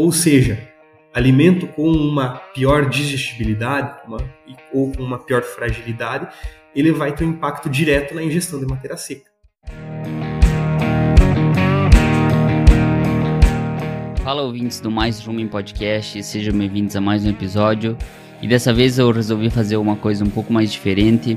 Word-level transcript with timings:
ou 0.00 0.10
seja, 0.10 0.58
alimento 1.12 1.66
com 1.66 1.86
uma 1.86 2.38
pior 2.54 2.88
digestibilidade 2.88 4.00
uma, 4.06 4.16
ou 4.72 4.90
com 4.92 5.02
uma 5.02 5.18
pior 5.18 5.42
fragilidade, 5.42 6.26
ele 6.74 6.90
vai 6.90 7.14
ter 7.14 7.26
um 7.26 7.32
impacto 7.32 7.68
direto 7.68 8.14
na 8.14 8.22
ingestão 8.22 8.58
de 8.58 8.64
matéria 8.64 8.96
seca. 8.96 9.30
Fala 14.24 14.40
ouvintes 14.40 14.80
do 14.80 14.90
Mais 14.90 15.20
Rumen 15.20 15.48
Podcast, 15.48 16.22
sejam 16.22 16.56
bem-vindos 16.56 16.96
a 16.96 17.00
mais 17.02 17.26
um 17.26 17.28
episódio. 17.28 17.94
E 18.40 18.48
dessa 18.48 18.72
vez 18.72 18.98
eu 18.98 19.10
resolvi 19.10 19.50
fazer 19.50 19.76
uma 19.76 19.96
coisa 19.96 20.24
um 20.24 20.30
pouco 20.30 20.50
mais 20.50 20.72
diferente. 20.72 21.36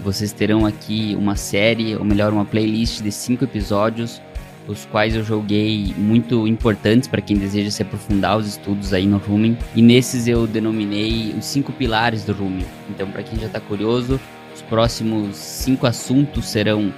Vocês 0.00 0.32
terão 0.32 0.66
aqui 0.66 1.14
uma 1.16 1.36
série, 1.36 1.94
ou 1.94 2.04
melhor, 2.04 2.32
uma 2.32 2.44
playlist 2.44 3.02
de 3.02 3.12
cinco 3.12 3.44
episódios 3.44 4.20
os 4.66 4.84
quais 4.86 5.14
eu 5.14 5.24
joguei 5.24 5.94
muito 5.96 6.46
importantes 6.46 7.08
para 7.08 7.20
quem 7.20 7.36
deseja 7.36 7.70
se 7.70 7.82
aprofundar 7.82 8.38
os 8.38 8.46
estudos 8.46 8.92
aí 8.92 9.06
no 9.06 9.18
Rumen. 9.18 9.56
E 9.74 9.82
nesses 9.82 10.28
eu 10.28 10.46
denominei 10.46 11.34
os 11.36 11.44
cinco 11.44 11.72
pilares 11.72 12.24
do 12.24 12.32
Rumen. 12.32 12.66
Então, 12.88 13.10
para 13.10 13.22
quem 13.22 13.38
já 13.38 13.46
está 13.46 13.60
curioso, 13.60 14.20
os 14.54 14.62
próximos 14.62 15.36
cinco 15.36 15.86
assuntos 15.86 16.46
serão 16.46 16.92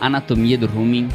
anatomia 0.00 0.56
do 0.56 0.66
Rumen, 0.66 1.08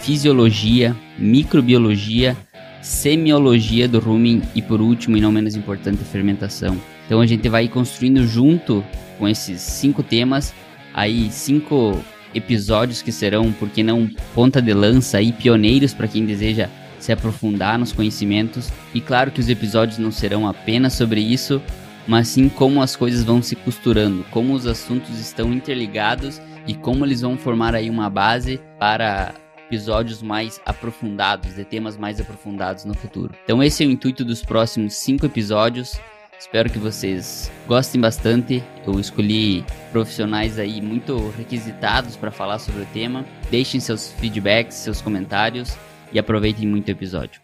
fisiologia, 0.00 0.96
microbiologia, 1.18 2.36
semiologia 2.80 3.88
do 3.88 3.98
rumen 3.98 4.42
e 4.54 4.62
por 4.62 4.80
último 4.80 5.16
e 5.16 5.20
não 5.20 5.32
menos 5.32 5.56
importante 5.56 6.02
fermentação. 6.04 6.80
Então 7.06 7.20
a 7.20 7.26
gente 7.26 7.48
vai 7.48 7.68
construindo 7.68 8.26
junto 8.26 8.84
com 9.18 9.28
esses 9.28 9.60
cinco 9.60 10.02
temas 10.02 10.54
aí 10.94 11.30
cinco 11.30 12.02
episódios 12.34 13.02
que 13.02 13.12
serão, 13.12 13.52
por 13.52 13.68
que 13.68 13.82
não, 13.82 14.08
ponta 14.34 14.60
de 14.60 14.72
lança 14.72 15.20
e 15.20 15.32
pioneiros 15.32 15.94
para 15.94 16.08
quem 16.08 16.24
deseja 16.24 16.68
se 16.98 17.12
aprofundar 17.12 17.78
nos 17.78 17.92
conhecimentos. 17.92 18.70
E 18.94 19.00
claro 19.00 19.30
que 19.30 19.40
os 19.40 19.48
episódios 19.48 19.98
não 19.98 20.10
serão 20.10 20.46
apenas 20.46 20.94
sobre 20.94 21.20
isso, 21.20 21.62
mas 22.06 22.28
sim 22.28 22.48
como 22.48 22.82
as 22.82 22.96
coisas 22.96 23.22
vão 23.22 23.42
se 23.42 23.54
costurando, 23.54 24.24
como 24.30 24.54
os 24.54 24.66
assuntos 24.66 25.18
estão 25.18 25.52
interligados 25.52 26.40
e 26.66 26.74
como 26.74 27.04
eles 27.04 27.20
vão 27.20 27.36
formar 27.36 27.74
aí 27.74 27.88
uma 27.88 28.10
base 28.10 28.60
para 28.78 29.34
episódios 29.68 30.22
mais 30.22 30.60
aprofundados, 30.64 31.54
de 31.54 31.64
temas 31.64 31.96
mais 31.96 32.18
aprofundados 32.18 32.84
no 32.84 32.94
futuro. 32.94 33.34
Então 33.44 33.62
esse 33.62 33.84
é 33.84 33.86
o 33.86 33.90
intuito 33.90 34.24
dos 34.24 34.42
próximos 34.42 34.94
cinco 34.94 35.26
episódios. 35.26 36.00
Espero 36.38 36.70
que 36.70 36.78
vocês 36.78 37.50
gostem 37.66 38.00
bastante. 38.00 38.62
Eu 38.86 39.00
escolhi 39.00 39.64
profissionais 39.90 40.56
aí 40.56 40.80
muito 40.80 41.30
requisitados 41.30 42.16
para 42.16 42.30
falar 42.30 42.60
sobre 42.60 42.82
o 42.82 42.86
tema. 42.86 43.26
Deixem 43.50 43.80
seus 43.80 44.12
feedbacks, 44.12 44.76
seus 44.76 45.02
comentários 45.02 45.76
e 46.12 46.18
aproveitem 46.18 46.66
muito 46.66 46.86
o 46.86 46.92
episódio. 46.92 47.42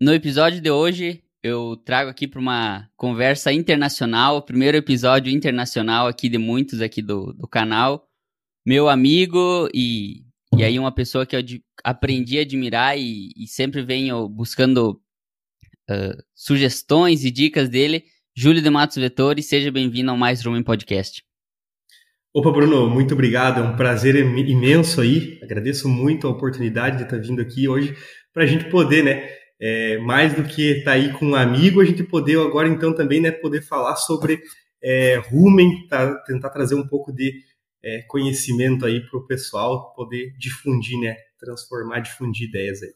No 0.00 0.14
episódio 0.14 0.62
de 0.62 0.70
hoje, 0.70 1.22
eu 1.42 1.76
trago 1.84 2.08
aqui 2.08 2.26
para 2.26 2.40
uma 2.40 2.88
conversa 2.96 3.52
internacional, 3.52 4.40
primeiro 4.40 4.78
episódio 4.78 5.30
internacional 5.30 6.06
aqui 6.06 6.30
de 6.30 6.38
muitos 6.38 6.80
aqui 6.80 7.02
do, 7.02 7.34
do 7.34 7.46
canal. 7.46 8.08
Meu 8.64 8.88
amigo 8.88 9.68
e, 9.74 10.24
e 10.56 10.64
aí 10.64 10.78
uma 10.78 10.90
pessoa 10.90 11.26
que 11.26 11.36
eu 11.36 11.40
aprendi 11.84 12.38
a 12.38 12.42
admirar 12.42 12.98
e, 12.98 13.30
e 13.36 13.46
sempre 13.46 13.82
venho 13.82 14.26
buscando 14.26 15.00
uh, 15.90 16.22
sugestões 16.34 17.24
e 17.24 17.30
dicas 17.30 17.68
dele. 17.68 18.04
Júlio 18.34 18.60
de 18.60 18.68
Matos 18.68 18.96
Vettori, 18.96 19.42
seja 19.42 19.70
bem-vindo 19.70 20.10
ao 20.10 20.16
Mais 20.16 20.44
Rumen 20.44 20.62
Podcast. 20.62 21.22
Opa, 22.34 22.50
Bruno, 22.50 22.90
muito 22.90 23.14
obrigado. 23.14 23.60
É 23.60 23.62
um 23.62 23.76
prazer 23.76 24.14
imenso 24.14 25.00
aí. 25.00 25.38
Agradeço 25.42 25.88
muito 25.88 26.26
a 26.26 26.30
oportunidade 26.30 26.98
de 26.98 27.04
estar 27.04 27.16
vindo 27.16 27.40
aqui 27.40 27.66
hoje 27.66 27.96
para 28.34 28.42
a 28.42 28.46
gente 28.46 28.66
poder, 28.66 29.02
né, 29.02 29.30
é, 29.58 29.96
mais 29.98 30.34
do 30.34 30.44
que 30.44 30.78
estar 30.78 30.90
tá 30.90 30.92
aí 30.92 31.10
com 31.14 31.28
um 31.28 31.34
amigo, 31.34 31.80
a 31.80 31.84
gente 31.86 32.02
poder 32.02 32.38
agora 32.38 32.68
então 32.68 32.94
também, 32.94 33.22
né, 33.22 33.30
poder 33.30 33.62
falar 33.62 33.96
sobre 33.96 34.42
é, 34.82 35.16
rumen, 35.16 35.88
tá, 35.88 36.14
tentar 36.26 36.50
trazer 36.50 36.74
um 36.74 36.86
pouco 36.86 37.10
de 37.10 37.32
é, 37.82 38.02
conhecimento 38.02 38.84
aí 38.84 39.00
para 39.00 39.18
o 39.18 39.26
pessoal 39.26 39.94
poder 39.94 40.34
difundir, 40.36 41.00
né, 41.00 41.16
transformar, 41.38 42.00
difundir 42.00 42.48
ideias 42.48 42.82
aí. 42.82 42.92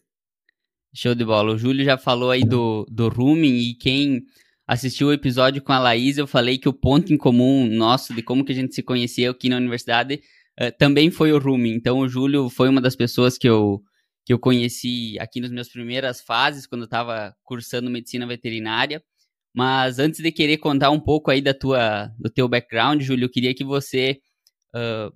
Show 0.93 1.15
de 1.15 1.25
bola. 1.25 1.53
O 1.53 1.59
Júlio 1.59 1.85
já 1.85 1.97
falou 1.97 2.31
aí 2.31 2.43
do, 2.43 2.85
do 2.91 3.09
Rumen 3.09 3.59
e 3.59 3.75
quem 3.75 4.25
assistiu 4.67 5.09
o 5.09 5.13
episódio 5.13 5.63
com 5.63 5.73
a 5.73 5.79
Laís, 5.79 6.19
eu 6.19 6.27
falei 6.27 6.59
que 6.59 6.69
o 6.69 6.73
ponto 6.73 7.13
em 7.13 7.17
comum 7.17 7.67
nosso 7.67 8.15
de 8.15 8.23
como 8.23 8.45
que 8.45 8.53
a 8.53 8.55
gente 8.55 8.75
se 8.75 8.83
conhecia 8.83 9.31
aqui 9.31 9.49
na 9.49 9.57
universidade 9.57 10.21
uh, 10.61 10.77
também 10.79 11.11
foi 11.11 11.33
o 11.33 11.39
Rumen. 11.39 11.75
Então 11.75 11.99
o 11.99 12.09
Júlio 12.09 12.49
foi 12.49 12.69
uma 12.69 12.81
das 12.81 12.97
pessoas 12.97 13.39
que 13.39 13.49
eu, 13.49 13.83
que 14.25 14.33
eu 14.33 14.39
conheci 14.39 15.17
aqui 15.21 15.41
nas 15.41 15.51
minhas 15.51 15.69
primeiras 15.69 16.21
fases, 16.21 16.67
quando 16.67 16.83
eu 16.83 16.87
estava 16.87 17.35
cursando 17.45 17.91
medicina 17.91 18.27
veterinária. 18.27 19.03
Mas 19.55 19.99
antes 19.99 20.21
de 20.21 20.33
querer 20.33 20.59
contar 20.59 20.91
um 20.91 21.01
pouco 21.01 21.31
aí 21.31 21.41
da 21.41 21.55
tua, 21.55 22.09
do 22.19 22.31
teu 22.31 22.49
background, 22.49 23.03
Júlio, 23.03 23.27
eu 23.27 23.31
queria 23.31 23.55
que 23.55 23.65
você, 23.65 24.21
uh, 24.75 25.13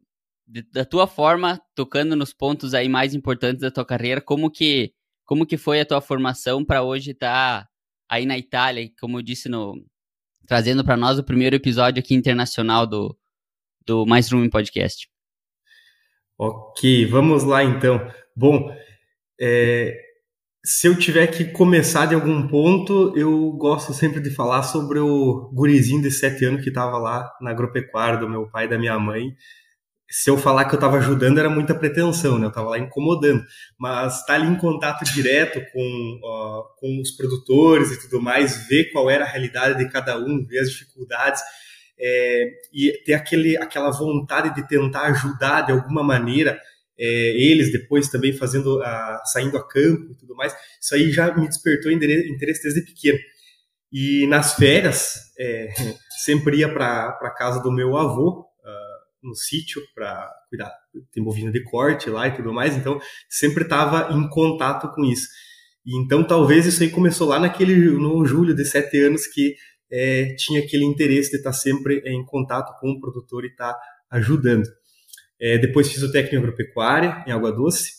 de, 0.47 0.63
da 0.73 0.85
tua 0.85 1.07
forma, 1.07 1.61
tocando 1.75 2.17
nos 2.17 2.33
pontos 2.33 2.75
aí 2.75 2.89
mais 2.89 3.15
importantes 3.15 3.61
da 3.61 3.71
tua 3.71 3.85
carreira, 3.85 4.21
como 4.21 4.51
que 4.51 4.93
como 5.25 5.47
que 5.47 5.57
foi 5.57 5.81
a 5.81 5.87
tua 5.87 6.01
formação 6.01 6.65
para 6.65 6.83
hoje 6.83 7.13
estar 7.13 7.63
tá 7.63 7.69
aí 8.09 8.27
na 8.27 8.39
Itália, 8.39 8.91
como 9.01 9.19
eu 9.19 9.23
disse 9.23 9.49
no 9.49 9.75
trazendo 10.47 10.85
para 10.85 10.97
nós 10.97 11.19
o 11.19 11.25
primeiro 11.25 11.57
episódio 11.57 12.01
aqui 12.01 12.15
internacional 12.15 12.87
do 12.87 13.17
do 13.87 14.07
Mais 14.07 14.31
Room 14.31 14.49
Podcast. 14.49 15.09
Ok, 16.39 17.07
vamos 17.07 17.45
lá 17.45 17.63
então. 17.63 18.11
Bom, 18.35 18.75
é, 19.41 19.97
se 20.65 20.87
eu 20.87 20.99
tiver 20.99 21.27
que 21.27 21.45
começar 21.45 22.07
de 22.07 22.15
algum 22.15 22.49
ponto, 22.49 23.13
eu 23.17 23.53
gosto 23.53 23.93
sempre 23.93 24.21
de 24.21 24.31
falar 24.31 24.63
sobre 24.63 24.99
o 24.99 25.51
gurizinho 25.53 26.03
de 26.03 26.11
sete 26.11 26.45
anos 26.45 26.63
que 26.63 26.71
estava 26.71 26.97
lá 26.97 27.31
na 27.41 27.51
agropecuária 27.51 28.19
do 28.19 28.29
meu 28.29 28.49
pai 28.51 28.65
e 28.65 28.69
da 28.69 28.79
minha 28.79 28.99
mãe, 28.99 29.35
se 30.17 30.31
eu 30.31 30.39
falar 30.39 30.67
que 30.67 30.75
eu 30.75 30.79
estava 30.79 30.99
ajudando 30.99 31.39
era 31.39 31.51
muita 31.51 31.75
pretensão, 31.75 32.39
né? 32.39 32.45
Eu 32.45 32.51
estava 32.51 32.71
lá 32.71 32.79
incomodando. 32.79 33.45
Mas 33.77 34.21
estar 34.21 34.27
tá 34.27 34.35
ali 34.35 34.47
em 34.47 34.57
contato 34.57 35.05
direto 35.13 35.61
com, 35.73 36.21
com 36.79 37.01
os 37.01 37.11
produtores 37.11 37.91
e 37.91 38.01
tudo 38.01 38.23
mais, 38.23 38.69
ver 38.69 38.93
qual 38.93 39.11
era 39.11 39.25
a 39.25 39.29
realidade 39.29 39.77
de 39.77 39.91
cada 39.91 40.17
um, 40.17 40.47
ver 40.47 40.61
as 40.61 40.71
dificuldades 40.71 41.43
é, 41.99 42.49
e 42.73 42.93
ter 43.05 43.15
aquele, 43.15 43.57
aquela 43.57 43.91
vontade 43.91 44.55
de 44.55 44.69
tentar 44.69 45.07
ajudar 45.07 45.63
de 45.63 45.73
alguma 45.73 46.05
maneira 46.05 46.61
é, 46.97 47.05
eles 47.05 47.73
depois 47.73 48.09
também 48.09 48.33
fazendo 48.33 48.81
a, 48.85 49.21
saindo 49.25 49.59
a 49.59 49.67
campo 49.67 50.13
e 50.13 50.15
tudo 50.15 50.37
mais, 50.37 50.55
isso 50.81 50.95
aí 50.95 51.11
já 51.11 51.35
me 51.35 51.49
despertou 51.49 51.91
interesse 51.91 52.63
desde 52.63 52.83
pequeno. 52.83 53.19
E 53.93 54.29
nas 54.29 54.55
férias, 54.55 55.15
é, 55.37 55.71
sempre 56.25 56.59
ia 56.59 56.73
para 56.73 57.19
a 57.21 57.35
casa 57.37 57.61
do 57.61 57.73
meu 57.73 57.97
avô, 57.97 58.54
no 59.25 59.35
sítio 59.35 59.83
para 59.95 60.31
cuidar, 60.49 60.73
tem 61.13 61.23
bovino 61.23 61.51
de 61.51 61.63
corte 61.65 62.11
lá 62.11 62.29
e 62.29 62.37
tudo 62.37 62.53
mais, 62.53 62.77
então 62.77 63.01
sempre 63.29 63.65
estava 63.65 64.13
em 64.13 64.29
contato 64.29 64.95
com 64.95 65.05
isso. 65.05 65.27
E 65.85 65.99
então 65.99 66.25
talvez 66.25 66.67
isso 66.67 66.83
aí 66.83 66.91
começou 66.91 67.29
lá 67.29 67.39
naquele 67.39 67.75
no 67.91 68.25
julho 68.25 68.55
de 68.55 68.65
sete 68.65 68.99
anos 69.03 69.27
que 69.27 69.55
é, 69.91 70.35
tinha 70.37 70.61
aquele 70.61 70.85
interesse 70.85 71.31
de 71.31 71.37
estar 71.39 71.51
tá 71.51 71.57
sempre 71.57 72.03
em 72.07 72.25
contato 72.25 72.79
com 72.81 72.91
o 72.91 73.01
produtor 73.01 73.45
e 73.45 73.49
estar 73.49 73.73
tá 73.73 73.81
ajudando. 74.11 74.67
É, 75.41 75.59
depois 75.59 75.91
fiz 75.91 76.03
o 76.03 76.13
técnico 76.13 76.37
agropecuária 76.39 77.25
em 77.27 77.33
Água 77.33 77.53
Doce. 77.53 77.91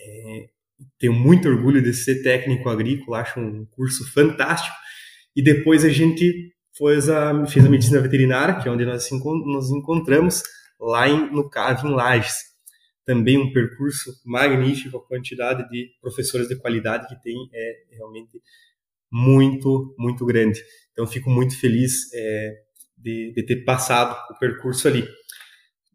É, 0.00 0.48
tenho 0.98 1.12
muito 1.12 1.48
orgulho 1.48 1.82
de 1.82 1.94
ser 1.94 2.22
técnico 2.22 2.68
agrícola, 2.68 3.20
acho 3.20 3.40
um 3.40 3.64
curso 3.66 4.10
fantástico. 4.12 4.76
E 5.34 5.42
depois 5.42 5.84
a 5.84 5.88
gente 5.88 6.52
fez 6.78 7.08
a, 7.08 7.46
fez 7.46 7.66
a 7.66 7.68
medicina 7.68 8.00
veterinária, 8.00 8.60
que 8.60 8.68
é 8.68 8.70
onde 8.70 8.86
nós 8.86 9.08
nos 9.10 9.70
encontramos, 9.70 10.42
lá 10.80 11.08
em, 11.08 11.30
no 11.32 11.50
CAV, 11.50 11.86
em 11.86 11.90
Lages. 11.90 12.36
Também 13.04 13.38
um 13.38 13.52
percurso 13.52 14.12
magnífico, 14.24 14.98
a 14.98 15.06
quantidade 15.06 15.68
de 15.70 15.88
professores 16.00 16.46
de 16.46 16.56
qualidade 16.56 17.08
que 17.08 17.20
tem 17.22 17.34
é 17.52 17.72
realmente 17.96 18.38
muito, 19.10 19.94
muito 19.98 20.24
grande. 20.24 20.62
Então, 20.92 21.06
fico 21.06 21.30
muito 21.30 21.58
feliz 21.58 22.12
é, 22.14 22.54
de, 22.96 23.32
de, 23.34 23.42
ter 23.44 23.64
passado 23.64 24.16
o 24.30 24.38
percurso 24.38 24.86
ali. 24.86 25.08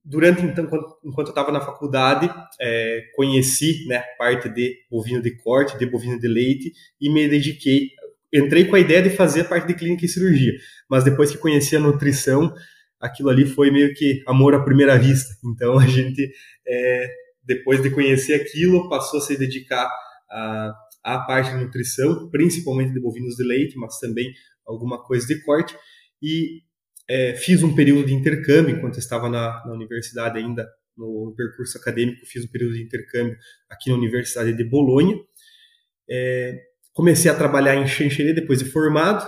Durante, 0.03 0.41
então, 0.41 0.65
enquanto 1.05 1.27
eu 1.27 1.31
estava 1.31 1.51
na 1.51 1.61
faculdade, 1.61 2.29
é, 2.59 3.03
conheci 3.15 3.87
né, 3.87 4.03
parte 4.17 4.49
de 4.49 4.75
bovino 4.89 5.21
de 5.21 5.37
corte, 5.37 5.77
de 5.77 5.85
bovino 5.85 6.19
de 6.19 6.27
leite, 6.27 6.73
e 6.99 7.13
me 7.13 7.27
dediquei 7.29 7.89
entrei 8.33 8.65
com 8.65 8.75
a 8.75 8.79
ideia 8.79 9.01
de 9.01 9.11
fazer 9.11 9.43
parte 9.45 9.67
de 9.67 9.75
clínica 9.75 10.05
e 10.05 10.09
cirurgia, 10.09 10.53
mas 10.89 11.03
depois 11.03 11.31
que 11.31 11.37
conheci 11.37 11.75
a 11.75 11.79
nutrição, 11.79 12.53
aquilo 12.99 13.29
ali 13.29 13.45
foi 13.45 13.69
meio 13.69 13.93
que 13.93 14.23
amor 14.25 14.55
à 14.55 14.63
primeira 14.63 14.97
vista. 14.97 15.33
Então 15.45 15.77
a 15.77 15.85
gente, 15.85 16.31
é, 16.67 17.07
depois 17.43 17.81
de 17.81 17.89
conhecer 17.89 18.33
aquilo, 18.33 18.89
passou 18.89 19.19
a 19.19 19.21
se 19.21 19.37
dedicar 19.37 19.89
à 21.03 21.19
parte 21.19 21.51
de 21.51 21.63
nutrição, 21.63 22.29
principalmente 22.31 22.93
de 22.93 22.99
bovinos 22.99 23.35
de 23.35 23.43
leite, 23.43 23.77
mas 23.77 23.99
também 23.99 24.33
alguma 24.65 25.03
coisa 25.03 25.27
de 25.27 25.41
corte. 25.43 25.75
E 26.21 26.61
é, 27.09 27.35
fiz 27.35 27.61
um 27.61 27.75
período 27.75 28.07
de 28.07 28.13
intercâmbio 28.13 28.75
enquanto 28.75 28.97
estava 28.97 29.29
na, 29.29 29.63
na 29.65 29.73
universidade 29.73 30.39
ainda, 30.39 30.67
no, 30.97 31.33
percurso 31.35 31.77
acadêmico, 31.77 32.25
fiz 32.25 32.45
um 32.45 32.51
período 32.51 32.75
de 32.75 32.83
intercâmbio 32.83 33.37
aqui 33.69 33.89
na 33.89 33.97
Universidade 33.97 34.53
de 34.53 34.63
Bolonha. 34.63 35.15
É, 36.09 36.57
comecei 36.93 37.29
a 37.29 37.35
trabalhar 37.35 37.75
em 37.75 37.87
chancheria 37.87 38.33
depois 38.33 38.59
de 38.59 38.65
formado 38.65 39.27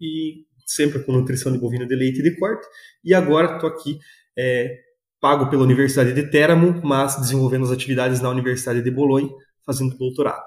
e 0.00 0.44
sempre 0.66 1.02
com 1.02 1.12
nutrição 1.12 1.50
de 1.52 1.58
bovino 1.58 1.86
de 1.86 1.96
leite 1.96 2.20
e 2.20 2.22
de 2.22 2.38
corte. 2.38 2.66
E 3.04 3.14
agora 3.14 3.54
estou 3.54 3.68
aqui 3.68 3.98
é, 4.38 4.78
pago 5.20 5.50
pela 5.50 5.64
Universidade 5.64 6.12
de 6.12 6.30
Teramo, 6.30 6.80
mas 6.84 7.16
desenvolvendo 7.16 7.64
as 7.64 7.70
atividades 7.70 8.20
na 8.20 8.30
Universidade 8.30 8.82
de 8.82 8.90
Bolonha, 8.90 9.28
fazendo 9.64 9.96
doutorado. 9.96 10.46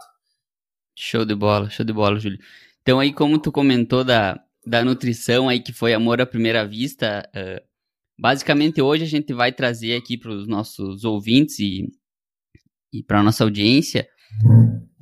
Show 0.97 1.25
de 1.25 1.35
bola, 1.35 1.69
show 1.69 1.85
de 1.85 1.91
bola, 1.91 2.19
Júlio. 2.19 2.39
Então 2.81 2.99
aí, 2.99 3.11
como 3.11 3.39
tu 3.39 3.51
comentou 3.51 4.03
da, 4.03 4.39
da 4.65 4.83
nutrição 4.83 5.49
aí, 5.49 5.59
que 5.59 5.73
foi 5.73 5.93
amor 5.93 6.21
à 6.21 6.25
primeira 6.25 6.67
vista, 6.67 7.27
uh, 7.35 7.61
basicamente 8.19 8.81
hoje 8.81 9.03
a 9.03 9.07
gente 9.07 9.33
vai 9.33 9.51
trazer 9.51 9.95
aqui 9.95 10.17
para 10.17 10.31
os 10.31 10.47
nossos 10.47 11.03
ouvintes 11.03 11.59
e, 11.59 11.87
e 12.93 13.03
para 13.03 13.23
nossa 13.23 13.43
audiência 13.43 14.07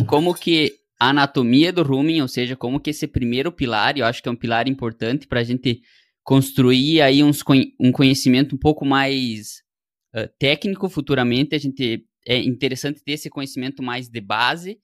como 0.08 0.34
que 0.34 0.81
a 1.02 1.10
anatomia 1.10 1.74
do 1.74 1.82
rumen, 1.82 2.22
ou 2.22 2.28
seja, 2.28 2.56
como 2.56 2.80
que 2.80 2.92
esse 2.92 3.08
primeiro 3.08 3.52
pilar, 3.52 3.98
eu 3.98 4.06
acho 4.06 4.22
que 4.22 4.30
é 4.30 4.32
um 4.32 4.36
pilar 4.36 4.68
importante 4.68 5.26
para 5.26 5.40
a 5.40 5.44
gente 5.44 5.82
construir 6.24 7.02
aí 7.02 7.24
uns, 7.24 7.44
um 7.80 7.92
conhecimento 7.92 8.54
um 8.54 8.58
pouco 8.60 8.86
mais 8.86 9.64
uh, 10.16 10.30
técnico 10.38 10.88
futuramente, 10.88 11.56
a 11.56 11.58
gente 11.58 12.06
é 12.24 12.38
interessante 12.38 13.04
ter 13.04 13.14
esse 13.14 13.32
conhecimento 13.32 13.82
mais 13.82 14.08
de 14.10 14.22
base 14.22 14.78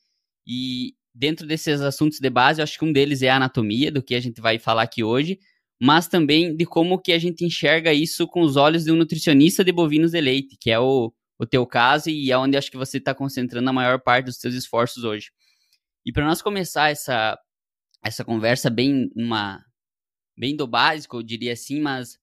e 0.47 0.95
dentro 1.13 1.45
desses 1.45 1.81
assuntos 1.81 2.19
de 2.19 2.29
base, 2.31 2.61
eu 2.61 2.63
acho 2.63 2.79
que 2.79 2.85
um 2.85 2.91
deles 2.91 3.21
é 3.21 3.29
a 3.29 3.35
anatomia, 3.35 3.91
do 3.91 4.01
que 4.01 4.15
a 4.15 4.19
gente 4.19 4.41
vai 4.41 4.57
falar 4.57 4.81
aqui 4.81 5.03
hoje, 5.03 5.37
mas 5.79 6.07
também 6.07 6.55
de 6.55 6.65
como 6.65 6.97
que 6.97 7.11
a 7.11 7.19
gente 7.19 7.45
enxerga 7.45 7.93
isso 7.93 8.25
com 8.25 8.41
os 8.41 8.55
olhos 8.55 8.85
de 8.85 8.91
um 8.91 8.95
nutricionista 8.95 9.63
de 9.63 9.71
bovinos 9.71 10.13
de 10.13 10.21
leite, 10.21 10.57
que 10.59 10.71
é 10.71 10.79
o, 10.79 11.13
o 11.37 11.45
teu 11.45 11.63
caso 11.67 12.09
e 12.09 12.31
é 12.31 12.37
onde 12.39 12.57
acho 12.57 12.71
que 12.71 12.77
você 12.77 12.97
está 12.97 13.13
concentrando 13.13 13.69
a 13.69 13.73
maior 13.73 13.99
parte 13.99 14.25
dos 14.25 14.37
seus 14.37 14.55
esforços 14.55 15.03
hoje. 15.03 15.27
E 16.07 16.11
para 16.13 16.25
nós 16.25 16.41
começar 16.41 16.89
essa, 16.89 17.37
essa 18.01 18.23
conversa 18.23 18.69
bem 18.69 19.11
uma 19.13 19.61
bem 20.37 20.55
do 20.55 20.65
básico, 20.65 21.17
eu 21.17 21.23
diria 21.23 21.51
assim, 21.51 21.81
mas 21.81 22.17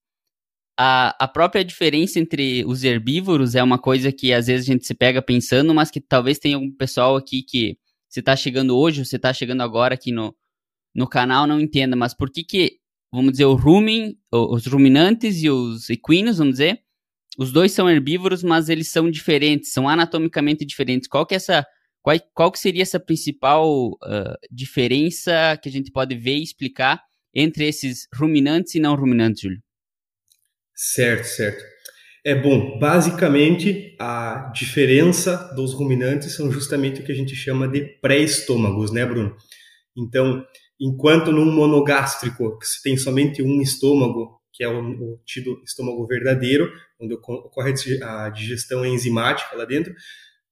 a, 0.79 1.15
a 1.23 1.29
própria 1.29 1.63
diferença 1.63 2.19
entre 2.19 2.65
os 2.65 2.83
herbívoros 2.83 3.55
é 3.55 3.63
uma 3.63 3.79
coisa 3.79 4.11
que 4.11 4.33
às 4.33 4.47
vezes 4.47 4.67
a 4.67 4.73
gente 4.73 4.87
se 4.87 4.95
pega 4.95 5.21
pensando, 5.21 5.75
mas 5.75 5.91
que 5.91 6.01
talvez 6.01 6.39
tenha 6.39 6.57
algum 6.57 6.75
pessoal 6.75 7.15
aqui 7.15 7.43
que 7.43 7.77
você 8.09 8.21
está 8.21 8.35
chegando 8.35 8.75
hoje, 8.75 9.05
você 9.05 9.17
está 9.17 9.35
chegando 9.35 9.61
agora 9.61 9.93
aqui 9.93 10.11
no, 10.11 10.35
no 10.95 11.07
canal, 11.07 11.47
não 11.47 11.61
entenda, 11.61 11.95
mas 11.95 12.15
por 12.15 12.31
que 12.31 12.43
que, 12.43 12.79
vamos 13.13 13.33
dizer, 13.33 13.45
o 13.45 13.55
rumen, 13.55 14.17
os 14.33 14.67
ruminantes 14.67 15.43
e 15.43 15.51
os 15.51 15.91
equinos, 15.91 16.39
vamos 16.39 16.55
dizer, 16.55 16.81
os 17.37 17.53
dois 17.53 17.73
são 17.73 17.91
herbívoros, 17.91 18.43
mas 18.43 18.71
eles 18.71 18.89
são 18.91 19.11
diferentes, 19.11 19.73
são 19.73 19.87
anatomicamente 19.87 20.65
diferentes. 20.65 21.07
Qual 21.07 21.27
que 21.27 21.35
é 21.35 21.37
essa 21.37 21.67
qual, 22.05 22.21
qual 22.35 22.53
que 22.53 22.59
seria 22.59 22.83
essa 22.83 23.01
principal 23.01 23.93
uh, 23.93 24.37
diferença 24.53 25.59
que 25.61 25.71
a 25.71 25.73
gente 25.73 25.91
pode 25.91 26.15
ver 26.15 26.37
e 26.37 26.43
explicar 26.43 27.03
entre 27.35 27.67
esses 27.67 28.07
ruminantes 28.15 28.75
e 28.75 28.79
não 28.79 28.95
ruminantes, 28.95 29.41
Júlio? 29.41 29.59
Certo, 30.75 31.25
certo. 31.25 31.65
É 32.23 32.35
bom, 32.35 32.79
basicamente 32.79 33.97
a 33.99 34.53
diferença 34.55 35.51
dos 35.55 35.73
ruminantes 35.73 36.35
são 36.35 36.53
justamente 36.53 37.01
o 37.01 37.05
que 37.05 37.13
a 37.13 37.15
gente 37.15 37.35
chama 37.35 37.67
de 37.67 37.81
pré-estômagos, 38.03 38.93
né, 38.93 39.07
Bruno? 39.07 39.35
Então, 39.97 40.45
enquanto 40.79 41.33
num 41.33 41.51
monogástrico 41.51 42.59
você 42.61 42.83
tem 42.83 42.99
somente 42.99 43.43
um 43.43 43.63
estômago, 43.63 44.43
que 44.53 44.63
é 44.63 44.69
o, 44.69 44.79
o 44.79 45.21
tido 45.25 45.59
estômago 45.65 46.07
verdadeiro, 46.07 46.71
onde 47.01 47.15
ocorre 47.15 47.73
a 48.03 48.29
digestão 48.29 48.85
enzimática 48.85 49.57
lá 49.57 49.65
dentro, 49.65 49.95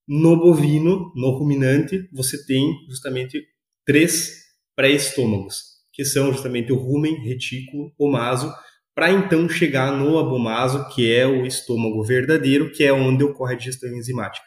no 0.07 0.37
bovino, 0.37 1.13
no 1.15 1.31
ruminante, 1.31 2.09
você 2.13 2.45
tem 2.45 2.75
justamente 2.89 3.43
três 3.85 4.43
pré-estômagos, 4.75 5.63
que 5.93 6.05
são 6.05 6.33
justamente 6.33 6.73
o 6.73 6.77
rumen, 6.77 7.23
retículo, 7.23 7.93
omaso, 7.99 8.53
para 8.95 9.11
então 9.11 9.49
chegar 9.49 9.97
no 9.97 10.19
abomaso, 10.19 10.89
que 10.95 11.13
é 11.13 11.27
o 11.27 11.47
estômago 11.47 12.03
verdadeiro, 12.03 12.71
que 12.71 12.85
é 12.85 12.93
onde 12.93 13.25
ocorre 13.25 13.55
a 13.55 13.57
digestão 13.57 13.91
enzimática. 13.91 14.47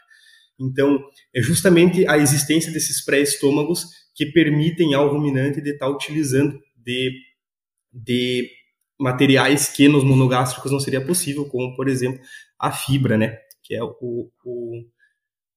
Então, 0.59 1.03
é 1.35 1.41
justamente 1.41 2.07
a 2.07 2.17
existência 2.17 2.71
desses 2.71 3.03
pré-estômagos 3.03 3.85
que 4.15 4.27
permitem 4.27 4.93
ao 4.93 5.09
ruminante 5.09 5.61
de 5.61 5.71
estar 5.71 5.89
utilizando 5.89 6.57
de, 6.77 7.11
de 7.91 8.49
materiais 8.99 9.67
que 9.67 9.87
nos 9.87 10.03
monogástricos 10.03 10.71
não 10.71 10.79
seria 10.79 11.05
possível, 11.05 11.45
como, 11.49 11.75
por 11.75 11.87
exemplo, 11.87 12.21
a 12.59 12.71
fibra, 12.71 13.17
né? 13.17 13.37
Que 13.63 13.75
é 13.75 13.83
o, 13.83 14.29
o 14.45 14.83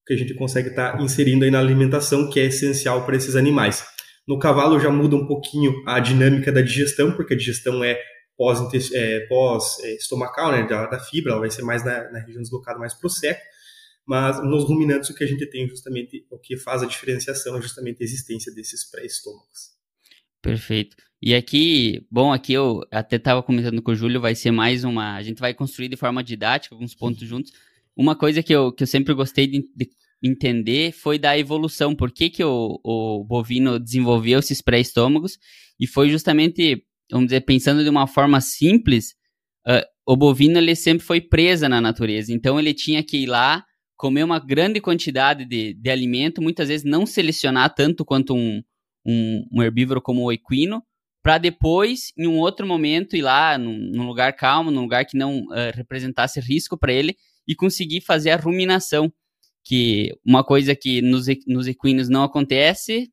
que 0.09 0.15
a 0.15 0.17
gente 0.17 0.33
consegue 0.33 0.71
estar 0.71 0.97
tá 0.97 1.03
inserindo 1.03 1.45
aí 1.45 1.51
na 1.51 1.59
alimentação, 1.59 2.31
que 2.31 2.41
é 2.41 2.47
essencial 2.47 3.05
para 3.05 3.15
esses 3.15 3.37
animais. 3.37 3.85
No 4.27 4.39
cavalo 4.39 4.81
já 4.81 4.91
muda 4.91 5.15
um 5.15 5.27
pouquinho 5.27 5.83
a 5.87 6.01
dinâmica 6.01 6.51
da 6.51 6.63
digestão, 6.63 7.13
porque 7.13 7.35
a 7.35 7.37
digestão 7.37 7.85
é 7.85 8.01
pós-estomacal, 8.35 10.55
é, 10.55 10.57
pós, 10.57 10.63
né, 10.63 10.67
da, 10.67 10.87
da, 10.87 10.99
fibra, 10.99 11.33
ela 11.33 11.41
vai 11.41 11.51
ser 11.51 11.63
mais 11.63 11.85
na, 11.85 12.11
na 12.11 12.21
região 12.21 12.41
deslocada, 12.41 12.79
mais 12.79 12.95
para 12.95 13.07
o 13.07 13.11
seco. 13.11 13.43
Mas 14.07 14.43
nos 14.43 14.65
ruminantes 14.65 15.11
o 15.11 15.15
que 15.15 15.23
a 15.23 15.27
gente 15.27 15.45
tem 15.51 15.69
justamente, 15.69 16.27
o 16.31 16.39
que 16.39 16.57
faz 16.57 16.83
a 16.83 16.87
diferenciação 16.87 17.59
é 17.59 17.61
justamente 17.61 18.03
a 18.03 18.05
existência 18.05 18.51
desses 18.55 18.91
pré-estômagos. 18.91 19.77
Perfeito. 20.41 20.97
E 21.21 21.35
aqui, 21.35 22.07
bom, 22.11 22.33
aqui 22.33 22.55
eu 22.55 22.81
até 22.91 23.17
estava 23.17 23.43
comentando 23.43 23.83
com 23.83 23.91
o 23.91 23.95
Júlio, 23.95 24.21
vai 24.21 24.35
ser 24.35 24.53
mais 24.53 24.85
uma. 24.85 25.17
A 25.17 25.23
gente 25.23 25.41
vai 25.41 25.53
construir 25.53 25.89
de 25.89 25.97
forma 25.97 26.25
didática 26.25 26.75
alguns 26.75 26.95
pontos 26.95 27.29
juntos, 27.29 27.53
uma 27.99 28.15
coisa 28.15 28.43
que 28.43 28.55
eu, 28.55 28.73
que 28.73 28.85
eu 28.85 28.87
sempre 28.87 29.13
gostei 29.13 29.49
de, 29.49 29.65
de 29.75 29.91
entender 30.23 30.93
foi 30.93 31.19
da 31.19 31.37
evolução, 31.37 31.95
por 31.95 32.13
que, 32.13 32.31
que 32.31 32.45
o, 32.45 32.81
o 32.85 33.25
bovino 33.25 33.79
desenvolveu 33.79 34.39
esses 34.39 34.63
pré-estômagos, 34.63 35.37
e 35.81 35.87
foi 35.87 36.09
justamente, 36.09 36.85
vamos 37.11 37.27
dizer, 37.27 37.41
pensando 37.41 37.83
de 37.83 37.91
uma 37.91 38.07
forma 38.07 38.41
simples, 38.41 39.15
uh, 39.67 39.85
o 40.07 40.17
bovino 40.17 40.59
ele 40.59 40.77
sempre 40.77 41.05
foi 41.05 41.21
presa 41.21 41.69
na 41.69 41.81
natureza, 41.81 42.33
então 42.33 42.59
ele 42.59 42.73
tinha 42.73 43.03
que 43.03 43.19
ir 43.19 43.27
lá, 43.27 43.65
comer 43.97 44.23
uma 44.23 44.39
grande 44.39 44.81
quantidade 44.81 45.45
de, 45.45 45.75
de 45.75 45.91
alimento, 45.91 46.41
muitas 46.41 46.69
vezes 46.69 46.85
não 46.85 47.05
selecionar 47.05 47.75
tanto 47.75 48.05
quanto 48.05 48.33
um, 48.33 48.63
um, 49.05 49.45
um 49.53 49.63
herbívoro 49.63 50.01
como 50.01 50.23
o 50.23 50.33
equino, 50.33 50.83
para 51.21 51.37
depois, 51.37 52.13
em 52.17 52.29
um 52.29 52.39
outro 52.39 52.65
momento, 52.65 53.17
ir 53.17 53.23
lá 53.23 53.59
num, 53.59 53.77
num 53.93 54.07
lugar 54.07 54.33
calmo, 54.35 54.71
num 54.71 54.83
lugar 54.83 55.05
que 55.05 55.17
não 55.17 55.41
uh, 55.41 55.73
representasse 55.75 56.39
risco 56.41 56.79
para 56.79 56.93
ele, 56.93 57.17
e 57.49 57.55
conseguir 57.55 58.03
fazer 58.03 58.31
a 58.31 58.37
ruminação, 58.37 59.11
que 59.65 60.13
uma 60.25 60.45
coisa 60.45 60.77
que 60.77 61.01
nos, 61.01 61.27
nos 61.47 61.67
equinos 61.67 62.11
não 62.11 62.23
acontece, 62.23 63.11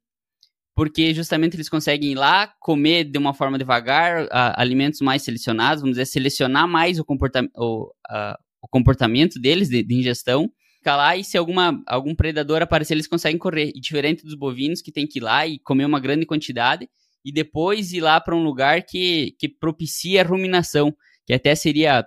porque 0.75 1.13
justamente 1.13 1.55
eles 1.55 1.69
conseguem 1.69 2.11
ir 2.11 2.15
lá, 2.15 2.53
comer 2.59 3.05
de 3.05 3.17
uma 3.17 3.33
forma 3.33 3.57
devagar, 3.57 4.27
a, 4.29 4.61
alimentos 4.61 4.99
mais 4.99 5.23
selecionados, 5.23 5.81
vamos 5.81 5.95
dizer, 5.95 6.05
selecionar 6.05 6.67
mais 6.67 6.99
o, 6.99 7.05
comporta 7.05 7.47
o, 7.55 7.89
a, 8.09 8.37
o 8.61 8.67
comportamento 8.67 9.39
deles 9.39 9.69
de, 9.69 9.81
de 9.81 9.95
ingestão, 9.95 10.51
ficar 10.77 10.97
lá 10.97 11.15
e 11.15 11.23
se 11.23 11.37
alguma, 11.37 11.81
algum 11.87 12.13
predador 12.13 12.61
aparecer, 12.61 12.93
eles 12.93 13.07
conseguem 13.07 13.37
correr. 13.37 13.71
E 13.73 13.79
diferente 13.79 14.23
dos 14.23 14.35
bovinos 14.35 14.81
que 14.81 14.91
tem 14.91 15.07
que 15.07 15.19
ir 15.19 15.21
lá 15.21 15.47
e 15.47 15.59
comer 15.59 15.85
uma 15.85 15.99
grande 15.99 16.25
quantidade 16.25 16.89
e 17.23 17.31
depois 17.31 17.93
ir 17.93 18.01
lá 18.01 18.19
para 18.19 18.35
um 18.35 18.43
lugar 18.43 18.83
que, 18.83 19.35
que 19.39 19.47
propicia 19.47 20.21
a 20.21 20.25
ruminação, 20.25 20.95
que 21.25 21.33
até 21.33 21.55
seria 21.55 22.05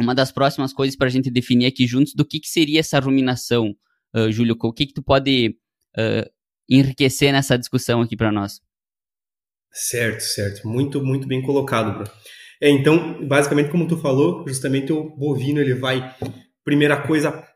uma 0.00 0.14
das 0.14 0.32
próximas 0.32 0.72
coisas 0.72 0.96
para 0.96 1.06
a 1.06 1.10
gente 1.10 1.30
definir 1.30 1.66
aqui 1.66 1.86
juntos 1.86 2.14
do 2.14 2.24
que, 2.24 2.40
que 2.40 2.48
seria 2.48 2.80
essa 2.80 2.98
ruminação, 2.98 3.74
uh, 4.14 4.30
Júlio. 4.32 4.56
O 4.58 4.72
que, 4.72 4.86
que 4.86 4.94
tu 4.94 5.02
pode 5.02 5.56
uh, 5.96 6.30
enriquecer 6.68 7.32
nessa 7.32 7.58
discussão 7.58 8.00
aqui 8.00 8.16
para 8.16 8.32
nós? 8.32 8.60
Certo, 9.72 10.20
certo. 10.20 10.66
Muito, 10.66 11.04
muito 11.04 11.28
bem 11.28 11.42
colocado, 11.42 11.92
Bruno. 11.92 12.10
É, 12.60 12.68
então, 12.68 13.26
basicamente, 13.26 13.70
como 13.70 13.88
tu 13.88 13.96
falou, 13.96 14.46
justamente 14.46 14.92
o 14.92 15.10
bovino 15.16 15.60
ele 15.60 15.74
vai, 15.74 16.14
primeira 16.64 17.00
coisa, 17.00 17.46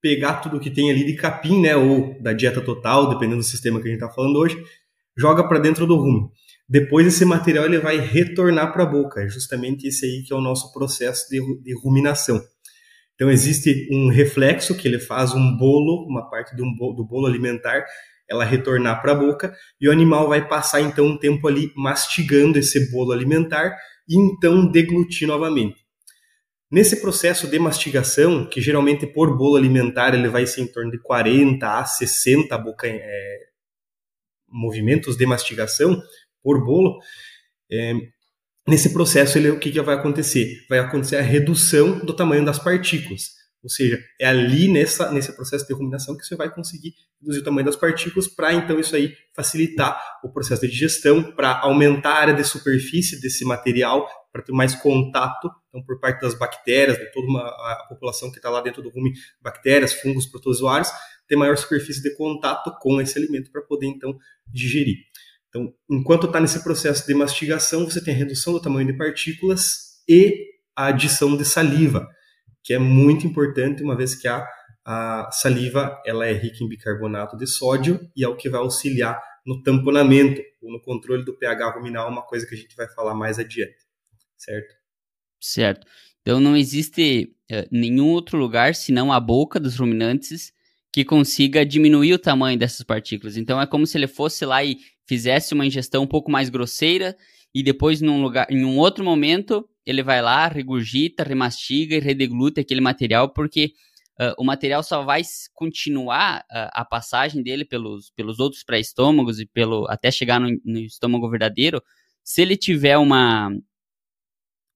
pegar 0.00 0.34
tudo 0.34 0.60
que 0.60 0.70
tem 0.70 0.90
ali 0.90 1.04
de 1.04 1.14
capim, 1.14 1.60
né, 1.60 1.74
ou 1.74 2.20
da 2.20 2.32
dieta 2.32 2.60
total, 2.60 3.08
dependendo 3.08 3.38
do 3.38 3.42
sistema 3.42 3.80
que 3.80 3.88
a 3.88 3.90
gente 3.90 4.02
está 4.02 4.12
falando 4.14 4.36
hoje, 4.36 4.62
joga 5.16 5.48
para 5.48 5.58
dentro 5.58 5.86
do 5.86 5.96
rumo. 5.96 6.30
Depois 6.68 7.06
esse 7.06 7.24
material 7.24 7.66
ele 7.66 7.78
vai 7.78 7.98
retornar 7.98 8.72
para 8.72 8.84
a 8.84 8.86
boca. 8.86 9.22
É 9.22 9.28
justamente 9.28 9.86
esse 9.86 10.06
aí 10.06 10.22
que 10.22 10.32
é 10.32 10.36
o 10.36 10.40
nosso 10.40 10.72
processo 10.72 11.28
de, 11.28 11.40
de 11.62 11.74
ruminação. 11.74 12.42
Então 13.14 13.30
existe 13.30 13.88
um 13.92 14.08
reflexo 14.08 14.76
que 14.76 14.88
ele 14.88 14.98
faz 14.98 15.32
um 15.34 15.56
bolo, 15.56 16.06
uma 16.08 16.28
parte 16.28 16.60
um 16.60 16.74
bolo, 16.74 16.94
do 16.94 17.04
bolo 17.04 17.26
alimentar, 17.26 17.84
ela 18.28 18.44
retornar 18.44 19.02
para 19.02 19.12
a 19.12 19.14
boca 19.14 19.54
e 19.80 19.88
o 19.88 19.92
animal 19.92 20.28
vai 20.28 20.48
passar 20.48 20.80
então 20.80 21.06
um 21.06 21.18
tempo 21.18 21.46
ali 21.46 21.70
mastigando 21.76 22.58
esse 22.58 22.90
bolo 22.90 23.12
alimentar 23.12 23.76
e 24.08 24.16
então 24.16 24.70
deglutir 24.70 25.28
novamente. 25.28 25.84
Nesse 26.70 27.00
processo 27.00 27.46
de 27.46 27.58
mastigação, 27.58 28.48
que 28.48 28.60
geralmente 28.60 29.06
por 29.06 29.36
bolo 29.36 29.56
alimentar 29.56 30.14
ele 30.14 30.28
vai 30.28 30.46
ser 30.46 30.62
em 30.62 30.66
torno 30.66 30.90
de 30.90 30.98
40 30.98 31.78
a 31.78 31.84
60 31.84 32.56
boca, 32.58 32.88
é, 32.88 33.38
movimentos 34.48 35.16
de 35.16 35.26
mastigação, 35.26 36.02
por 36.44 36.64
bolo, 36.64 37.00
é, 37.72 37.94
nesse 38.68 38.92
processo 38.92 39.38
ele, 39.38 39.50
o 39.50 39.58
que, 39.58 39.72
que 39.72 39.80
vai 39.80 39.96
acontecer? 39.96 40.64
Vai 40.68 40.78
acontecer 40.78 41.16
a 41.16 41.22
redução 41.22 42.04
do 42.04 42.14
tamanho 42.14 42.44
das 42.44 42.58
partículas. 42.58 43.30
Ou 43.62 43.70
seja, 43.70 43.98
é 44.20 44.26
ali 44.26 44.68
nessa, 44.68 45.10
nesse 45.10 45.34
processo 45.34 45.66
de 45.66 45.72
ruminação 45.72 46.14
que 46.14 46.22
você 46.22 46.36
vai 46.36 46.54
conseguir 46.54 46.92
reduzir 47.18 47.40
o 47.40 47.44
tamanho 47.44 47.64
das 47.64 47.76
partículas 47.76 48.28
para 48.28 48.52
então 48.52 48.78
isso 48.78 48.94
aí 48.94 49.16
facilitar 49.34 49.98
o 50.22 50.30
processo 50.30 50.60
de 50.60 50.68
digestão, 50.68 51.32
para 51.34 51.60
aumentar 51.60 52.10
a 52.10 52.20
área 52.20 52.34
de 52.34 52.44
superfície 52.44 53.18
desse 53.22 53.42
material, 53.42 54.06
para 54.30 54.42
ter 54.42 54.52
mais 54.52 54.74
contato 54.74 55.50
então, 55.74 55.82
por 55.82 55.98
parte 55.98 56.20
das 56.20 56.34
bactérias, 56.38 56.98
de 56.98 57.10
toda 57.10 57.26
uma, 57.26 57.40
a 57.40 57.86
população 57.88 58.30
que 58.30 58.36
está 58.36 58.48
lá 58.48 58.60
dentro 58.60 58.80
do 58.80 58.90
rumen, 58.90 59.12
bactérias, 59.40 59.92
fungos, 59.94 60.26
protozoários, 60.26 60.88
ter 61.26 61.34
maior 61.34 61.56
superfície 61.56 62.02
de 62.02 62.14
contato 62.14 62.70
com 62.80 63.00
esse 63.00 63.18
alimento 63.18 63.50
para 63.50 63.62
poder 63.62 63.86
então 63.86 64.16
digerir. 64.46 64.98
Então, 65.54 65.72
enquanto 65.88 66.26
está 66.26 66.40
nesse 66.40 66.64
processo 66.64 67.06
de 67.06 67.14
mastigação, 67.14 67.84
você 67.84 68.02
tem 68.02 68.12
a 68.12 68.16
redução 68.16 68.52
do 68.52 68.60
tamanho 68.60 68.86
de 68.88 68.98
partículas 68.98 70.02
e 70.08 70.48
a 70.74 70.86
adição 70.86 71.36
de 71.36 71.44
saliva 71.44 72.08
que 72.64 72.72
é 72.72 72.78
muito 72.78 73.26
importante, 73.26 73.82
uma 73.82 73.94
vez 73.94 74.14
que 74.14 74.26
a, 74.26 74.48
a 74.84 75.28
saliva 75.30 76.00
ela 76.06 76.26
é 76.26 76.32
rica 76.32 76.64
em 76.64 76.68
bicarbonato 76.68 77.36
de 77.36 77.46
sódio 77.46 78.00
e 78.16 78.24
é 78.24 78.28
o 78.28 78.36
que 78.36 78.48
vai 78.48 78.60
auxiliar 78.60 79.22
no 79.46 79.62
tamponamento 79.62 80.40
ou 80.62 80.72
no 80.72 80.80
controle 80.80 81.22
do 81.22 81.38
pH 81.38 81.74
ruminal, 81.74 82.10
uma 82.10 82.22
coisa 82.22 82.46
que 82.46 82.54
a 82.54 82.58
gente 82.58 82.74
vai 82.74 82.88
falar 82.88 83.14
mais 83.14 83.38
adiante, 83.38 83.76
certo? 84.38 84.74
Certo. 85.38 85.86
Então 86.22 86.40
não 86.40 86.56
existe 86.56 87.36
uh, 87.52 87.68
nenhum 87.70 88.08
outro 88.08 88.38
lugar 88.38 88.74
senão 88.74 89.12
a 89.12 89.20
boca 89.20 89.60
dos 89.60 89.76
ruminantes 89.76 90.50
que 90.94 91.04
consiga 91.04 91.66
diminuir 91.66 92.12
o 92.12 92.18
tamanho 92.20 92.56
dessas 92.56 92.86
partículas. 92.86 93.36
Então 93.36 93.60
é 93.60 93.66
como 93.66 93.84
se 93.84 93.98
ele 93.98 94.06
fosse 94.06 94.46
lá 94.46 94.62
e 94.62 94.78
fizesse 95.08 95.52
uma 95.52 95.66
ingestão 95.66 96.04
um 96.04 96.06
pouco 96.06 96.30
mais 96.30 96.48
grosseira 96.48 97.16
e 97.52 97.64
depois 97.64 98.00
num 98.00 98.22
lugar, 98.22 98.46
em 98.48 98.64
um 98.64 98.78
outro 98.78 99.04
momento 99.04 99.68
ele 99.84 100.04
vai 100.04 100.22
lá, 100.22 100.46
regurgita, 100.46 101.24
remastiga 101.24 101.96
e 101.96 101.98
redegluta 101.98 102.60
aquele 102.60 102.80
material, 102.80 103.28
porque 103.28 103.72
uh, 104.20 104.34
o 104.38 104.44
material 104.44 104.84
só 104.84 105.02
vai 105.02 105.22
continuar 105.52 106.42
uh, 106.42 106.70
a 106.72 106.84
passagem 106.84 107.42
dele 107.42 107.64
pelos, 107.64 108.12
pelos 108.14 108.38
outros 108.38 108.62
pré-estômagos 108.62 109.40
e 109.40 109.46
pelo 109.46 109.88
até 109.88 110.12
chegar 110.12 110.38
no, 110.38 110.48
no, 110.64 110.78
estômago 110.78 111.28
verdadeiro, 111.28 111.82
se 112.22 112.40
ele 112.40 112.56
tiver 112.56 112.96
uma 112.98 113.50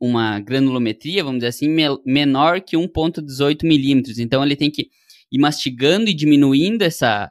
uma 0.01 0.41
granulometria, 0.41 1.23
vamos 1.23 1.39
dizer 1.39 1.49
assim, 1.49 1.69
me, 1.69 1.85
menor 2.05 2.61
que 2.61 2.77
1.18 2.77 3.65
milímetros. 3.65 4.19
Então 4.19 4.45
ele 4.45 4.57
tem 4.57 4.71
que 4.71 4.91
ir 5.31 5.39
mastigando 5.39 6.09
e 6.09 6.15
diminuindo 6.15 6.83
essa, 6.83 7.31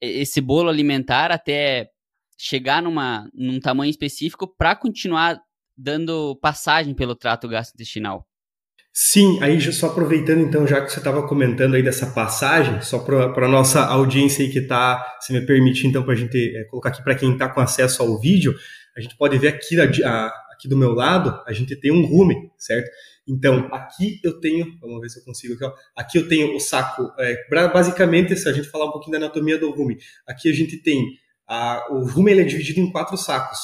esse 0.00 0.40
bolo 0.40 0.68
alimentar 0.68 1.30
até 1.30 1.88
chegar 2.38 2.82
numa, 2.82 3.28
num 3.32 3.60
tamanho 3.60 3.90
específico 3.90 4.46
para 4.46 4.74
continuar 4.74 5.40
dando 5.76 6.36
passagem 6.36 6.94
pelo 6.94 7.14
trato 7.14 7.48
gastrointestinal. 7.48 8.26
Sim, 8.94 9.38
aí 9.40 9.58
só 9.72 9.86
aproveitando 9.86 10.40
então, 10.42 10.66
já 10.66 10.82
que 10.82 10.92
você 10.92 10.98
estava 10.98 11.26
comentando 11.26 11.74
aí 11.74 11.82
dessa 11.82 12.06
passagem, 12.08 12.82
só 12.82 12.98
para 12.98 13.46
a 13.46 13.48
nossa 13.48 13.80
audiência 13.86 14.44
aí 14.44 14.52
que 14.52 14.58
está, 14.58 15.16
se 15.20 15.32
me 15.32 15.46
permitir 15.46 15.86
então 15.86 16.02
para 16.02 16.12
a 16.12 16.16
gente 16.16 16.36
é, 16.36 16.64
colocar 16.64 16.90
aqui 16.90 17.02
para 17.02 17.14
quem 17.14 17.32
está 17.32 17.48
com 17.48 17.60
acesso 17.60 18.02
ao 18.02 18.20
vídeo, 18.20 18.54
a 18.94 19.00
gente 19.00 19.16
pode 19.16 19.38
ver 19.38 19.48
aqui, 19.48 19.80
a, 19.80 20.26
aqui 20.52 20.68
do 20.68 20.76
meu 20.76 20.92
lado, 20.92 21.42
a 21.46 21.52
gente 21.54 21.74
tem 21.74 21.90
um 21.90 22.04
rumen, 22.04 22.50
certo? 22.58 22.90
Então, 23.26 23.68
aqui 23.72 24.20
eu 24.24 24.40
tenho, 24.40 24.78
vamos 24.80 25.00
ver 25.00 25.08
se 25.08 25.20
eu 25.20 25.24
consigo 25.24 25.54
aqui, 25.54 25.64
ó, 25.64 25.72
aqui 25.96 26.18
eu 26.18 26.28
tenho 26.28 26.56
o 26.56 26.60
saco, 26.60 27.12
é, 27.18 27.48
basicamente, 27.72 28.36
se 28.36 28.48
a 28.48 28.52
gente 28.52 28.68
falar 28.68 28.86
um 28.86 28.92
pouquinho 28.92 29.12
da 29.12 29.24
anatomia 29.26 29.58
do 29.58 29.70
rumen, 29.70 29.96
aqui 30.26 30.50
a 30.50 30.52
gente 30.52 30.76
tem, 30.78 31.04
a, 31.46 31.86
o 31.92 32.04
rumen 32.04 32.40
é 32.40 32.44
dividido 32.44 32.80
em 32.80 32.90
quatro 32.90 33.16
sacos, 33.16 33.58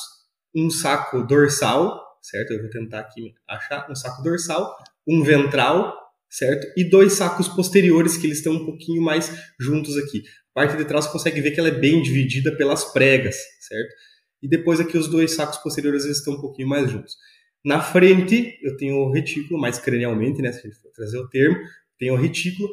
um 0.55 0.71
saco 0.71 1.27
dorsal, 1.27 2.01
certo? 2.23 2.53
Eu 2.53 2.61
vou 2.61 2.71
tentar 2.71 3.01
aqui 3.01 3.35
achar 3.49 3.91
um 3.91 3.95
saco 3.95 4.23
dorsal, 4.23 4.77
um 5.07 5.23
ventral, 5.23 5.95
certo? 6.31 6.67
E 6.77 6.89
dois 6.89 7.15
sacos 7.15 7.49
posteriores 7.49 8.17
que 8.17 8.27
eles 8.27 8.39
estão 8.39 8.53
um 8.53 8.65
pouquinho 8.65 9.03
mais 9.03 9.31
juntos 9.59 9.97
aqui. 9.97 10.23
A 10.55 10.61
parte 10.61 10.77
de 10.77 10.85
trás 10.85 11.07
você 11.07 11.13
consegue 11.13 11.41
ver 11.41 11.53
que 11.53 11.61
ela 11.61 11.69
é 11.69 11.73
bem 11.73 12.03
dividida 12.03 12.57
pelas 12.57 12.93
pregas, 12.93 13.37
certo? 13.61 13.95
E 14.43 14.49
depois 14.49 14.81
aqui 14.81 14.97
os 14.97 15.09
dois 15.09 15.35
sacos 15.35 15.59
posteriores 15.59 16.05
estão 16.05 16.35
um 16.35 16.41
pouquinho 16.41 16.69
mais 16.69 16.91
juntos. 16.91 17.17
Na 17.65 17.81
frente 17.81 18.59
eu 18.63 18.77
tenho 18.77 18.97
o 18.97 19.11
retículo, 19.11 19.61
mais 19.61 19.79
cranialmente, 19.79 20.41
né? 20.41 20.53
Se 20.53 20.61
a 20.61 20.63
gente 20.63 20.81
for 20.81 20.91
trazer 20.93 21.19
o 21.19 21.29
termo, 21.29 21.57
tem 21.99 22.11
o 22.11 22.17
retículo 22.17 22.69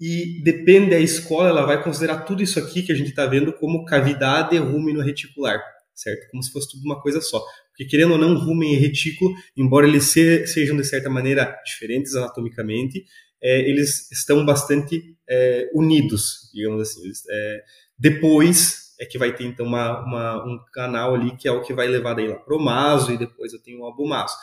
e 0.00 0.42
depende 0.42 0.90
da 0.90 0.98
escola, 0.98 1.48
ela 1.48 1.64
vai 1.64 1.82
considerar 1.82 2.18
tudo 2.24 2.42
isso 2.42 2.58
aqui 2.58 2.82
que 2.82 2.92
a 2.92 2.94
gente 2.94 3.10
está 3.10 3.26
vendo 3.26 3.52
como 3.52 3.84
cavidade 3.84 4.56
rúmeno 4.58 5.00
reticular 5.00 5.60
certo? 5.96 6.28
Como 6.30 6.42
se 6.42 6.52
fosse 6.52 6.70
tudo 6.70 6.84
uma 6.84 7.00
coisa 7.00 7.20
só. 7.20 7.42
Porque 7.68 7.86
querendo 7.86 8.12
ou 8.12 8.18
não, 8.18 8.38
rumen 8.38 8.74
e 8.74 8.76
retículo, 8.76 9.34
embora 9.56 9.88
eles 9.88 10.04
se, 10.04 10.46
sejam 10.46 10.76
de 10.76 10.84
certa 10.84 11.10
maneira 11.10 11.58
diferentes 11.64 12.14
anatomicamente, 12.14 13.04
é, 13.42 13.68
eles 13.68 14.10
estão 14.12 14.44
bastante 14.44 15.16
é, 15.28 15.68
unidos, 15.74 16.50
digamos 16.54 16.82
assim. 16.82 17.04
Eles, 17.04 17.22
é, 17.28 17.62
depois 17.98 18.85
é 19.00 19.06
que 19.06 19.18
vai 19.18 19.34
ter 19.34 19.44
então 19.44 19.66
uma, 19.66 20.00
uma, 20.04 20.44
um 20.44 20.58
canal 20.72 21.14
ali 21.14 21.36
que 21.36 21.46
é 21.46 21.52
o 21.52 21.62
que 21.62 21.74
vai 21.74 21.86
levar 21.86 22.14
daí 22.14 22.28
lá 22.28 22.36
pro 22.36 22.58
maso 22.58 23.12
e 23.12 23.18
depois 23.18 23.52
eu 23.52 23.62
tenho 23.62 23.80
o 23.80 23.84
albumaso. 23.84 24.34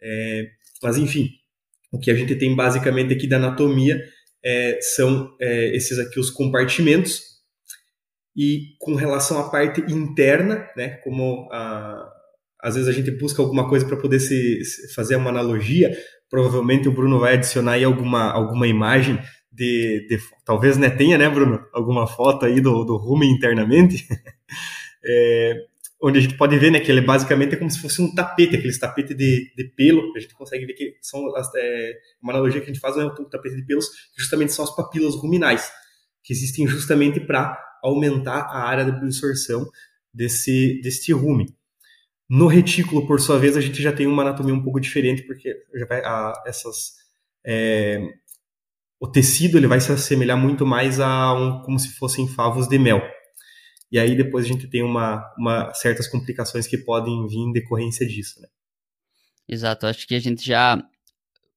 É, 0.00 0.50
mas 0.82 0.96
enfim, 0.96 1.30
o 1.92 1.98
que 1.98 2.10
a 2.10 2.14
gente 2.14 2.34
tem 2.36 2.54
basicamente 2.54 3.12
aqui 3.12 3.26
da 3.26 3.36
anatomia 3.36 4.02
é, 4.44 4.78
são 4.80 5.34
é, 5.40 5.74
esses 5.74 5.98
aqui 5.98 6.20
os 6.20 6.30
compartimentos 6.30 7.22
e 8.36 8.76
com 8.78 8.94
relação 8.94 9.40
à 9.40 9.48
parte 9.48 9.80
interna, 9.92 10.68
né, 10.76 10.98
como 11.02 11.48
a, 11.50 12.12
às 12.60 12.74
vezes 12.74 12.88
a 12.88 12.92
gente 12.92 13.10
busca 13.10 13.40
alguma 13.40 13.68
coisa 13.68 13.86
para 13.86 13.96
poder 13.96 14.20
se, 14.20 14.62
se, 14.64 14.94
fazer 14.94 15.16
uma 15.16 15.30
analogia, 15.30 15.96
provavelmente 16.28 16.88
o 16.88 16.92
Bruno 16.92 17.18
vai 17.18 17.34
adicionar 17.34 17.72
aí 17.72 17.84
alguma, 17.84 18.30
alguma 18.30 18.66
imagem 18.66 19.18
de, 19.56 20.06
de 20.06 20.18
talvez 20.44 20.76
né, 20.76 20.90
tenha, 20.90 21.16
né, 21.16 21.28
Bruno, 21.28 21.66
alguma 21.72 22.06
foto 22.06 22.44
aí 22.44 22.60
do, 22.60 22.84
do 22.84 22.96
rumen 22.96 23.30
internamente, 23.30 24.06
é, 25.04 25.54
onde 26.02 26.18
a 26.18 26.20
gente 26.20 26.36
pode 26.36 26.58
ver, 26.58 26.70
né, 26.70 26.78
que 26.78 26.90
ele 26.92 27.00
basicamente 27.00 27.54
é 27.54 27.56
como 27.56 27.70
se 27.70 27.80
fosse 27.80 28.02
um 28.02 28.14
tapete, 28.14 28.54
aqueles 28.54 28.78
tapete 28.78 29.14
de, 29.14 29.50
de 29.56 29.64
pelo, 29.74 30.14
a 30.14 30.20
gente 30.20 30.34
consegue 30.34 30.66
ver 30.66 30.74
que 30.74 30.94
são 31.00 31.22
é, 31.56 31.92
uma 32.22 32.34
analogia 32.34 32.60
que 32.60 32.70
a 32.70 32.72
gente 32.72 32.80
faz, 32.80 32.96
é 32.98 33.04
um 33.04 33.14
tapete 33.30 33.56
de 33.56 33.64
pelos, 33.64 33.88
que 33.88 34.20
justamente 34.20 34.52
são 34.52 34.64
as 34.64 34.76
papilas 34.76 35.14
ruminais, 35.14 35.72
que 36.22 36.34
existem 36.34 36.66
justamente 36.66 37.18
para 37.18 37.58
aumentar 37.82 38.40
a 38.40 38.64
área 38.64 38.84
de 38.84 38.90
absorção 38.90 39.66
desse, 40.12 40.80
desse 40.82 41.12
rumen. 41.12 41.46
No 42.28 42.48
retículo, 42.48 43.06
por 43.06 43.20
sua 43.20 43.38
vez, 43.38 43.56
a 43.56 43.60
gente 43.60 43.80
já 43.80 43.92
tem 43.92 44.06
uma 44.06 44.22
anatomia 44.22 44.52
um 44.52 44.62
pouco 44.62 44.80
diferente, 44.80 45.22
porque 45.22 45.54
já 45.74 45.86
vai, 45.86 46.00
a, 46.04 46.42
essas, 46.44 46.94
é, 47.46 48.00
o 48.98 49.06
tecido 49.06 49.58
ele 49.58 49.66
vai 49.66 49.80
se 49.80 49.92
assemelhar 49.92 50.38
muito 50.38 50.64
mais 50.64 51.00
a 51.00 51.32
um, 51.34 51.62
como 51.62 51.78
se 51.78 51.90
fossem 51.96 52.26
favos 52.28 52.66
de 52.68 52.78
mel. 52.78 53.02
E 53.90 53.98
aí 53.98 54.16
depois 54.16 54.44
a 54.44 54.48
gente 54.48 54.68
tem 54.68 54.82
uma, 54.82 55.22
uma 55.38 55.72
certas 55.74 56.08
complicações 56.08 56.66
que 56.66 56.78
podem 56.78 57.26
vir 57.26 57.38
em 57.38 57.52
decorrência 57.52 58.06
disso. 58.06 58.40
Né? 58.40 58.48
Exato, 59.48 59.86
acho 59.86 60.06
que 60.06 60.14
a 60.14 60.18
gente 60.18 60.44
já, 60.44 60.82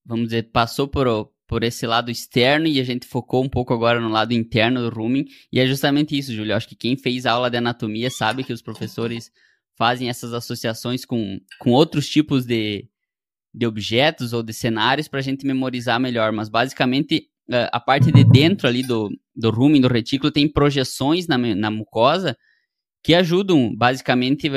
vamos 0.05 0.25
dizer, 0.25 0.51
passou 0.51 0.87
por, 0.87 1.31
por 1.47 1.63
esse 1.63 1.87
lado 1.87 2.11
externo 2.11 2.67
e 2.67 2.79
a 2.79 2.83
gente 2.83 3.07
focou 3.07 3.43
um 3.43 3.49
pouco 3.49 3.73
agora 3.73 3.99
no 3.99 4.09
lado 4.09 4.33
interno 4.33 4.81
do 4.81 4.95
rooming. 4.95 5.25
E 5.51 5.59
é 5.59 5.65
justamente 5.65 6.17
isso, 6.17 6.33
Júlio. 6.33 6.55
Acho 6.55 6.67
que 6.67 6.75
quem 6.75 6.97
fez 6.97 7.25
aula 7.25 7.49
de 7.49 7.57
anatomia 7.57 8.11
sabe 8.11 8.43
que 8.43 8.53
os 8.53 8.61
professores 8.61 9.31
fazem 9.75 10.09
essas 10.09 10.33
associações 10.33 11.05
com, 11.05 11.39
com 11.57 11.71
outros 11.71 12.07
tipos 12.07 12.45
de, 12.45 12.87
de 13.53 13.65
objetos 13.65 14.33
ou 14.33 14.43
de 14.43 14.53
cenários 14.53 15.07
para 15.07 15.19
a 15.19 15.23
gente 15.23 15.45
memorizar 15.45 15.99
melhor. 15.99 16.31
Mas 16.31 16.49
basicamente 16.49 17.29
eh, 17.49 17.69
a 17.71 17.79
parte 17.79 18.11
de 18.11 18.23
dentro 18.23 18.67
ali 18.67 18.83
do, 18.83 19.09
do 19.35 19.49
rooming, 19.49 19.81
do 19.81 19.87
retículo, 19.87 20.31
tem 20.31 20.47
projeções 20.47 21.27
na, 21.27 21.37
na 21.37 21.71
mucosa 21.71 22.37
que 23.03 23.13
ajudam, 23.13 23.73
basicamente, 23.75 24.49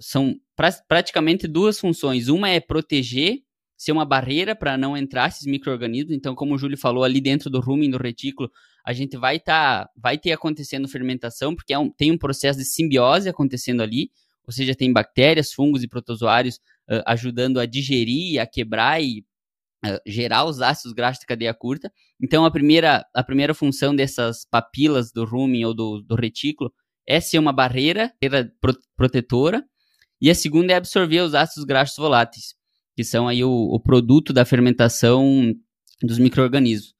são 0.00 0.34
pra, 0.54 0.70
praticamente 0.86 1.48
duas 1.48 1.80
funções. 1.80 2.28
Uma 2.28 2.50
é 2.50 2.60
proteger 2.60 3.40
ser 3.76 3.92
uma 3.92 4.04
barreira 4.04 4.56
para 4.56 4.78
não 4.78 4.96
entrar 4.96 5.28
esses 5.28 5.46
micro-organismos. 5.46 6.14
Então, 6.14 6.34
como 6.34 6.54
o 6.54 6.58
Júlio 6.58 6.78
falou, 6.78 7.04
ali 7.04 7.20
dentro 7.20 7.50
do 7.50 7.60
rumen, 7.60 7.90
do 7.90 7.98
retículo, 7.98 8.50
a 8.84 8.92
gente 8.92 9.16
vai 9.16 9.38
tá, 9.38 9.88
vai 9.96 10.16
ter 10.16 10.32
acontecendo 10.32 10.88
fermentação, 10.88 11.54
porque 11.54 11.74
é 11.74 11.78
um, 11.78 11.90
tem 11.90 12.10
um 12.10 12.18
processo 12.18 12.58
de 12.58 12.64
simbiose 12.64 13.28
acontecendo 13.28 13.82
ali, 13.82 14.10
ou 14.46 14.52
seja, 14.52 14.74
tem 14.74 14.92
bactérias, 14.92 15.52
fungos 15.52 15.82
e 15.82 15.88
protozoários 15.88 16.58
uh, 16.90 17.02
ajudando 17.06 17.58
a 17.58 17.66
digerir, 17.66 18.40
a 18.40 18.46
quebrar 18.46 19.02
e 19.02 19.24
uh, 19.84 20.00
gerar 20.06 20.44
os 20.44 20.60
ácidos 20.60 20.92
graxos 20.92 21.20
de 21.20 21.26
cadeia 21.26 21.54
curta. 21.54 21.92
Então, 22.22 22.44
a 22.44 22.50
primeira, 22.50 23.04
a 23.14 23.22
primeira 23.22 23.54
função 23.54 23.94
dessas 23.94 24.46
papilas 24.50 25.12
do 25.12 25.24
rumen 25.24 25.64
ou 25.64 25.74
do, 25.74 26.02
do 26.02 26.14
retículo 26.14 26.72
é 27.06 27.20
ser 27.20 27.38
uma 27.38 27.52
barreira, 27.52 28.12
barreira 28.20 28.52
protetora, 28.96 29.64
e 30.20 30.30
a 30.30 30.34
segunda 30.34 30.72
é 30.72 30.76
absorver 30.76 31.20
os 31.20 31.34
ácidos 31.34 31.64
graxos 31.64 31.96
voláteis 31.96 32.56
que 32.96 33.04
são 33.04 33.28
aí 33.28 33.44
o, 33.44 33.50
o 33.50 33.78
produto 33.78 34.32
da 34.32 34.46
fermentação 34.46 35.54
dos 36.02 36.18
micro-organismos. 36.18 36.94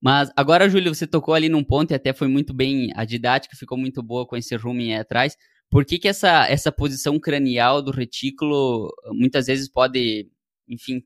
Mas 0.00 0.30
agora, 0.36 0.68
Júlio, 0.68 0.94
você 0.94 1.06
tocou 1.06 1.32
ali 1.32 1.48
num 1.48 1.64
ponto 1.64 1.92
e 1.92 1.94
até 1.94 2.12
foi 2.12 2.28
muito 2.28 2.52
bem, 2.52 2.90
a 2.94 3.04
didática 3.04 3.56
ficou 3.56 3.78
muito 3.78 4.02
boa 4.02 4.26
com 4.26 4.36
esse 4.36 4.54
rumen 4.56 4.92
aí 4.92 5.00
atrás. 5.00 5.36
Por 5.72 5.86
que, 5.86 5.98
que 5.98 6.06
essa, 6.06 6.46
essa 6.48 6.70
posição 6.70 7.18
cranial 7.18 7.80
do 7.80 7.90
retículo 7.90 8.94
muitas 9.06 9.46
vezes 9.46 9.70
pode, 9.70 10.28
enfim, 10.68 11.02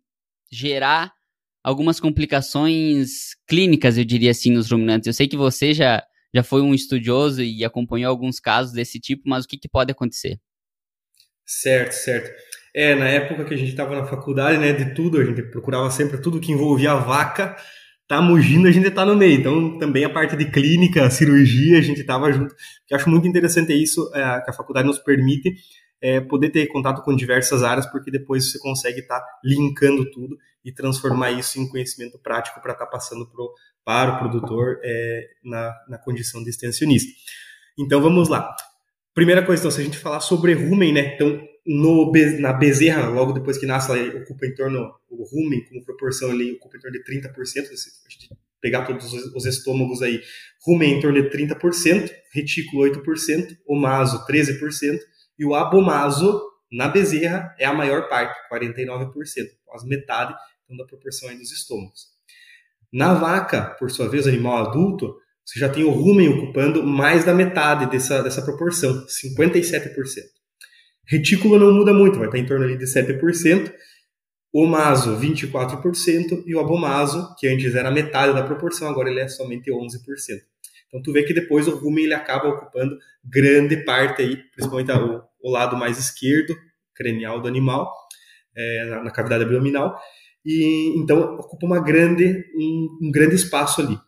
gerar 0.51 1.13
algumas 1.63 2.01
complicações 2.01 3.37
clínicas, 3.47 3.97
eu 3.97 4.05
diria 4.05 4.33
assim, 4.33 4.51
nos 4.51 4.69
ruminantes. 4.69 5.07
Eu 5.07 5.13
sei 5.13 5.29
que 5.29 5.37
você 5.37 5.73
já, 5.73 6.05
já 6.35 6.43
foi 6.43 6.63
um 6.63 6.75
estudioso 6.75 7.45
e 7.45 7.65
acompanhou 7.65 8.11
alguns 8.11 8.41
casos 8.41 8.73
desse 8.73 8.99
tipo, 8.99 9.23
mas 9.29 9.45
o 9.45 9.49
que, 9.49 9.57
que 9.57 9.69
pode 9.69 9.93
acontecer? 9.93 10.41
Certo, 11.45 11.93
certo. 11.93 12.35
É, 12.75 12.97
na 12.97 13.07
época 13.07 13.45
que 13.45 13.55
a 13.55 13.57
gente 13.57 13.71
estava 13.71 13.95
na 13.95 14.05
faculdade, 14.05 14.59
né, 14.59 14.73
de 14.73 14.97
tudo, 14.97 15.21
a 15.21 15.25
gente 15.25 15.43
procurava 15.43 15.89
sempre 15.93 16.21
tudo 16.21 16.41
que 16.41 16.51
envolvia 16.51 16.91
a 16.91 16.97
vaca, 16.97 17.57
tá 18.09 18.23
mugindo, 18.23 18.69
a 18.69 18.71
gente 18.71 18.91
tá 18.91 19.05
no 19.05 19.17
meio. 19.17 19.39
Então, 19.41 19.79
também 19.79 20.05
a 20.05 20.11
parte 20.11 20.37
de 20.37 20.51
clínica, 20.51 21.11
cirurgia, 21.11 21.79
a 21.79 21.83
gente 21.83 22.05
tava 22.05 22.33
junto. 22.33 22.55
Eu 22.89 22.97
acho 22.97 23.11
muito 23.11 23.27
interessante 23.27 23.73
isso 23.73 24.11
é, 24.15 24.41
que 24.41 24.51
a 24.51 24.53
faculdade 24.53 24.87
nos 24.87 24.99
permite 24.99 25.55
é, 26.01 26.21
poder 26.21 26.51
ter 26.51 26.67
contato 26.69 27.03
com 27.03 27.15
diversas 27.15 27.63
áreas, 27.63 27.87
porque 27.87 28.11
depois 28.11 28.51
você 28.51 28.59
consegue 28.59 29.01
estar 29.01 29.19
tá 29.19 29.27
linkando 29.45 30.09
tudo 30.11 30.37
e 30.65 30.73
transformar 30.73 31.31
isso 31.33 31.61
em 31.61 31.69
conhecimento 31.69 32.19
prático 32.19 32.61
para 32.61 32.73
estar 32.73 32.87
tá 32.87 32.91
passando 32.91 33.27
pro, 33.27 33.53
para 33.85 34.15
o 34.15 34.19
produtor 34.19 34.79
é, 34.83 35.29
na, 35.45 35.75
na 35.89 35.99
condição 35.99 36.43
de 36.43 36.51
extensionista. 36.51 37.13
Então, 37.79 38.01
vamos 38.01 38.29
lá. 38.29 38.55
Primeira 39.15 39.45
coisa, 39.45 39.63
então, 39.63 39.71
se 39.71 39.81
a 39.81 39.85
gente 39.85 39.99
falar 39.99 40.21
sobre 40.21 40.53
rumen, 40.53 40.93
né? 40.93 41.15
Então, 41.15 41.41
no, 41.67 42.13
na 42.39 42.53
bezerra, 42.53 43.09
logo 43.09 43.33
depois 43.33 43.59
que 43.59 43.67
nasce, 43.67 43.91
ela 43.91 44.21
ocupa 44.21 44.47
em 44.47 44.55
torno, 44.55 44.95
o 45.11 45.25
rumen, 45.25 45.65
como 45.65 45.85
proporção, 45.85 46.33
ele 46.33 46.53
ocupa 46.53 46.77
em 46.77 46.81
torno 46.81 46.99
de 46.99 47.05
30%, 47.05 47.65
se 47.75 47.91
pegar 48.61 48.85
todos 48.87 49.13
os 49.13 49.47
estômagos 49.47 50.03
aí, 50.03 50.21
rumen 50.65 50.99
em 50.99 51.01
torno 51.01 51.21
de 51.21 51.29
30%, 51.29 52.11
retículo 52.33 52.85
8%, 52.85 53.57
o 53.67 53.77
maso 53.77 54.25
13%, 54.27 54.99
e 55.39 55.45
o 55.45 55.55
abomaso 55.55 56.41
na 56.71 56.89
bezerra 56.89 57.55
é 57.59 57.65
a 57.65 57.75
maior 57.75 58.09
parte, 58.09 58.35
49%, 58.53 59.13
quase 59.65 59.89
metade 59.89 60.35
então, 60.65 60.77
da 60.77 60.85
proporção 60.85 61.29
aí 61.29 61.37
dos 61.37 61.53
estômagos. 61.53 62.17
Na 62.93 63.15
vaca, 63.15 63.77
por 63.79 63.91
sua 63.91 64.09
vez, 64.09 64.27
animal 64.27 64.69
adulto, 64.69 65.17
você 65.45 65.61
já 65.61 65.69
tem 65.69 65.85
o 65.85 65.91
rumen 65.91 66.29
ocupando 66.29 66.83
mais 66.83 67.25
da 67.25 67.35
metade 67.35 67.91
dessa, 67.91 68.23
dessa 68.23 68.43
proporção, 68.43 69.07
57%. 69.07 70.37
Retículo 71.07 71.59
não 71.59 71.73
muda 71.73 71.93
muito, 71.93 72.19
vai 72.19 72.27
estar 72.27 72.39
em 72.39 72.47
torno 72.47 72.65
ali 72.65 72.77
de 72.77 72.85
7%. 72.85 73.73
O 74.53 74.67
maso, 74.67 75.17
24%. 75.17 76.43
E 76.47 76.55
o 76.55 76.61
abomaso, 76.61 77.35
que 77.39 77.47
antes 77.47 77.75
era 77.75 77.91
metade 77.91 78.35
da 78.35 78.43
proporção, 78.43 78.89
agora 78.89 79.09
ele 79.09 79.21
é 79.21 79.29
somente 79.29 79.71
11%. 79.71 79.99
Então 80.89 81.03
tu 81.03 81.13
vê 81.13 81.23
que 81.25 81.35
depois 81.35 81.69
o 81.69 81.77
rumen 81.77 82.05
ele 82.05 82.15
acaba 82.15 82.49
ocupando 82.49 82.97
grande 83.25 83.77
parte 83.85 84.23
aí, 84.23 84.37
principalmente 84.53 84.91
o, 84.93 85.23
o 85.43 85.51
lado 85.51 85.77
mais 85.77 85.99
esquerdo, 85.99 86.57
cranial 86.95 87.41
do 87.41 87.49
animal, 87.49 87.93
é, 88.57 88.85
na, 88.87 89.05
na, 89.05 89.11
cavidade 89.11 89.45
abdominal, 89.45 89.99
e 90.45 90.95
então 90.97 91.37
ocupa 91.37 91.67
uma 91.67 91.81
grande, 91.81 92.45
um, 92.55 92.99
um, 93.03 93.11
grande 93.11 93.35
espaço 93.35 93.83
ali. 93.83 93.99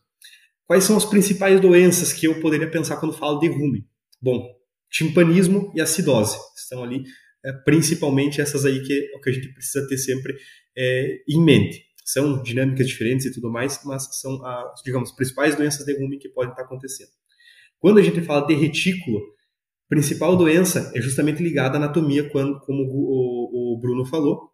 Quais 0.66 0.84
são 0.84 0.96
as 0.96 1.04
principais 1.04 1.60
doenças 1.60 2.12
que 2.12 2.26
eu 2.26 2.40
poderia 2.40 2.70
pensar 2.70 2.96
quando 2.96 3.16
falo 3.16 3.38
de 3.38 3.48
rumen? 3.48 3.84
Bom, 4.20 4.48
timpanismo 4.90 5.72
e 5.74 5.80
acidose. 5.80 6.36
Estão 6.56 6.82
ali 6.82 7.02
é, 7.44 7.52
principalmente 7.64 8.40
essas 8.40 8.64
aí 8.64 8.82
que 8.82 8.92
é 8.92 9.16
o 9.16 9.20
que 9.20 9.30
a 9.30 9.32
gente 9.32 9.52
precisa 9.52 9.86
ter 9.86 9.96
sempre 9.96 10.34
é, 10.76 11.18
em 11.28 11.42
mente. 11.42 11.84
São 12.04 12.42
dinâmicas 12.42 12.88
diferentes 12.88 13.26
e 13.26 13.32
tudo 13.32 13.50
mais, 13.50 13.80
mas 13.84 14.20
são 14.20 14.44
as, 14.44 14.82
digamos, 14.82 15.12
principais 15.12 15.54
doenças 15.54 15.84
de 15.84 15.92
rumen 15.92 16.18
que 16.18 16.30
podem 16.30 16.50
estar 16.50 16.62
acontecendo. 16.62 17.10
Quando 17.78 17.98
a 17.98 18.02
gente 18.02 18.20
fala 18.22 18.46
de 18.46 18.54
retículo, 18.54 19.18
a 19.18 19.88
principal 19.88 20.36
doença 20.36 20.90
é 20.94 21.00
justamente 21.00 21.42
ligada 21.42 21.76
à 21.76 21.76
anatomia, 21.76 22.28
quando, 22.30 22.58
como 22.60 22.82
o, 22.82 23.74
o 23.74 23.80
Bruno 23.80 24.04
falou, 24.04 24.50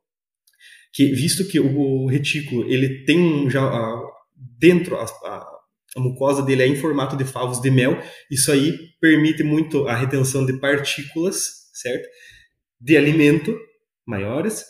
que 0.92 1.06
visto 1.12 1.46
que 1.46 1.58
o, 1.58 2.06
retículo 2.06 2.70
ele 2.70 3.04
tem 3.04 3.50
já 3.50 4.00
dentro 4.36 4.96
a, 4.96 5.04
a, 5.04 5.53
a 5.96 6.00
mucosa 6.00 6.42
dele 6.42 6.62
é 6.62 6.66
em 6.66 6.76
formato 6.76 7.16
de 7.16 7.24
favos 7.24 7.60
de 7.60 7.70
mel. 7.70 7.98
Isso 8.30 8.50
aí 8.50 8.76
permite 9.00 9.42
muito 9.42 9.86
a 9.86 9.94
retenção 9.94 10.44
de 10.44 10.58
partículas, 10.58 11.70
certo? 11.72 12.08
De 12.80 12.96
alimento 12.96 13.56
maiores. 14.06 14.64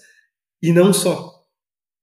E 0.62 0.72
não 0.72 0.92
só. 0.92 1.32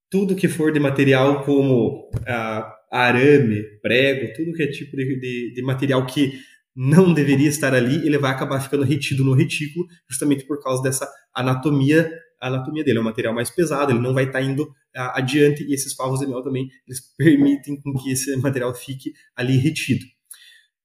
Tudo 0.09 0.35
que 0.35 0.47
for 0.47 0.71
de 0.71 0.79
material 0.79 1.43
como 1.45 2.09
ah, 2.27 2.73
arame, 2.91 3.63
prego, 3.81 4.33
tudo 4.33 4.53
que 4.53 4.63
é 4.63 4.67
tipo 4.67 4.97
de, 4.97 5.19
de, 5.19 5.53
de 5.53 5.61
material 5.61 6.05
que 6.05 6.33
não 6.75 7.13
deveria 7.13 7.49
estar 7.49 7.73
ali, 7.73 8.05
ele 8.05 8.17
vai 8.17 8.31
acabar 8.31 8.59
ficando 8.61 8.83
retido 8.83 9.23
no 9.23 9.33
retículo, 9.33 9.87
justamente 10.09 10.45
por 10.45 10.61
causa 10.61 10.81
dessa 10.81 11.09
anatomia 11.33 12.11
a 12.41 12.47
anatomia 12.47 12.83
dele. 12.83 12.97
É 12.97 13.01
um 13.01 13.05
material 13.05 13.33
mais 13.33 13.49
pesado, 13.49 13.91
ele 13.91 13.99
não 13.99 14.13
vai 14.13 14.25
estar 14.25 14.39
tá 14.39 14.41
indo 14.41 14.73
a, 14.95 15.19
adiante 15.19 15.63
e 15.63 15.73
esses 15.73 15.93
favos 15.93 16.19
de 16.19 16.27
mel 16.27 16.43
também 16.43 16.67
eles 16.87 17.01
permitem 17.15 17.79
com 17.79 17.93
que 17.93 18.11
esse 18.11 18.35
material 18.37 18.73
fique 18.73 19.13
ali 19.35 19.57
retido. 19.57 20.03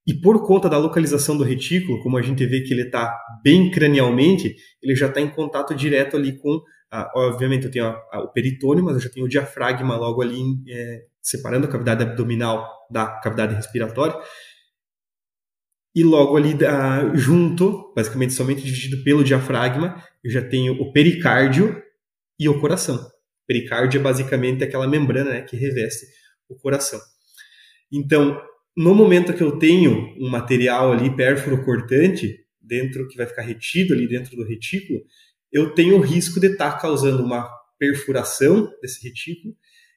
E 0.07 0.15
por 0.15 0.47
conta 0.47 0.69
da 0.69 0.79
localização 0.79 1.37
do 1.37 1.43
retículo, 1.43 2.01
como 2.01 2.17
a 2.17 2.23
gente 2.23 2.47
vê 2.47 2.61
que 2.61 2.73
ele 2.73 2.83
está 2.83 3.19
bem 3.43 3.71
cranialmente, 3.73 4.55
ele 4.81 4.95
já 4.95 5.07
está 5.09 5.21
em 5.21 5.29
contato 5.29 5.75
direto 5.75 6.17
ali 6.17 6.39
com, 6.39 6.63
ah, 6.93 7.11
obviamente 7.17 7.65
eu 7.65 7.71
tenho 7.73 7.87
a, 7.87 8.01
a, 8.13 8.21
o 8.21 8.29
peritônio, 8.29 8.85
mas 8.85 8.95
eu 8.95 9.01
já 9.01 9.09
tenho 9.09 9.27
o 9.27 9.29
diafragma 9.29 9.97
logo 9.97 10.23
ali 10.23 10.41
é, 10.69 11.07
separando 11.21 11.67
a 11.67 11.71
cavidade 11.71 12.05
abdominal 12.05 12.69
da 12.89 13.07
cavidade 13.21 13.57
respiratória 13.57 14.17
e 15.97 16.05
logo 16.05 16.37
ali 16.37 16.53
uh, 16.53 17.17
junto, 17.17 17.91
basicamente 17.97 18.35
somente 18.35 18.63
dividido 18.63 19.03
pelo 19.03 19.25
diafragma, 19.25 20.05
eu 20.23 20.31
já 20.31 20.47
tenho 20.47 20.75
o 20.75 20.93
pericárdio 20.93 21.83
e 22.39 22.47
o 22.51 22.61
coração. 22.61 22.97
O 22.97 23.47
pericárdio 23.47 23.99
é 23.99 24.03
basicamente 24.03 24.63
aquela 24.63 24.87
membrana 24.87 25.31
né, 25.31 25.41
que 25.41 25.57
reveste 25.57 26.05
o 26.51 26.55
coração. 26.55 27.01
Então, 27.91 28.39
no 28.77 28.95
momento 28.95 29.33
que 29.33 29.43
eu 29.43 29.59
tenho 29.59 30.15
um 30.21 30.29
material 30.29 30.93
ali 30.93 31.17
pérfuro 31.17 31.65
cortante, 31.65 32.45
dentro 32.61 33.09
que 33.09 33.17
vai 33.17 33.27
ficar 33.27 33.43
retido 33.43 33.95
ali 33.95 34.07
dentro 34.07 34.37
do 34.37 34.45
retículo, 34.45 35.01
eu 35.51 35.73
tenho 35.73 35.97
o 35.97 36.03
risco 36.03 36.39
de 36.39 36.49
estar 36.49 36.73
tá 36.73 36.79
causando 36.79 37.25
uma 37.25 37.49
perfuração 37.79 38.71
desse 38.83 39.03
retículo 39.03 39.57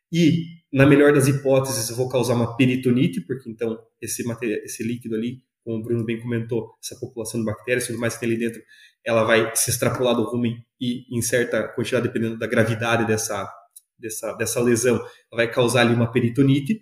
e, 0.10 0.46
na 0.72 0.86
melhor 0.86 1.12
das 1.12 1.28
hipóteses, 1.28 1.90
eu 1.90 1.96
vou 1.98 2.08
causar 2.08 2.36
uma 2.36 2.56
peritonite, 2.56 3.20
porque 3.20 3.50
então 3.50 3.78
esse, 4.02 4.24
material, 4.24 4.60
esse 4.64 4.82
líquido 4.82 5.16
ali 5.16 5.42
como 5.69 5.82
o 5.82 5.84
Bruno 5.84 6.03
bem 6.03 6.19
comentou, 6.19 6.71
essa 6.84 6.99
população 6.99 7.39
de 7.39 7.45
bactérias, 7.45 7.86
tudo 7.86 7.99
mais 7.99 8.15
que 8.15 8.21
tem 8.21 8.29
ali 8.29 8.39
dentro, 8.39 8.60
ela 9.05 9.23
vai 9.23 9.51
se 9.55 9.69
extrapolar 9.69 10.15
do 10.15 10.23
rumen 10.23 10.58
e, 10.82 11.05
em 11.15 11.21
certa 11.21 11.67
quantidade, 11.67 12.08
dependendo 12.08 12.39
da 12.39 12.47
gravidade 12.47 13.05
dessa, 13.05 13.47
dessa, 13.97 14.34
dessa 14.34 14.60
lesão, 14.60 14.95
ela 14.95 15.05
vai 15.32 15.51
causar 15.51 15.82
ali 15.82 15.93
uma 15.93 16.12
peritonite, 16.12 16.82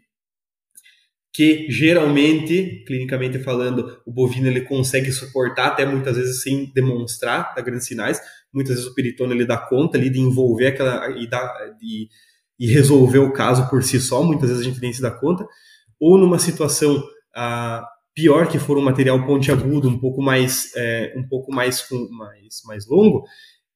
que 1.34 1.69
geralmente, 1.69 2.86
clinicamente 2.88 3.39
falando, 3.39 4.02
o 4.06 4.12
bovino 4.12 4.47
ele 4.47 4.62
consegue 4.62 5.12
suportar, 5.12 5.67
até 5.67 5.86
muitas 5.86 6.15
vezes 6.15 6.41
sem 6.41 6.71
demonstrar 6.73 7.54
dar 7.54 7.62
grandes 7.62 7.88
sinais. 7.88 8.21
Muitas 8.54 8.76
vezes 8.76 8.89
o 8.89 8.95
peritônio 8.95 9.36
ele 9.36 9.45
dá 9.45 9.58
conta 9.58 9.97
ali 9.97 10.10
de 10.10 10.19
envolver 10.19 10.67
aquela 10.67 11.10
e, 11.12 11.30
dá, 11.30 11.45
de, 11.78 12.08
e 12.58 12.71
resolver 12.71 13.19
o 13.19 13.34
caso 13.34 13.69
por 13.69 13.84
si 13.84 14.00
só. 14.00 14.23
Muitas 14.23 14.50
vezes 14.50 14.65
a 14.65 14.69
gente 14.69 14.82
nem 14.82 14.93
se 14.93 15.02
dá 15.02 15.12
conta. 15.12 15.45
Ou 16.00 16.17
numa 16.17 16.39
situação 16.39 17.04
ah, 17.36 17.86
pior 18.18 18.50
que 18.50 18.58
for 18.58 18.80
um 18.80 18.82
material 18.82 19.24
pontiagudo, 19.28 19.88
um 19.88 20.00
pouco 20.00 20.24
mais, 20.24 20.76
é, 20.76 21.14
um 21.16 21.28
pouco 21.28 21.54
mais, 21.54 21.88
mais, 22.10 22.62
mais 22.66 22.88
longo, 22.88 23.24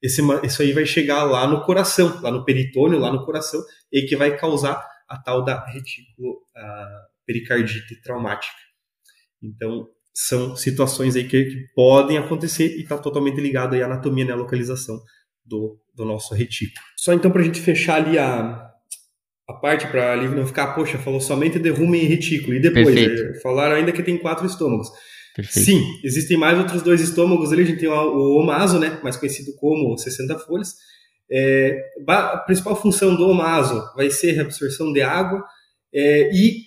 esse, 0.01 0.19
isso 0.43 0.63
aí 0.63 0.73
vai 0.73 0.83
chegar 0.83 1.23
lá 1.25 1.45
no 1.45 1.63
coração, 1.63 2.19
lá 2.23 2.31
no 2.31 2.43
peritônio, 2.43 2.97
lá 2.97 3.13
no 3.13 3.23
coração, 3.23 3.61
e 3.93 4.01
que 4.01 4.15
vai 4.15 4.35
causar 4.35 4.83
a 5.07 5.17
tal 5.19 5.45
da 5.45 5.63
retículo 5.67 6.41
pericardite 7.23 8.01
traumática. 8.01 8.57
Então, 9.43 9.87
são 10.11 10.55
situações 10.55 11.15
aí 11.15 11.27
que, 11.27 11.45
que 11.45 11.67
podem 11.75 12.17
acontecer 12.17 12.77
e 12.77 12.81
está 12.81 12.97
totalmente 12.97 13.39
ligado 13.39 13.75
aí 13.75 13.83
à 13.83 13.85
anatomia, 13.85 14.25
né, 14.25 14.33
à 14.33 14.35
localização 14.35 14.99
do, 15.45 15.79
do 15.93 16.03
nosso 16.03 16.33
retículo. 16.33 16.83
Só 16.97 17.13
então 17.13 17.29
para 17.29 17.41
a 17.41 17.43
gente 17.43 17.61
fechar 17.61 17.97
ali 17.97 18.17
a, 18.17 18.70
a 19.51 19.59
parte 19.59 19.87
para 19.87 20.13
ali 20.13 20.27
não 20.27 20.45
ficar, 20.45 20.73
poxa, 20.73 20.97
falou 20.97 21.21
somente 21.21 21.59
de 21.59 21.69
rumen 21.69 22.03
e 22.03 22.07
retículo. 22.07 22.55
E 22.55 22.59
depois, 22.59 22.95
é, 22.97 23.39
falaram 23.41 23.75
ainda 23.75 23.91
que 23.91 24.03
tem 24.03 24.17
quatro 24.17 24.45
estômagos. 24.45 24.89
Perfeito. 25.35 25.65
Sim, 25.65 25.81
existem 26.03 26.37
mais 26.37 26.57
outros 26.57 26.81
dois 26.81 26.99
estômagos 27.01 27.51
ali. 27.51 27.63
A 27.63 27.65
gente 27.65 27.79
tem 27.79 27.89
o 27.89 28.37
omaso, 28.39 28.79
né, 28.79 28.99
mais 29.03 29.15
conhecido 29.15 29.55
como 29.57 29.97
60 29.97 30.39
folhas. 30.39 30.75
É, 31.31 31.77
a 32.07 32.37
principal 32.39 32.75
função 32.75 33.15
do 33.15 33.27
omaso 33.27 33.81
vai 33.95 34.09
ser 34.09 34.37
a 34.39 34.41
absorção 34.41 34.91
de 34.91 35.01
água 35.01 35.43
é, 35.93 36.29
e 36.33 36.63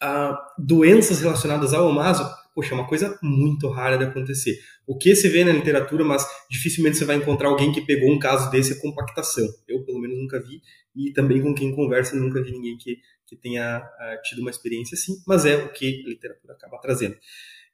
a, 0.00 0.38
doenças 0.58 1.20
relacionadas 1.20 1.72
ao 1.72 1.88
omaso 1.88 2.28
poxa, 2.54 2.72
é 2.72 2.74
uma 2.74 2.86
coisa 2.86 3.18
muito 3.22 3.68
rara 3.68 3.96
de 3.96 4.04
acontecer. 4.04 4.58
O 4.86 4.96
que 4.96 5.14
se 5.14 5.28
vê 5.28 5.44
na 5.44 5.52
literatura, 5.52 6.04
mas 6.04 6.26
dificilmente 6.50 6.96
você 6.96 7.04
vai 7.04 7.16
encontrar 7.16 7.48
alguém 7.48 7.72
que 7.72 7.80
pegou 7.80 8.10
um 8.10 8.18
caso 8.18 8.50
desse, 8.50 8.72
é 8.72 8.80
compactação. 8.80 9.46
Eu, 9.66 9.84
pelo 9.84 10.00
menos, 10.00 10.18
nunca 10.18 10.40
vi, 10.40 10.60
e 10.94 11.12
também 11.12 11.40
com 11.40 11.54
quem 11.54 11.74
conversa, 11.74 12.16
nunca 12.16 12.42
vi 12.42 12.52
ninguém 12.52 12.76
que, 12.76 12.98
que 13.26 13.36
tenha 13.36 13.78
uh, 13.78 14.22
tido 14.22 14.40
uma 14.40 14.50
experiência 14.50 14.94
assim, 14.94 15.14
mas 15.26 15.46
é 15.46 15.56
o 15.56 15.72
que 15.72 16.02
a 16.04 16.08
literatura 16.08 16.54
acaba 16.54 16.78
trazendo. 16.78 17.16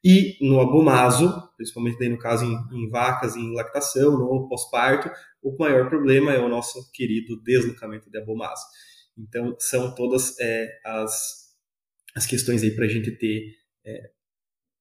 E 0.03 0.37
no 0.41 0.61
abomaso, 0.61 1.49
principalmente 1.57 2.07
no 2.07 2.17
caso 2.17 2.45
em, 2.45 2.55
em 2.71 2.89
vacas, 2.89 3.35
em 3.35 3.53
lactação, 3.53 4.17
no 4.17 4.47
pós-parto, 4.47 5.11
o 5.41 5.55
maior 5.57 5.89
problema 5.89 6.33
é 6.33 6.39
o 6.39 6.49
nosso 6.49 6.89
querido 6.91 7.41
deslocamento 7.41 8.09
de 8.09 8.17
abomaso. 8.17 8.63
Então, 9.17 9.55
são 9.59 9.93
todas 9.93 10.39
é, 10.39 10.79
as, 10.85 11.53
as 12.15 12.25
questões 12.25 12.63
aí 12.63 12.71
para 12.71 12.85
a 12.85 12.87
gente 12.87 13.11
ter, 13.11 13.55
é, 13.85 14.09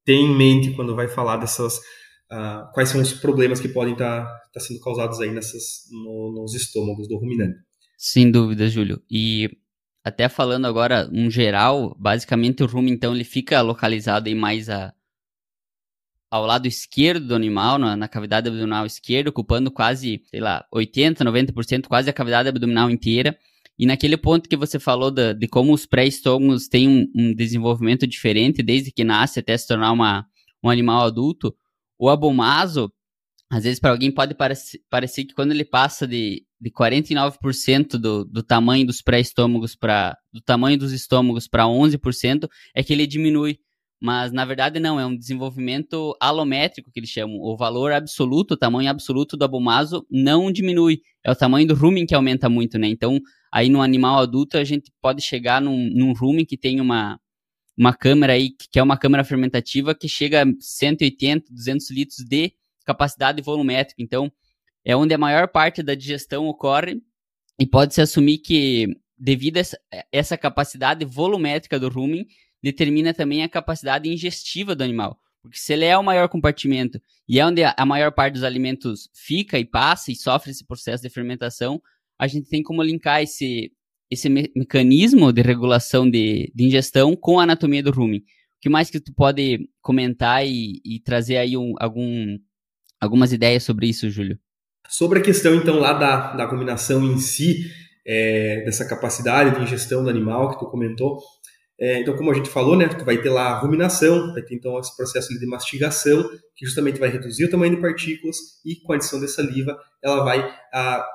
ter 0.09 0.14
em 0.14 0.35
mente 0.35 0.71
quando 0.71 0.97
vai 0.97 1.07
falar 1.07 1.37
dessas. 1.37 1.77
Uh, 2.33 2.73
quais 2.73 2.88
são 2.88 3.01
os 3.01 3.12
problemas 3.12 3.61
que 3.61 3.68
podem 3.68 3.92
estar 3.92 4.25
tá, 4.25 4.40
tá 4.55 4.61
sendo 4.61 4.81
causados 4.81 5.21
aí 5.21 5.31
nessas, 5.31 5.85
no, 5.90 6.33
nos 6.33 6.55
estômagos 6.55 7.07
do 7.07 7.18
ruminante. 7.18 7.59
Sem 7.97 8.31
dúvida, 8.31 8.68
Júlio. 8.68 9.03
E 9.11 9.51
até 10.03 10.29
falando 10.29 10.66
agora 10.66 11.11
um 11.12 11.31
geral, 11.31 11.94
basicamente 11.99 12.62
o 12.62 12.66
rumo 12.66 12.88
então 12.88 13.14
ele 13.14 13.25
fica 13.25 13.61
localizado 13.61 14.29
aí 14.29 14.35
mais 14.35 14.71
a, 14.71 14.94
ao 16.31 16.47
lado 16.47 16.66
esquerdo 16.66 17.29
do 17.29 17.35
animal, 17.35 17.79
na, 17.79 17.94
na, 17.97 18.09
cavidade 18.09 18.49
abdominal 18.49 18.87
esquerda, 18.87 19.29
ocupando 19.29 19.71
quase, 19.71 20.23
sei 20.31 20.40
lá, 20.40 20.66
80, 20.73 21.25
90%, 21.25 21.87
quase 21.87 22.09
a 22.09 22.14
cavidade 22.14 22.49
abdominal 22.49 22.90
inteira. 22.90 23.38
E 23.79 23.87
naquele 23.87 24.17
ponto 24.17 24.49
que 24.49 24.57
você 24.57 24.79
falou 24.79 25.11
de, 25.11 25.35
de 25.35 25.47
como 25.47 25.73
os 25.73 25.87
pré-estômagos 25.87 26.67
têm 26.67 26.88
um, 26.88 27.07
um, 27.14 27.35
desenvolvimento 27.35 28.07
diferente 28.07 28.62
desde 28.62 28.91
que 28.91 29.05
nasce 29.05 29.38
até 29.38 29.57
se 29.57 29.69
tornar 29.69 29.93
uma, 29.93 30.27
um 30.62 30.69
animal 30.69 31.03
adulto, 31.03 31.55
o 31.97 32.09
abomaso, 32.09 32.93
às 33.49 33.62
vezes 33.62 33.79
para 33.79 33.91
alguém 33.91 34.11
pode 34.11 34.35
parecer, 34.35 34.81
parecer 34.91 35.25
que 35.25 35.35
quando 35.35 35.53
ele 35.53 35.64
passa 35.64 36.09
de, 36.09 36.45
de 36.61 36.71
49% 36.71 37.91
do, 37.99 38.25
do 38.25 38.43
tamanho 38.43 38.85
dos 38.85 39.01
pré-estômagos 39.01 39.77
para 39.77 40.17
do 40.33 40.41
tamanho 40.41 40.77
dos 40.77 40.93
estômagos 40.93 41.47
para 41.47 41.64
11%, 41.64 42.49
é 42.75 42.83
que 42.83 42.93
ele 42.93 43.07
diminui 43.07 43.59
mas 44.00 44.32
na 44.32 44.44
verdade 44.44 44.78
não, 44.78 44.98
é 44.98 45.04
um 45.04 45.16
desenvolvimento 45.16 46.16
alométrico 46.20 46.90
que 46.90 47.00
eles 47.00 47.11
chamam. 47.11 47.37
O 47.40 47.56
valor 47.56 47.92
absoluto, 47.92 48.54
o 48.54 48.56
tamanho 48.56 48.90
absoluto 48.90 49.37
do 49.37 49.44
abomaso 49.44 50.06
não 50.11 50.52
diminui. 50.52 51.00
É 51.24 51.30
o 51.30 51.37
tamanho 51.37 51.66
do 51.66 51.74
rumen 51.74 52.06
que 52.06 52.14
aumenta 52.14 52.48
muito, 52.48 52.78
né? 52.78 52.88
Então, 52.88 53.20
aí 53.52 53.68
no 53.68 53.82
animal 53.82 54.20
adulto 54.20 54.56
a 54.56 54.64
gente 54.64 54.92
pode 55.00 55.22
chegar 55.22 55.61
num, 55.61 55.90
num 55.92 56.12
rumen 56.12 56.44
que 56.44 56.56
tem 56.56 56.80
uma, 56.80 57.18
uma 57.76 57.92
câmara 57.92 58.34
aí, 58.34 58.50
que 58.70 58.78
é 58.78 58.82
uma 58.82 58.96
câmara 58.96 59.24
fermentativa 59.24 59.94
que 59.94 60.08
chega 60.08 60.44
a 60.44 60.46
180, 60.61 61.52
200 61.52 61.90
litros 61.90 62.24
de 62.24 62.52
capacidade 62.84 63.42
volumétrica. 63.42 64.02
Então, 64.02 64.30
é 64.84 64.96
onde 64.96 65.12
a 65.12 65.18
maior 65.18 65.48
parte 65.48 65.82
da 65.82 65.94
digestão 65.94 66.46
ocorre 66.46 67.02
e 67.58 67.66
pode-se 67.66 68.00
assumir 68.00 68.38
que 68.38 68.87
devido 69.18 69.56
a 69.56 69.61
essa, 69.61 69.78
essa 70.12 70.38
capacidade 70.38 71.04
volumétrica 71.04 71.78
do 71.78 71.88
rumen, 71.88 72.26
determina 72.62 73.14
também 73.14 73.42
a 73.42 73.49
capacidade 73.49 74.09
ingestiva 74.09 74.75
do 74.75 74.83
animal. 74.83 75.18
Porque 75.42 75.59
se 75.59 75.73
ele 75.73 75.85
é 75.85 75.97
o 75.97 76.03
maior 76.03 76.29
compartimento 76.29 77.01
e 77.29 77.38
é 77.38 77.47
onde 77.47 77.62
a 77.62 77.87
maior 77.87 78.12
parte 78.12 78.35
dos 78.35 78.42
alimentos 78.42 79.09
fica 79.14 79.59
e 79.59 79.64
passa 79.64 80.11
e 80.11 80.16
sofre 80.16 80.51
esse 80.51 80.66
processo 80.66 81.03
de 81.03 81.11
fermentação, 81.11 81.81
a 82.18 82.27
gente 82.27 82.49
tem 82.49 82.62
como 82.62 82.83
linkar 82.83 83.23
esse, 83.23 83.73
esse 84.11 84.29
me 84.29 84.51
mecanismo 84.55 85.33
de 85.33 85.40
regulação 85.42 86.11
de, 86.11 86.53
de, 86.55 86.64
ingestão 86.64 87.14
com 87.14 87.38
a 87.38 87.44
anatomia 87.44 87.83
do 87.83 87.92
rumen. 87.92 88.21
O 88.21 88.61
que 88.61 88.68
mais 88.68 88.90
que 88.90 89.01
tu 89.01 89.14
pode 89.14 89.68
comentar 89.81 90.44
e, 90.44 90.81
e 90.85 91.01
trazer 91.01 91.37
aí 91.37 91.57
um, 91.57 91.75
algum, 91.79 92.37
algumas 93.01 93.33
ideias 93.33 93.62
sobre 93.62 93.87
isso, 93.87 94.11
Júlio? 94.11 94.38
Sobre 94.88 95.21
a 95.21 95.23
questão, 95.23 95.55
então, 95.55 95.79
lá 95.79 95.92
da, 95.92 96.35
da 96.35 96.47
combinação 96.47 97.05
em 97.05 97.18
si, 97.18 97.71
é, 98.05 98.62
dessa 98.64 98.88
capacidade 98.88 99.55
de 99.55 99.62
ingestão 99.62 100.03
do 100.03 100.11
animal 100.11 100.51
que 100.51 100.59
tu 100.59 100.66
comentou, 100.71 101.18
é, 101.81 102.01
então, 102.01 102.17
como 102.17 102.33
a 102.33 102.35
gente 102.35 102.51
falou, 102.51 102.77
né, 102.77 102.88
tu 102.88 103.05
vai 103.05 103.19
ter 103.23 103.31
lá 103.31 103.51
a 103.51 103.59
ruminação, 103.61 104.33
vai 104.33 104.43
ter 104.43 104.57
então 104.57 104.79
esse 104.81 104.97
processo 104.97 105.29
de 105.38 105.47
mastigação, 105.47 106.29
que 106.57 106.67
justamente 106.67 106.99
vai 106.99 107.09
reduzir 107.09 107.45
o 107.45 107.51
tamanho 107.51 107.77
de 107.77 107.81
partículas 107.81 108.37
e 108.64 108.75
com 108.77 108.93
a 108.93 108.97
adição 108.97 109.21
de 109.21 109.29
saliva, 109.29 109.79
ela 110.03 110.25
vai 110.25 110.41
a, 110.75 111.07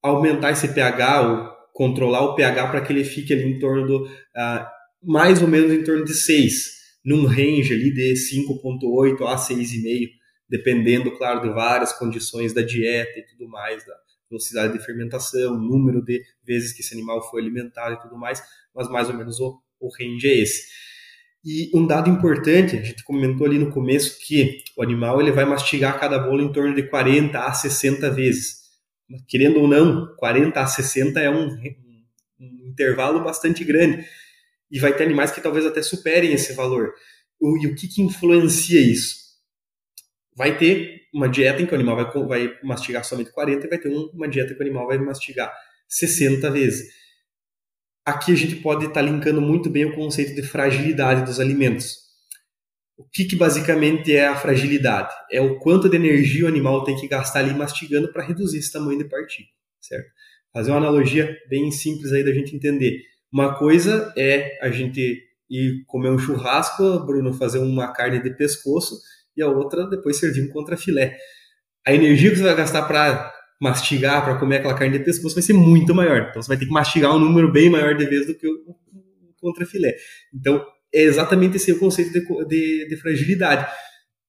aumentar 0.00 0.52
esse 0.52 0.68
pH 0.68 1.20
ou 1.22 1.52
controlar 1.72 2.20
o 2.22 2.36
pH 2.36 2.68
para 2.68 2.80
que 2.80 2.92
ele 2.92 3.02
fique 3.02 3.32
ali 3.32 3.42
em 3.44 3.58
torno 3.58 3.86
do 3.86 4.08
a, 4.36 4.70
mais 5.02 5.42
ou 5.42 5.48
menos 5.48 5.72
em 5.72 5.82
torno 5.82 6.04
de 6.04 6.14
6, 6.14 6.70
num 7.04 7.26
range 7.26 7.72
ali 7.72 7.92
de 7.92 8.14
5.8 8.14 9.26
a 9.26 9.36
6,5, 9.36 10.10
dependendo, 10.48 11.10
claro, 11.18 11.40
de 11.40 11.48
várias 11.48 11.92
condições 11.92 12.52
da 12.52 12.62
dieta 12.62 13.18
e 13.18 13.26
tudo 13.26 13.48
mais, 13.48 13.84
da 13.84 13.94
velocidade 14.30 14.74
de 14.74 14.84
fermentação, 14.84 15.58
número 15.58 16.04
de 16.04 16.22
vezes 16.44 16.72
que 16.72 16.82
esse 16.82 16.94
animal 16.94 17.20
foi 17.28 17.42
alimentado 17.42 17.94
e 17.94 18.00
tudo 18.00 18.16
mais, 18.16 18.40
mas 18.72 18.88
mais 18.88 19.08
ou 19.08 19.16
menos 19.16 19.40
o, 19.40 19.60
o 19.82 19.88
range 19.88 20.28
é 20.28 20.38
esse. 20.38 20.62
E 21.44 21.70
um 21.74 21.84
dado 21.84 22.08
importante, 22.08 22.76
a 22.76 22.82
gente 22.82 23.02
comentou 23.02 23.46
ali 23.46 23.58
no 23.58 23.70
começo 23.70 24.18
que 24.20 24.62
o 24.76 24.82
animal 24.82 25.20
ele 25.20 25.32
vai 25.32 25.44
mastigar 25.44 25.98
cada 25.98 26.18
bolo 26.18 26.40
em 26.40 26.52
torno 26.52 26.74
de 26.74 26.84
40 26.84 27.36
a 27.36 27.52
60 27.52 28.10
vezes. 28.10 28.62
Querendo 29.28 29.60
ou 29.60 29.66
não, 29.66 30.14
40 30.16 30.60
a 30.60 30.66
60 30.66 31.20
é 31.20 31.28
um, 31.28 31.48
um 32.40 32.68
intervalo 32.70 33.24
bastante 33.24 33.64
grande. 33.64 34.06
E 34.70 34.78
vai 34.78 34.96
ter 34.96 35.02
animais 35.02 35.32
que 35.32 35.40
talvez 35.40 35.66
até 35.66 35.82
superem 35.82 36.32
esse 36.32 36.52
valor. 36.52 36.94
E 37.40 37.66
o 37.66 37.74
que, 37.74 37.88
que 37.88 38.00
influencia 38.00 38.80
isso? 38.80 39.16
Vai 40.36 40.56
ter 40.56 41.02
uma 41.12 41.28
dieta 41.28 41.60
em 41.60 41.66
que 41.66 41.72
o 41.72 41.74
animal 41.74 41.96
vai, 41.96 42.26
vai 42.26 42.58
mastigar 42.62 43.04
somente 43.04 43.32
40 43.32 43.66
e 43.66 43.68
vai 43.68 43.78
ter 43.78 43.88
uma 43.88 44.28
dieta 44.28 44.54
que 44.54 44.60
o 44.60 44.62
animal 44.62 44.86
vai 44.86 44.96
mastigar 44.96 45.52
60 45.88 46.50
vezes 46.52 47.01
aqui 48.04 48.32
a 48.32 48.36
gente 48.36 48.56
pode 48.56 48.86
estar 48.86 49.00
tá 49.00 49.02
linkando 49.02 49.40
muito 49.40 49.70
bem 49.70 49.84
o 49.84 49.94
conceito 49.94 50.34
de 50.34 50.42
fragilidade 50.42 51.24
dos 51.24 51.40
alimentos. 51.40 52.02
O 52.96 53.04
que, 53.10 53.24
que, 53.24 53.36
basicamente 53.36 54.14
é 54.14 54.28
a 54.28 54.36
fragilidade? 54.36 55.12
É 55.30 55.40
o 55.40 55.58
quanto 55.58 55.88
de 55.88 55.96
energia 55.96 56.44
o 56.44 56.48
animal 56.48 56.84
tem 56.84 56.96
que 56.96 57.08
gastar 57.08 57.40
ali 57.40 57.54
mastigando 57.54 58.12
para 58.12 58.22
reduzir 58.22 58.58
esse 58.58 58.72
tamanho 58.72 58.98
de 58.98 59.08
partícula, 59.08 59.54
certo? 59.80 60.10
Fazer 60.52 60.70
uma 60.70 60.76
analogia 60.76 61.36
bem 61.48 61.70
simples 61.70 62.12
aí 62.12 62.22
da 62.22 62.32
gente 62.32 62.54
entender. 62.54 63.00
Uma 63.32 63.58
coisa 63.58 64.12
é 64.16 64.58
a 64.60 64.70
gente 64.70 65.22
ir 65.50 65.84
comer 65.86 66.10
um 66.10 66.18
churrasco, 66.18 67.00
Bruno, 67.00 67.32
fazer 67.32 67.58
uma 67.58 67.92
carne 67.92 68.22
de 68.22 68.30
pescoço, 68.36 69.00
e 69.36 69.42
a 69.42 69.48
outra 69.48 69.88
depois 69.88 70.18
servir 70.18 70.42
um 70.42 70.52
contrafilé. 70.52 71.16
A 71.86 71.92
energia 71.94 72.30
que 72.30 72.36
você 72.36 72.42
vai 72.42 72.54
gastar 72.54 72.82
para 72.82 73.31
mastigar 73.62 74.24
para 74.24 74.36
comer 74.36 74.56
aquela 74.56 74.74
carne 74.74 74.98
de 74.98 75.04
pescoço 75.04 75.36
vai 75.36 75.42
ser 75.42 75.52
muito 75.52 75.94
maior. 75.94 76.26
Então 76.28 76.42
você 76.42 76.48
vai 76.48 76.56
ter 76.56 76.66
que 76.66 76.72
mastigar 76.72 77.14
um 77.14 77.18
número 77.20 77.50
bem 77.50 77.70
maior 77.70 77.94
de 77.94 78.04
vezes 78.04 78.26
do 78.26 78.34
que 78.34 78.48
o, 78.48 78.74
contrafilé. 79.40 79.94
Então 80.34 80.64
é 80.92 81.02
exatamente 81.02 81.56
esse 81.56 81.72
o 81.72 81.78
conceito 81.78 82.12
de, 82.12 82.20
de, 82.46 82.88
de, 82.88 82.96
fragilidade. 82.96 83.72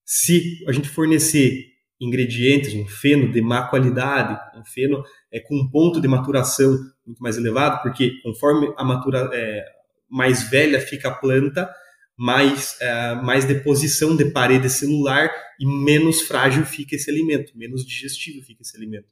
Se 0.05 0.63
a 0.67 0.71
gente 0.71 0.87
fornecer 0.87 1.65
ingredientes, 1.99 2.73
um 2.75 2.85
feno 2.87 3.31
de 3.31 3.41
má 3.41 3.67
qualidade, 3.67 4.39
um 4.59 4.65
feno 4.65 5.03
é, 5.31 5.39
com 5.39 5.55
um 5.55 5.69
ponto 5.69 5.99
de 5.99 6.07
maturação 6.07 6.77
muito 7.05 7.21
mais 7.21 7.37
elevado, 7.37 7.81
porque 7.81 8.11
conforme 8.21 8.71
a 8.77 8.83
matura 8.83 9.29
é, 9.33 9.65
mais 10.09 10.49
velha 10.49 10.79
fica 10.79 11.09
a 11.09 11.13
planta, 11.13 11.69
mais, 12.17 12.77
é, 12.79 13.15
mais 13.15 13.45
deposição 13.45 14.15
de 14.15 14.25
parede 14.25 14.69
celular 14.69 15.31
e 15.59 15.65
menos 15.65 16.21
frágil 16.21 16.65
fica 16.65 16.95
esse 16.95 17.09
alimento, 17.09 17.57
menos 17.57 17.85
digestivo 17.85 18.45
fica 18.45 18.61
esse 18.61 18.77
alimento. 18.77 19.07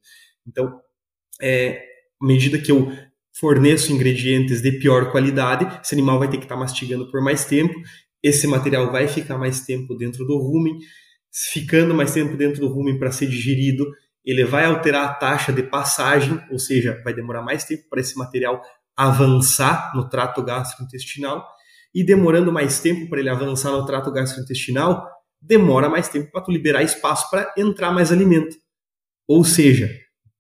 Então, 0.48 0.80
é, 1.42 1.84
à 2.22 2.26
medida 2.26 2.60
que 2.60 2.72
eu 2.72 2.92
forneço 3.34 3.92
ingredientes 3.92 4.62
de 4.62 4.72
pior 4.74 5.12
qualidade, 5.12 5.80
esse 5.82 5.96
animal 5.96 6.20
vai 6.20 6.30
ter 6.30 6.38
que 6.38 6.44
estar 6.44 6.58
mastigando 6.58 7.10
por 7.10 7.22
mais 7.22 7.46
tempo, 7.46 7.74
esse 8.22 8.46
material 8.46 8.92
vai 8.92 9.08
ficar 9.08 9.38
mais 9.38 9.62
tempo 9.62 9.96
dentro 9.96 10.26
do 10.26 10.38
rumen, 10.38 10.78
ficando 11.32 11.94
mais 11.94 12.14
tempo 12.14 12.36
dentro 12.38 12.62
do 12.62 12.68
rumen 12.68 13.00
para 13.00 13.12
ser 13.12 13.28
digerido, 13.28 13.90
ele 14.24 14.46
vai 14.46 14.66
alterar 14.66 15.06
a 15.06 15.14
taxa 15.14 15.52
de 15.52 15.64
passagem, 15.64 16.40
ou 16.52 16.60
seja, 16.60 17.02
vai 17.04 17.14
demorar 17.14 17.42
mais 17.42 17.66
tempo 17.66 17.84
para 17.90 18.02
esse 18.02 18.16
material 18.18 18.62
avançar 18.96 19.94
no 19.96 20.08
trato 20.08 20.44
gastrointestinal, 20.44 21.48
e 21.94 22.04
demorando 22.04 22.52
mais 22.52 22.80
tempo 22.80 23.10
para 23.10 23.20
ele 23.20 23.30
avançar 23.30 23.72
no 23.72 23.86
trato 23.86 24.12
gastrointestinal, 24.12 25.06
demora 25.42 25.90
mais 25.90 26.08
tempo 26.08 26.32
para 26.32 26.42
tu 26.42 26.52
liberar 26.52 26.84
espaço 26.84 27.30
para 27.30 27.54
entrar 27.58 27.92
mais 27.92 28.12
alimento. 28.12 28.56
Ou 29.28 29.44
seja, 29.44 29.90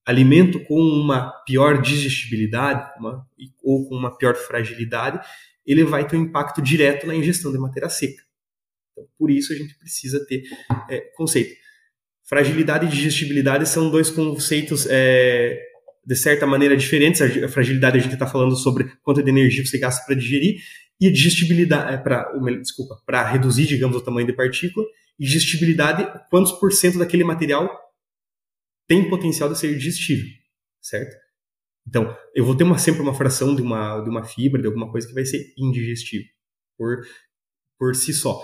alimento 0.06 0.60
com 0.66 0.80
uma 0.80 1.32
pior 1.46 1.82
digestibilidade 1.82 3.00
uma, 3.00 3.26
ou 3.64 3.88
com 3.88 3.96
uma 3.96 4.16
pior 4.16 4.36
fragilidade, 4.36 5.20
ele 5.66 5.84
vai 5.84 6.08
ter 6.08 6.18
um 6.18 6.24
impacto 6.24 6.62
direto 6.62 7.06
na 7.06 7.16
ingestão 7.16 7.52
de 7.52 7.58
matéria 7.58 7.90
seca. 7.90 8.22
Então, 8.92 9.08
por 9.18 9.30
isso 9.30 9.54
a 9.54 9.56
gente 9.56 9.78
precisa 9.78 10.26
ter 10.26 10.44
é, 10.90 11.00
conceito. 11.16 11.56
Fragilidade 12.24 12.86
e 12.86 12.90
digestibilidade 12.90 13.68
são 13.68 13.90
dois 13.90 14.10
conceitos 14.10 14.88
é, 14.90 15.60
de 16.06 16.16
certa 16.16 16.48
maneira 16.48 16.76
diferentes. 16.76 17.22
A 17.22 17.48
fragilidade 17.48 17.98
a 17.98 18.02
gente 18.02 18.14
está 18.14 18.26
falando 18.28 18.56
sobre 18.56 18.86
quanto 19.04 19.22
de 19.22 19.30
energia 19.30 19.66
você 19.66 19.78
gasta 19.78 20.06
para 20.06 20.16
digerir 20.16 20.62
e 21.02 21.10
digestibilidade, 21.10 21.96
é, 21.96 21.98
para 21.98 22.32
desculpa, 22.62 23.02
para 23.06 23.28
reduzir, 23.28 23.66
digamos, 23.66 23.98
o 23.98 24.02
tamanho 24.02 24.28
de 24.28 24.34
partícula, 24.34 24.86
e 25.20 25.26
digestibilidade, 25.26 26.08
quantos 26.30 26.52
por 26.52 26.72
cento 26.72 27.00
daquele 27.00 27.24
material 27.24 27.68
tem 28.88 29.10
potencial 29.10 29.52
de 29.52 29.58
ser 29.58 29.76
digestível, 29.76 30.30
certo? 30.80 31.16
Então, 31.88 32.16
eu 32.36 32.46
vou 32.46 32.56
ter 32.56 32.64
uma, 32.64 32.78
sempre 32.78 33.02
uma 33.02 33.16
fração 33.16 33.56
de 33.56 33.62
uma, 33.64 34.00
de 34.02 34.10
uma 34.10 34.24
fibra, 34.24 34.62
de 34.62 34.68
alguma 34.68 34.92
coisa 34.92 35.08
que 35.08 35.14
vai 35.14 35.26
ser 35.26 35.44
indigestível 35.58 36.28
por, 36.78 37.02
por 37.80 37.96
si 37.96 38.14
só. 38.14 38.40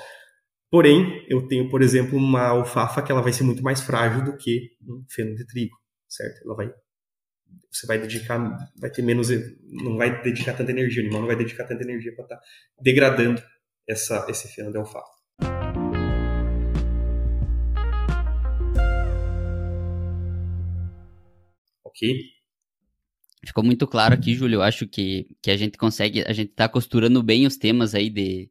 Porém, 0.72 1.24
eu 1.30 1.48
tenho, 1.48 1.70
por 1.70 1.84
exemplo, 1.84 2.17
uma 2.17 2.48
alfafa 2.48 3.04
que 3.04 3.12
ela 3.12 3.22
vai 3.22 3.32
ser 3.32 3.43
muito 3.43 3.62
mais 3.62 3.82
frágil 3.82 4.24
do 4.24 4.36
que 4.36 4.72
um 4.82 5.06
feno 5.10 5.36
de 5.36 5.46
trigo, 5.46 5.76
certo? 6.10 6.43
Ela 6.43 6.56
vai 6.56 6.72
você 7.71 7.86
vai 7.86 7.99
dedicar, 7.99 8.39
vai 8.79 8.89
ter 8.89 9.01
menos, 9.01 9.29
não 9.69 9.97
vai 9.97 10.21
dedicar 10.23 10.53
tanta 10.53 10.71
energia, 10.71 11.01
o 11.01 11.05
animal 11.05 11.21
não 11.21 11.27
vai 11.27 11.36
dedicar 11.36 11.65
tanta 11.65 11.83
energia 11.83 12.13
para 12.15 12.23
estar 12.23 12.38
tá 12.38 12.41
degradando 12.81 13.41
essa, 13.88 14.25
esse 14.29 14.47
feno 14.47 14.71
de 14.71 14.77
alfafa. 14.77 15.17
Ok? 21.83 22.19
Ficou 23.45 23.63
muito 23.63 23.88
claro 23.88 24.13
aqui, 24.13 24.33
Júlio. 24.33 24.57
Eu 24.57 24.62
acho 24.62 24.88
que, 24.88 25.38
que 25.41 25.51
a 25.51 25.57
gente 25.57 25.77
consegue, 25.77 26.23
a 26.27 26.33
gente 26.33 26.51
está 26.51 26.67
costurando 26.67 27.23
bem 27.23 27.45
os 27.45 27.57
temas 27.57 27.95
aí 27.95 28.10
de, 28.10 28.49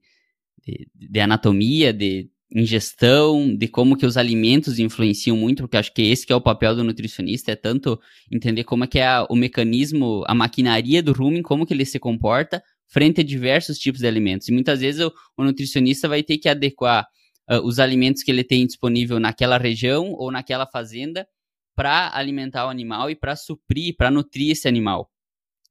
de, 0.65 0.89
de 0.95 1.21
anatomia, 1.21 1.93
de 1.93 2.31
ingestão, 2.55 3.55
de 3.55 3.67
como 3.67 3.97
que 3.97 4.07
os 4.07 4.17
alimentos 4.17 4.79
influenciam 4.79 5.37
muito, 5.37 5.63
porque 5.63 5.77
acho 5.77 5.93
que 5.93 6.03
esse 6.03 6.27
que 6.27 6.33
é 6.33 6.37
o 6.37 6.41
papel 6.41 6.77
do 6.77 6.85
nutricionista, 6.85 7.53
é 7.53 7.57
tanto 7.57 8.01
entender 8.31 8.65
como 8.65 8.85
é 8.85 8.87
que 8.87 8.99
é 8.99 9.27
o 9.29 9.35
mecanismo, 9.35 10.23
a 10.27 10.35
maquinaria 10.35 11.03
do 11.03 11.13
rumen, 11.13 11.43
como 11.43 11.67
que 11.67 11.75
ele 11.75 11.85
se 11.85 11.99
comporta 11.99 12.63
frente 12.87 13.21
a 13.21 13.25
diversos 13.25 13.79
tipos 13.79 14.01
de 14.01 14.07
alimentos. 14.07 14.49
E 14.49 14.53
muitas 14.53 14.81
vezes 14.81 15.01
o, 15.01 15.13
o 15.37 15.45
nutricionista 15.45 16.09
vai 16.09 16.23
ter 16.23 16.39
que 16.39 16.49
adequar 16.49 17.07
uh, 17.51 17.61
os 17.67 17.79
alimentos 17.79 18.23
que 18.23 18.31
ele 18.31 18.45
tem 18.45 18.67
disponível 18.67 19.19
naquela 19.19 19.59
região 19.59 20.13
ou 20.13 20.31
naquela 20.31 20.67
fazenda 20.67 21.27
para 21.75 22.17
alimentar 22.17 22.67
o 22.67 22.71
animal 22.71 23.11
e 23.11 23.17
para 23.17 23.37
suprir, 23.37 23.97
para 23.97 24.11
nutrir 24.11 24.53
esse 24.53 24.69
animal. 24.69 25.11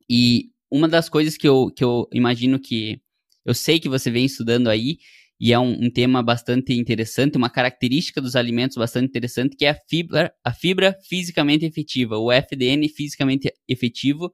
E 0.10 0.52
uma 0.70 0.88
das 0.88 1.10
coisas 1.10 1.38
que 1.38 1.48
eu, 1.48 1.72
que 1.72 1.84
eu 1.84 2.08
imagino 2.12 2.60
que 2.60 3.02
eu 3.46 3.54
sei 3.54 3.80
que 3.80 3.90
você 3.90 4.12
vem 4.12 4.26
estudando 4.26 4.68
aí 4.68 4.98
e 5.46 5.54
é 5.54 5.60
um, 5.60 5.74
um, 5.80 5.92
tema 5.92 6.24
bastante 6.24 6.74
interessante, 6.74 7.38
uma 7.38 7.52
característica 7.52 8.20
dos 8.20 8.36
alimentos 8.36 8.78
bastante 8.78 9.06
interessante, 9.06 9.56
que 9.56 9.64
é 9.64 9.70
a 9.70 9.80
fibra, 9.88 10.34
a 10.44 10.52
fibra 10.52 10.98
fisicamente 11.08 11.64
efetiva, 11.64 12.18
o 12.18 12.32
FDN 12.32 12.90
fisicamente 12.90 13.54
efetivo, 13.68 14.34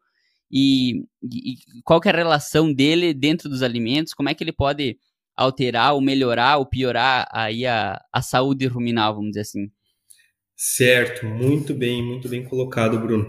e, 0.50 1.02
e 1.22 1.58
qual 1.84 2.00
é 2.06 2.10
a 2.10 2.16
relação 2.16 2.72
dele 2.72 3.14
dentro 3.14 3.50
dos 3.50 3.62
alimentos, 3.62 4.14
como 4.14 4.30
é 4.30 4.34
que 4.34 4.42
ele 4.42 4.54
pode 4.54 4.98
alterar 5.36 5.96
ou 5.96 6.00
melhorar 6.00 6.56
ou 6.60 6.66
piorar 6.66 7.28
aí 7.30 7.66
a, 7.66 8.02
a 8.14 8.22
saúde 8.22 8.66
ruminal, 8.68 9.14
vamos 9.14 9.32
dizer 9.32 9.42
assim. 9.42 9.70
Certo, 10.56 11.26
muito 11.26 11.74
bem, 11.74 12.02
muito 12.02 12.30
bem 12.30 12.46
colocado, 12.46 12.98
Bruno. 12.98 13.28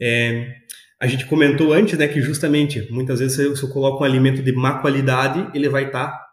É, 0.00 0.50
a 0.98 1.06
gente 1.06 1.26
comentou 1.26 1.74
antes, 1.74 1.98
né, 1.98 2.08
que 2.08 2.22
justamente 2.22 2.90
muitas 2.90 3.20
vezes 3.20 3.36
se 3.36 3.44
eu, 3.44 3.54
se 3.54 3.62
eu 3.62 3.68
coloco 3.68 4.02
um 4.02 4.06
alimento 4.06 4.42
de 4.42 4.52
má 4.52 4.78
qualidade, 4.78 5.50
ele 5.54 5.68
vai 5.68 5.88
estar 5.88 6.06
tá 6.06 6.31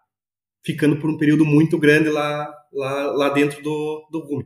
ficando 0.63 0.97
por 0.97 1.09
um 1.09 1.17
período 1.17 1.45
muito 1.45 1.77
grande 1.77 2.09
lá, 2.09 2.49
lá, 2.73 3.11
lá 3.11 3.29
dentro 3.29 3.61
do, 3.61 4.07
do 4.11 4.25
gume. 4.25 4.45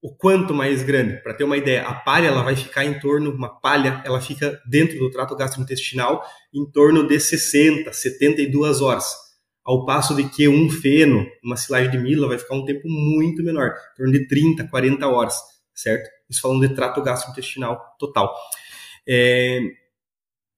O 0.00 0.14
quanto 0.14 0.54
mais 0.54 0.82
grande? 0.84 1.20
Para 1.22 1.34
ter 1.34 1.42
uma 1.42 1.56
ideia, 1.56 1.82
a 1.82 1.92
palha 1.92 2.28
ela 2.28 2.42
vai 2.42 2.54
ficar 2.54 2.84
em 2.84 3.00
torno, 3.00 3.32
uma 3.32 3.60
palha, 3.60 4.00
ela 4.04 4.20
fica 4.20 4.60
dentro 4.68 4.96
do 4.98 5.10
trato 5.10 5.34
gastrointestinal 5.34 6.24
em 6.54 6.64
torno 6.70 7.06
de 7.06 7.18
60, 7.18 7.92
72 7.92 8.80
horas. 8.80 9.12
Ao 9.64 9.84
passo 9.84 10.14
de 10.14 10.24
que 10.28 10.48
um 10.48 10.70
feno, 10.70 11.26
uma 11.42 11.56
silagem 11.56 11.90
de 11.90 11.98
mila, 11.98 12.28
vai 12.28 12.38
ficar 12.38 12.54
um 12.54 12.64
tempo 12.64 12.88
muito 12.88 13.42
menor, 13.42 13.74
em 13.92 13.96
torno 13.96 14.12
de 14.12 14.26
30, 14.28 14.68
40 14.68 15.06
horas, 15.08 15.36
certo? 15.74 16.08
Isso 16.30 16.40
falando 16.40 16.66
de 16.66 16.74
trato 16.74 17.02
gastrointestinal 17.02 17.78
total. 17.98 18.32
É, 19.06 19.60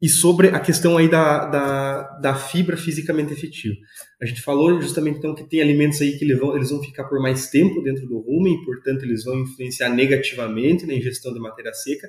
e 0.00 0.08
sobre 0.08 0.48
a 0.48 0.60
questão 0.60 0.96
aí 0.96 1.08
da, 1.08 1.44
da, 1.46 2.02
da, 2.18 2.34
fibra 2.34 2.76
fisicamente 2.76 3.32
efetiva. 3.32 3.74
A 4.20 4.24
gente 4.24 4.40
falou 4.40 4.80
justamente 4.80 5.18
então 5.18 5.34
que 5.34 5.44
tem 5.44 5.60
alimentos 5.60 6.00
aí 6.00 6.16
que 6.18 6.24
eles 6.24 6.38
vão, 6.38 6.56
eles 6.56 6.70
vão 6.70 6.82
ficar 6.82 7.04
por 7.04 7.20
mais 7.20 7.50
tempo 7.50 7.82
dentro 7.82 8.06
do 8.06 8.18
rumen, 8.18 8.64
portanto 8.64 9.04
eles 9.04 9.24
vão 9.24 9.38
influenciar 9.40 9.90
negativamente 9.90 10.86
na 10.86 10.94
ingestão 10.94 11.34
de 11.34 11.40
matéria 11.40 11.74
seca, 11.74 12.08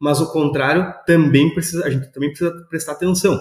mas 0.00 0.20
o 0.20 0.32
contrário 0.32 0.92
também 1.06 1.52
precisa, 1.54 1.86
a 1.86 1.90
gente 1.90 2.10
também 2.12 2.30
precisa 2.30 2.50
prestar 2.68 2.92
atenção. 2.92 3.40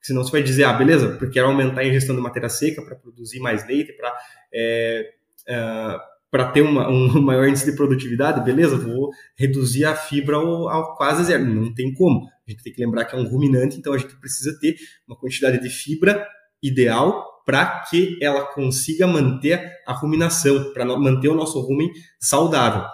Senão 0.00 0.22
você 0.22 0.30
vai 0.30 0.42
dizer, 0.42 0.64
ah, 0.64 0.72
beleza, 0.72 1.08
porque 1.16 1.34
quero 1.34 1.48
aumentar 1.48 1.80
a 1.80 1.86
ingestão 1.86 2.14
de 2.14 2.22
matéria 2.22 2.48
seca 2.48 2.82
para 2.82 2.96
produzir 2.96 3.40
mais 3.40 3.66
leite, 3.66 3.92
para 3.94 4.14
é, 4.52 5.10
é, 5.48 5.96
para 6.30 6.50
ter 6.50 6.62
uma, 6.62 6.88
um 6.88 7.20
maior 7.20 7.48
índice 7.48 7.70
de 7.70 7.76
produtividade, 7.76 8.44
beleza, 8.44 8.76
vou 8.76 9.10
reduzir 9.36 9.84
a 9.84 9.94
fibra 9.94 10.36
ao, 10.36 10.68
ao, 10.68 10.96
quase 10.96 11.24
zero. 11.24 11.44
Não 11.44 11.72
tem 11.74 11.92
como. 11.94 12.28
A 12.48 12.50
gente 12.50 12.62
tem 12.62 12.72
que 12.72 12.82
lembrar 12.82 13.04
que 13.04 13.14
é 13.14 13.18
um 13.18 13.28
ruminante, 13.28 13.76
então 13.76 13.92
a 13.92 13.98
gente 13.98 14.16
precisa 14.16 14.58
ter 14.58 14.74
uma 15.06 15.16
quantidade 15.16 15.60
de 15.60 15.68
fibra 15.68 16.26
ideal 16.62 17.42
para 17.44 17.82
que 17.88 18.18
ela 18.22 18.46
consiga 18.46 19.06
manter 19.06 19.72
a 19.86 19.92
ruminação, 19.92 20.72
para 20.72 20.84
manter 20.84 21.28
o 21.28 21.34
nosso 21.34 21.60
rumen 21.60 21.90
saudável. 22.18 22.84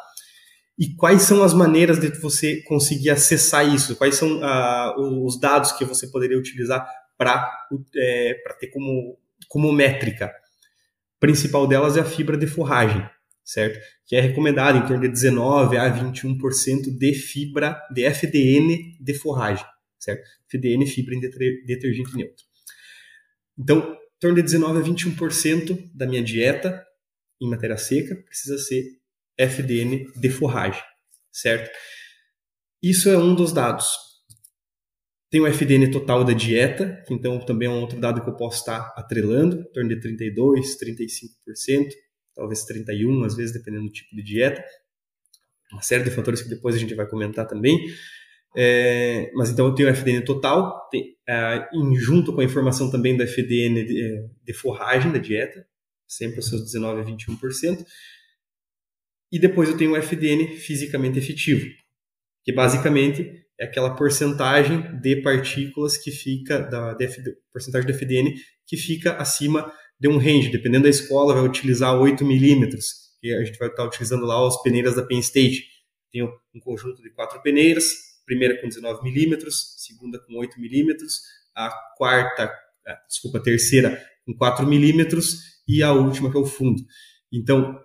E 0.76 0.94
quais 0.96 1.22
são 1.22 1.42
as 1.44 1.54
maneiras 1.54 2.00
de 2.00 2.08
você 2.20 2.62
conseguir 2.62 3.10
acessar 3.10 3.66
isso? 3.72 3.94
Quais 3.96 4.16
são 4.16 4.40
ah, 4.42 4.94
os 4.98 5.38
dados 5.38 5.70
que 5.72 5.84
você 5.84 6.08
poderia 6.08 6.38
utilizar 6.38 6.84
para 7.16 7.48
é, 7.96 8.34
ter 8.58 8.68
como, 8.68 9.16
como 9.48 9.72
métrica? 9.72 10.26
A 10.26 10.30
principal 11.20 11.66
delas 11.66 11.96
é 11.96 12.00
a 12.00 12.04
fibra 12.04 12.36
de 12.36 12.48
forragem 12.48 13.08
certo? 13.44 13.78
Que 14.07 14.16
é 14.16 14.20
recomendado 14.20 14.78
em 14.78 14.87
torno 14.87 15.02
de 15.02 15.09
19 15.09 15.76
a 15.76 15.90
21% 15.92 16.96
de 16.96 17.14
fibra 17.14 17.80
de 17.92 18.04
FDN 18.04 18.96
de 18.98 19.14
forragem, 19.14 19.66
certo? 19.98 20.24
FDN 20.48 20.87
fibra 20.87 21.14
em 21.14 21.20
detergente 21.20 22.16
neutro. 22.16 22.44
Então, 23.59 23.92
em 23.92 24.18
torno 24.18 24.37
de 24.37 24.42
19 24.42 24.78
a 24.78 24.83
21% 24.83 25.90
da 25.94 26.07
minha 26.07 26.22
dieta 26.22 26.85
em 27.40 27.48
matéria 27.48 27.76
seca 27.76 28.16
precisa 28.16 28.57
ser 28.57 28.85
FDN 29.37 30.11
de 30.16 30.30
forragem, 30.30 30.83
certo? 31.30 31.70
Isso 32.83 33.09
é 33.11 33.18
um 33.18 33.35
dos 33.35 33.52
dados. 33.52 33.88
Tem 35.30 35.40
o 35.40 35.46
FDN 35.46 35.90
total 35.90 36.22
da 36.24 36.33
dieta, 36.33 37.02
que 37.07 37.12
então 37.12 37.40
também 37.40 37.66
é 37.66 37.70
um 37.70 37.80
outro 37.80 37.98
dado 37.98 38.22
que 38.22 38.30
eu 38.30 38.37
posso 38.37 38.61
estar 38.61 38.94
atrelando, 38.96 39.61
em 39.61 39.72
torno 39.72 39.88
de 39.88 40.00
32, 40.00 40.78
35% 40.78 42.03
talvez 42.34 42.64
31, 42.64 43.24
às 43.24 43.36
vezes, 43.36 43.52
dependendo 43.52 43.86
do 43.86 43.92
tipo 43.92 44.14
de 44.14 44.22
dieta. 44.22 44.64
Uma 45.72 45.82
série 45.82 46.04
de 46.04 46.10
fatores 46.10 46.42
que 46.42 46.48
depois 46.48 46.74
a 46.74 46.78
gente 46.78 46.94
vai 46.94 47.06
comentar 47.06 47.46
também. 47.46 47.78
É, 48.56 49.32
mas 49.34 49.50
então 49.50 49.66
eu 49.66 49.74
tenho 49.74 49.88
o 49.88 49.92
FDN 49.92 50.24
total, 50.24 50.88
tem, 50.88 51.16
é, 51.28 51.68
em, 51.74 51.96
junto 51.96 52.32
com 52.32 52.40
a 52.40 52.44
informação 52.44 52.88
também 52.90 53.16
do 53.16 53.24
FDN 53.24 53.84
de, 53.84 54.28
de, 54.44 54.52
forragem 54.52 55.10
da 55.10 55.18
dieta, 55.18 55.66
sempre 56.06 56.38
os 56.38 56.48
seus 56.48 56.62
19 56.62 57.00
a 57.00 57.04
21%. 57.04 57.84
E 59.32 59.38
depois 59.40 59.68
eu 59.68 59.76
tenho 59.76 59.92
o 59.92 59.96
FDN 59.96 60.56
fisicamente 60.56 61.18
efetivo, 61.18 61.66
que 62.44 62.52
basicamente 62.52 63.44
é 63.58 63.64
aquela 63.64 63.96
porcentagem 63.96 65.00
de 65.00 65.16
partículas 65.16 65.96
que 65.96 66.12
fica, 66.12 66.60
da, 66.60 66.94
de, 66.94 67.08
porcentagem 67.52 67.86
de 67.86 67.92
FDN 67.92 68.34
que 68.66 68.76
fica 68.76 69.16
acima 69.16 69.72
de 69.98 70.09
um 70.09 70.18
range, 70.18 70.50
dependendo 70.50 70.85
da 70.85 70.90
escola, 70.90 71.35
vai 71.35 71.44
utilizar 71.44 71.98
8 71.98 72.24
milímetros, 72.24 73.04
e 73.22 73.33
a 73.33 73.44
gente 73.44 73.59
vai 73.59 73.68
estar 73.68 73.85
utilizando 73.85 74.26
lá 74.26 74.46
as 74.46 74.61
peneiras 74.62 74.96
da 74.96 75.02
Penn 75.02 75.20
State. 75.20 75.64
Tem 76.12 76.22
um 76.22 76.61
conjunto 76.61 77.02
de 77.02 77.11
quatro 77.11 77.40
peneiras, 77.42 77.92
primeira 78.26 78.61
com 78.61 78.68
19 78.68 79.02
milímetros, 79.02 79.74
segunda 79.78 80.18
com 80.18 80.37
8 80.37 80.61
milímetros, 80.61 81.20
a 81.54 81.70
quarta, 81.96 82.52
desculpa, 83.09 83.38
a 83.38 83.42
terceira 83.42 84.02
com 84.26 84.35
4 84.35 84.66
milímetros 84.66 85.62
e 85.66 85.83
a 85.83 85.92
última 85.92 86.30
que 86.30 86.37
é 86.37 86.40
o 86.40 86.46
fundo. 86.46 86.83
Então, 87.33 87.80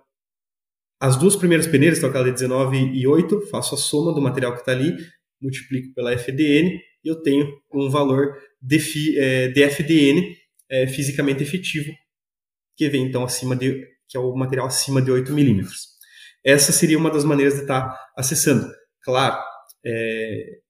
as 1.00 1.16
duas 1.16 1.34
primeiras 1.36 1.66
peneiras, 1.66 1.98
então 1.98 2.10
aquela 2.10 2.26
de 2.26 2.32
19 2.32 2.76
e 2.76 3.06
8, 3.06 3.46
faço 3.46 3.74
a 3.74 3.78
soma 3.78 4.12
do 4.12 4.20
material 4.20 4.52
que 4.52 4.60
está 4.60 4.72
ali, 4.72 4.94
multiplico 5.40 5.94
pela 5.94 6.12
FDN 6.12 6.78
e 7.02 7.08
eu 7.08 7.22
tenho 7.22 7.58
um 7.72 7.88
valor 7.88 8.36
de, 8.60 9.18
é, 9.18 9.48
de 9.48 9.62
FDN 9.62 10.36
é, 10.70 10.86
fisicamente 10.86 11.42
efetivo, 11.42 11.92
que 12.76 12.88
vem 12.88 13.04
então 13.04 13.24
acima 13.24 13.56
de, 13.56 13.86
que 14.08 14.16
é 14.16 14.20
o 14.20 14.34
material 14.34 14.66
acima 14.66 15.02
de 15.02 15.10
8 15.10 15.32
milímetros. 15.32 15.88
Essa 16.44 16.72
seria 16.72 16.98
uma 16.98 17.10
das 17.10 17.24
maneiras 17.24 17.54
de 17.54 17.62
estar 17.62 17.94
acessando. 18.16 18.72
Claro, 19.02 19.38
é, 19.84 20.60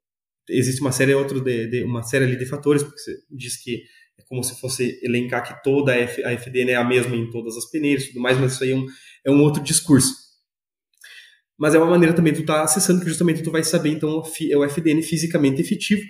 existe 0.49 0.81
uma 0.81 0.93
série 0.93 1.15
outro 1.15 1.41
de, 1.41 1.67
de, 1.69 1.85
uma 1.85 2.03
série 2.03 2.37
de 2.37 2.47
fatores, 2.47 2.83
porque 2.83 2.99
você 2.99 3.17
diz 3.31 3.63
que 3.63 3.83
é 4.19 4.23
como 4.29 4.43
se 4.43 4.59
fosse 4.61 4.99
elencar 5.03 5.47
que 5.47 5.63
toda 5.63 5.93
a, 5.93 5.97
F, 5.97 6.25
a 6.25 6.33
FDN 6.33 6.73
é 6.73 6.77
a 6.77 6.85
mesma 6.85 7.15
em 7.17 7.31
todas 7.31 7.57
as 7.57 7.71
peneiras 7.71 8.05
e 8.05 8.09
tudo 8.09 8.21
mais, 8.21 8.39
mas 8.39 8.55
isso 8.55 8.65
aí 8.65 8.73
é 8.73 8.77
um, 8.77 8.87
é 9.27 9.31
um 9.31 9.43
outro 9.43 9.63
discurso. 9.63 10.15
Mas 11.59 11.75
é 11.75 11.79
uma 11.79 11.91
maneira 11.91 12.15
também 12.15 12.33
de 12.33 12.39
tu 12.39 12.43
estar 12.43 12.59
tá 12.59 12.63
acessando, 12.65 13.01
que 13.01 13.09
justamente 13.09 13.43
tu 13.43 13.51
vai 13.51 13.63
saber, 13.63 13.91
então, 13.91 14.23
é 14.51 14.57
o 14.57 14.65
FDN 14.65 15.03
fisicamente 15.03 15.61
efetivo, 15.61 16.03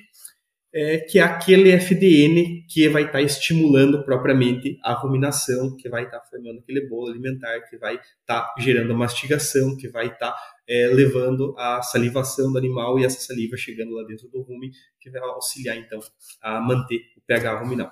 é, 0.73 0.99
que 0.99 1.19
é 1.19 1.23
aquele 1.23 1.71
FDN 1.71 2.65
que 2.69 2.89
vai 2.89 3.03
estar 3.03 3.15
tá 3.15 3.23
estimulando 3.23 4.05
propriamente 4.05 4.79
a 4.83 4.93
ruminação, 4.95 5.77
que 5.77 5.89
vai 5.89 6.05
estar 6.05 6.21
tá 6.21 6.27
formando 6.27 6.61
aquele 6.61 6.89
bolo 6.89 7.11
alimentar, 7.11 7.61
que 7.69 7.77
vai 7.77 7.95
estar 7.95 8.43
tá 8.43 8.55
gerando 8.59 8.95
mastigação, 8.95 9.77
que 9.77 9.89
vai 9.89 10.07
estar 10.07 10.31
tá, 10.31 10.37
é, 10.69 10.87
levando 10.87 11.55
a 11.59 11.83
salivação 11.83 12.53
do 12.53 12.59
animal 12.59 12.99
e 12.99 13.05
essa 13.05 13.21
saliva 13.21 13.57
chegando 13.57 13.93
lá 13.95 14.05
dentro 14.05 14.29
do 14.29 14.43
rumen, 14.43 14.71
que 15.01 15.11
vai 15.11 15.21
auxiliar 15.21 15.77
então 15.77 15.99
a 16.41 16.61
manter 16.61 17.01
o 17.17 17.21
pH 17.27 17.61
ruminal. 17.61 17.91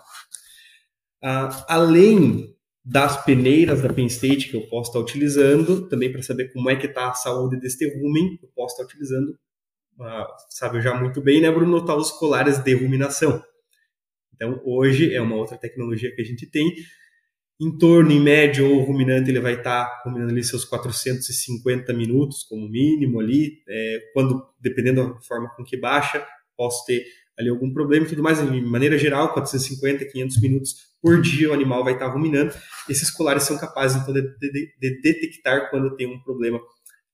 Ah, 1.20 1.66
além 1.68 2.54
das 2.84 3.22
peneiras 3.24 3.82
da 3.82 3.92
Penn 3.92 4.06
State 4.06 4.48
que 4.48 4.56
eu 4.56 4.66
posso 4.68 4.90
estar 4.90 5.00
utilizando, 5.00 5.88
também 5.88 6.10
para 6.10 6.22
saber 6.22 6.52
como 6.52 6.70
é 6.70 6.76
que 6.76 6.86
está 6.86 7.10
a 7.10 7.14
saúde 7.14 7.58
deste 7.58 7.86
rumen, 7.98 8.38
eu 8.42 8.48
posso 8.54 8.74
estar 8.74 8.84
utilizando 8.84 9.36
sabe 10.48 10.80
já 10.80 10.94
muito 10.94 11.20
bem, 11.20 11.40
né, 11.40 11.50
Bruno, 11.50 11.70
notar 11.70 11.96
os 11.96 12.10
colares 12.10 12.58
de 12.58 12.74
ruminação. 12.74 13.42
Então, 14.34 14.60
hoje 14.64 15.14
é 15.14 15.20
uma 15.20 15.36
outra 15.36 15.58
tecnologia 15.58 16.14
que 16.14 16.22
a 16.22 16.24
gente 16.24 16.46
tem. 16.46 16.72
Em 17.60 17.76
torno, 17.76 18.12
em 18.12 18.20
médio, 18.20 18.72
o 18.72 18.84
ruminante 18.84 19.30
ele 19.30 19.40
vai 19.40 19.54
estar 19.54 19.84
tá 19.84 20.02
ruminando 20.04 20.30
ali 20.30 20.44
seus 20.44 20.64
450 20.64 21.92
minutos 21.92 22.44
como 22.44 22.68
mínimo 22.68 23.18
ali. 23.18 23.62
É, 23.68 24.00
quando, 24.14 24.46
dependendo 24.60 25.12
da 25.12 25.20
forma 25.22 25.48
com 25.56 25.64
que 25.64 25.76
baixa, 25.76 26.24
posso 26.56 26.84
ter 26.86 27.04
ali 27.36 27.48
algum 27.48 27.72
problema 27.72 28.06
e 28.06 28.08
tudo 28.08 28.22
mais. 28.22 28.38
De 28.38 28.60
maneira 28.60 28.96
geral, 28.96 29.32
450, 29.32 30.04
500 30.04 30.40
minutos 30.40 30.74
por 31.02 31.20
dia 31.20 31.50
o 31.50 31.52
animal 31.52 31.82
vai 31.82 31.94
estar 31.94 32.06
tá 32.06 32.12
ruminando. 32.12 32.52
Esses 32.88 33.10
colares 33.10 33.42
são 33.42 33.58
capazes, 33.58 34.00
então, 34.00 34.14
de, 34.14 34.22
de, 34.38 34.74
de 34.78 35.00
detectar 35.00 35.70
quando 35.70 35.96
tem 35.96 36.06
um 36.06 36.20
problema, 36.20 36.60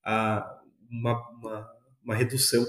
a, 0.04 0.46
uma, 0.90 1.30
uma, 1.30 1.66
uma 2.04 2.14
redução 2.14 2.64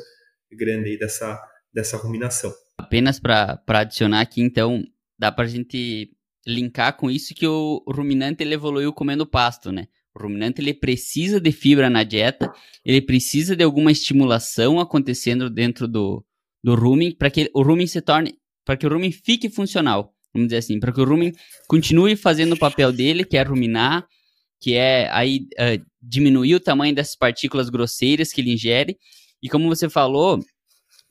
grande 0.52 0.92
aí 0.92 0.98
dessa, 0.98 1.40
dessa 1.74 1.98
ruminação. 1.98 2.54
Apenas 2.78 3.20
para 3.20 3.60
adicionar 3.68 4.22
aqui, 4.22 4.42
então, 4.42 4.84
dá 5.18 5.32
para 5.32 5.46
a 5.46 5.48
gente 5.48 6.12
linkar 6.48 6.96
com 6.96 7.10
isso 7.10 7.34
que 7.34 7.48
o 7.48 7.84
ruminante 7.88 8.44
ele 8.44 8.54
evoluiu 8.54 8.94
comendo 8.94 9.26
pasto, 9.26 9.72
né? 9.72 9.88
O 10.14 10.22
ruminante 10.22 10.62
ele 10.62 10.74
precisa 10.74 11.42
de 11.42 11.52
fibra 11.52 11.90
na 11.90 12.04
dieta, 12.04 12.52
ele 12.86 13.02
precisa 13.02 13.56
de 13.56 13.64
alguma 13.64 13.92
estimulação 13.92 14.80
acontecendo 14.80 15.50
dentro 15.50 15.88
do, 15.88 16.26
do 16.64 16.76
rumen 16.76 17.14
para 17.14 17.30
que 17.30 17.50
o 17.54 17.62
rumen 17.62 17.88
se 17.88 18.02
torne, 18.02 18.36
para 18.64 18.78
que 18.78 18.86
o 18.86 18.90
rumen 18.90 19.12
fique 19.12 19.50
funcional, 19.50 20.14
vamos 20.34 20.48
dizer 20.48 20.58
assim, 20.58 20.80
para 20.80 20.94
que 20.94 21.02
o 21.02 21.06
rumen 21.06 21.34
continue 21.68 22.16
fazendo 22.16 22.54
o 22.54 22.60
papel 22.60 22.94
dele, 22.94 23.26
que 23.26 23.36
é 23.36 23.44
ruminar, 23.44 24.08
que 24.62 24.74
é 24.74 25.10
aí 25.12 25.48
uh, 25.60 25.86
diminuir 26.02 26.56
o 26.56 26.60
tamanho 26.60 26.96
dessas 26.96 27.16
partículas 27.16 27.70
grosseiras 27.70 28.32
que 28.32 28.40
ele 28.40 28.54
ingere. 28.54 28.98
E 29.46 29.48
como 29.48 29.68
você 29.68 29.88
falou, 29.88 30.44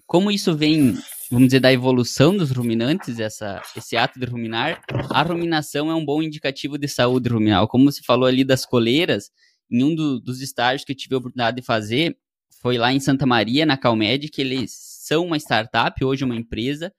como 0.09 0.29
isso 0.29 0.57
vem 0.57 0.99
vamos 1.31 1.47
dizer, 1.47 1.61
da 1.61 1.73
evolução 1.73 2.37
dos 2.37 2.51
ruminantes, 2.51 3.21
essa, 3.21 3.63
esse 3.77 3.97
ato 3.97 4.19
de 4.19 4.27
ruminar, 4.27 4.83
a 5.09 5.23
ruminação 5.23 5.89
é 5.89 5.95
um 5.95 6.05
bom 6.05 6.21
indicativo 6.21 6.77
de 6.77 6.89
saúde 6.89 7.29
ruminal. 7.29 7.69
Como 7.69 7.85
você 7.85 8.03
falou 8.03 8.27
ali 8.27 8.43
das 8.43 8.67
coleiras, 8.67 9.31
em 9.71 9.85
um 9.85 9.95
do, 9.95 10.19
dos 10.19 10.41
estágios 10.41 10.85
que 10.85 10.91
eu 10.91 10.97
tive 10.97 11.15
a 11.15 11.19
oportunidade 11.19 11.61
de 11.61 11.63
fazer, 11.63 12.19
foi 12.61 12.77
lá 12.77 12.93
em 12.93 12.99
Santa 12.99 13.25
Maria, 13.25 13.65
na 13.65 13.77
Calmed, 13.77 14.29
que 14.29 14.41
eles 14.41 14.73
são 14.73 15.27
uma 15.27 15.37
startup, 15.37 16.05
hoje 16.05 16.25
uma 16.25 16.35
empresa, 16.35 16.93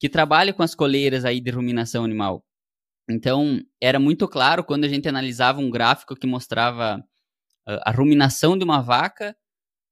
que 0.00 0.08
trabalha 0.08 0.54
com 0.54 0.62
as 0.62 0.74
coleiras 0.74 1.26
aí 1.26 1.42
de 1.42 1.50
ruminação 1.50 2.04
animal. 2.04 2.42
Então, 3.08 3.60
era 3.78 4.00
muito 4.00 4.26
claro 4.26 4.64
quando 4.64 4.84
a 4.84 4.88
gente 4.88 5.06
analisava 5.06 5.60
um 5.60 5.68
gráfico 5.68 6.16
que 6.16 6.26
mostrava 6.26 6.96
uh, 7.68 7.80
a 7.84 7.90
ruminação 7.90 8.56
de 8.56 8.64
uma 8.64 8.80
vaca 8.80 9.36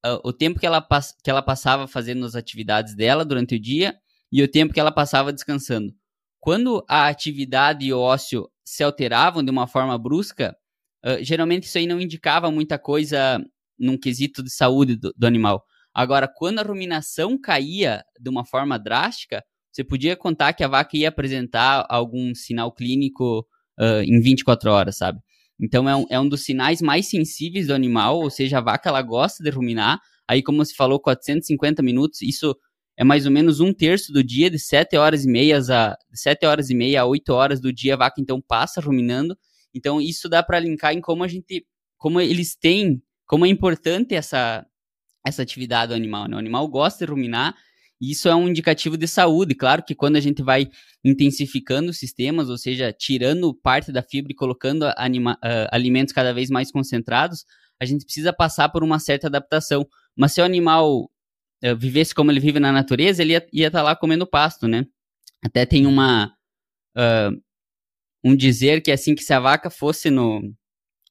uh, 0.04 0.20
o 0.24 0.32
tempo 0.32 0.58
que 0.58 0.66
ela, 0.66 0.86
que 1.22 1.30
ela 1.30 1.42
passava 1.42 1.86
fazendo 1.86 2.24
as 2.24 2.34
atividades 2.34 2.94
dela 2.94 3.24
durante 3.24 3.54
o 3.54 3.60
dia 3.60 3.96
e 4.30 4.42
o 4.42 4.48
tempo 4.48 4.72
que 4.72 4.80
ela 4.80 4.92
passava 4.92 5.32
descansando. 5.32 5.94
Quando 6.40 6.84
a 6.88 7.08
atividade 7.08 7.86
e 7.86 7.92
o 7.92 7.98
ócio 7.98 8.48
se 8.64 8.82
alteravam 8.82 9.42
de 9.42 9.50
uma 9.50 9.66
forma 9.66 9.96
brusca, 9.98 10.56
uh, 11.04 11.22
geralmente 11.22 11.64
isso 11.64 11.78
aí 11.78 11.86
não 11.86 12.00
indicava 12.00 12.50
muita 12.50 12.78
coisa 12.78 13.42
num 13.78 13.96
quesito 13.96 14.42
de 14.42 14.50
saúde 14.50 14.96
do, 14.96 15.12
do 15.16 15.26
animal. 15.26 15.64
Agora, 15.94 16.28
quando 16.28 16.60
a 16.60 16.62
ruminação 16.62 17.38
caía 17.38 18.04
de 18.20 18.28
uma 18.30 18.44
forma 18.44 18.78
drástica, 18.78 19.42
você 19.72 19.82
podia 19.84 20.16
contar 20.16 20.52
que 20.52 20.64
a 20.64 20.68
vaca 20.68 20.96
ia 20.96 21.08
apresentar 21.08 21.86
algum 21.88 22.34
sinal 22.34 22.72
clínico 22.72 23.46
uh, 23.78 24.02
em 24.02 24.20
24 24.20 24.70
horas, 24.70 24.96
sabe? 24.96 25.20
Então 25.60 25.88
é 25.88 25.96
um, 25.96 26.06
é 26.10 26.20
um 26.20 26.28
dos 26.28 26.44
sinais 26.44 26.80
mais 26.80 27.08
sensíveis 27.08 27.66
do 27.66 27.74
animal, 27.74 28.20
ou 28.20 28.30
seja, 28.30 28.58
a 28.58 28.60
vaca 28.60 28.88
ela 28.88 29.02
gosta 29.02 29.42
de 29.42 29.50
ruminar. 29.50 30.00
Aí, 30.28 30.42
como 30.42 30.64
você 30.64 30.74
falou, 30.74 31.00
450 31.00 31.82
minutos, 31.82 32.22
isso 32.22 32.56
é 32.96 33.04
mais 33.04 33.26
ou 33.26 33.32
menos 33.32 33.60
um 33.60 33.72
terço 33.72 34.12
do 34.12 34.22
dia, 34.22 34.50
de 34.50 34.58
7 34.58 34.96
horas 34.96 35.24
e 35.24 35.28
meia 35.28 35.58
a, 35.58 35.96
7 36.12 36.46
horas 36.46 36.70
e 36.70 36.74
meia 36.74 37.02
a 37.02 37.06
8 37.06 37.28
horas 37.30 37.60
do 37.60 37.72
dia, 37.72 37.94
a 37.94 37.96
vaca 37.96 38.20
então 38.20 38.40
passa 38.40 38.80
ruminando. 38.80 39.36
Então, 39.74 40.00
isso 40.00 40.28
dá 40.28 40.42
para 40.42 40.58
linkar 40.60 40.92
em 40.92 41.00
como 41.00 41.24
a 41.24 41.28
gente, 41.28 41.66
como 41.96 42.20
eles 42.20 42.56
têm, 42.56 43.02
como 43.26 43.46
é 43.46 43.48
importante 43.48 44.14
essa, 44.14 44.66
essa 45.26 45.42
atividade 45.42 45.90
do 45.90 45.94
animal. 45.94 46.28
Né? 46.28 46.36
O 46.36 46.38
animal 46.38 46.66
gosta 46.68 47.04
de 47.04 47.10
ruminar 47.10 47.54
isso 48.00 48.28
é 48.28 48.34
um 48.34 48.48
indicativo 48.48 48.96
de 48.96 49.08
saúde. 49.08 49.54
Claro 49.54 49.82
que 49.82 49.94
quando 49.94 50.16
a 50.16 50.20
gente 50.20 50.42
vai 50.42 50.68
intensificando 51.04 51.90
os 51.90 51.98
sistemas, 51.98 52.48
ou 52.48 52.56
seja, 52.56 52.92
tirando 52.92 53.52
parte 53.54 53.90
da 53.90 54.02
fibra 54.02 54.32
e 54.32 54.36
colocando 54.36 54.84
anima, 54.96 55.34
uh, 55.34 55.68
alimentos 55.72 56.12
cada 56.12 56.32
vez 56.32 56.48
mais 56.48 56.70
concentrados, 56.70 57.44
a 57.80 57.84
gente 57.84 58.04
precisa 58.04 58.32
passar 58.32 58.68
por 58.68 58.84
uma 58.84 58.98
certa 58.98 59.26
adaptação. 59.26 59.86
Mas 60.16 60.32
se 60.32 60.40
o 60.40 60.44
animal 60.44 61.10
uh, 61.64 61.76
vivesse 61.76 62.14
como 62.14 62.30
ele 62.30 62.40
vive 62.40 62.60
na 62.60 62.72
natureza, 62.72 63.22
ele 63.22 63.32
ia 63.32 63.66
estar 63.66 63.78
tá 63.78 63.82
lá 63.82 63.96
comendo 63.96 64.26
pasto, 64.26 64.68
né? 64.68 64.86
Até 65.42 65.66
tem 65.66 65.86
uma 65.86 66.32
uh, 66.96 67.40
um 68.22 68.34
dizer 68.34 68.82
que 68.82 68.90
assim 68.92 69.14
que 69.14 69.22
se 69.22 69.32
a 69.32 69.40
vaca 69.40 69.70
fosse 69.70 70.10
no 70.10 70.42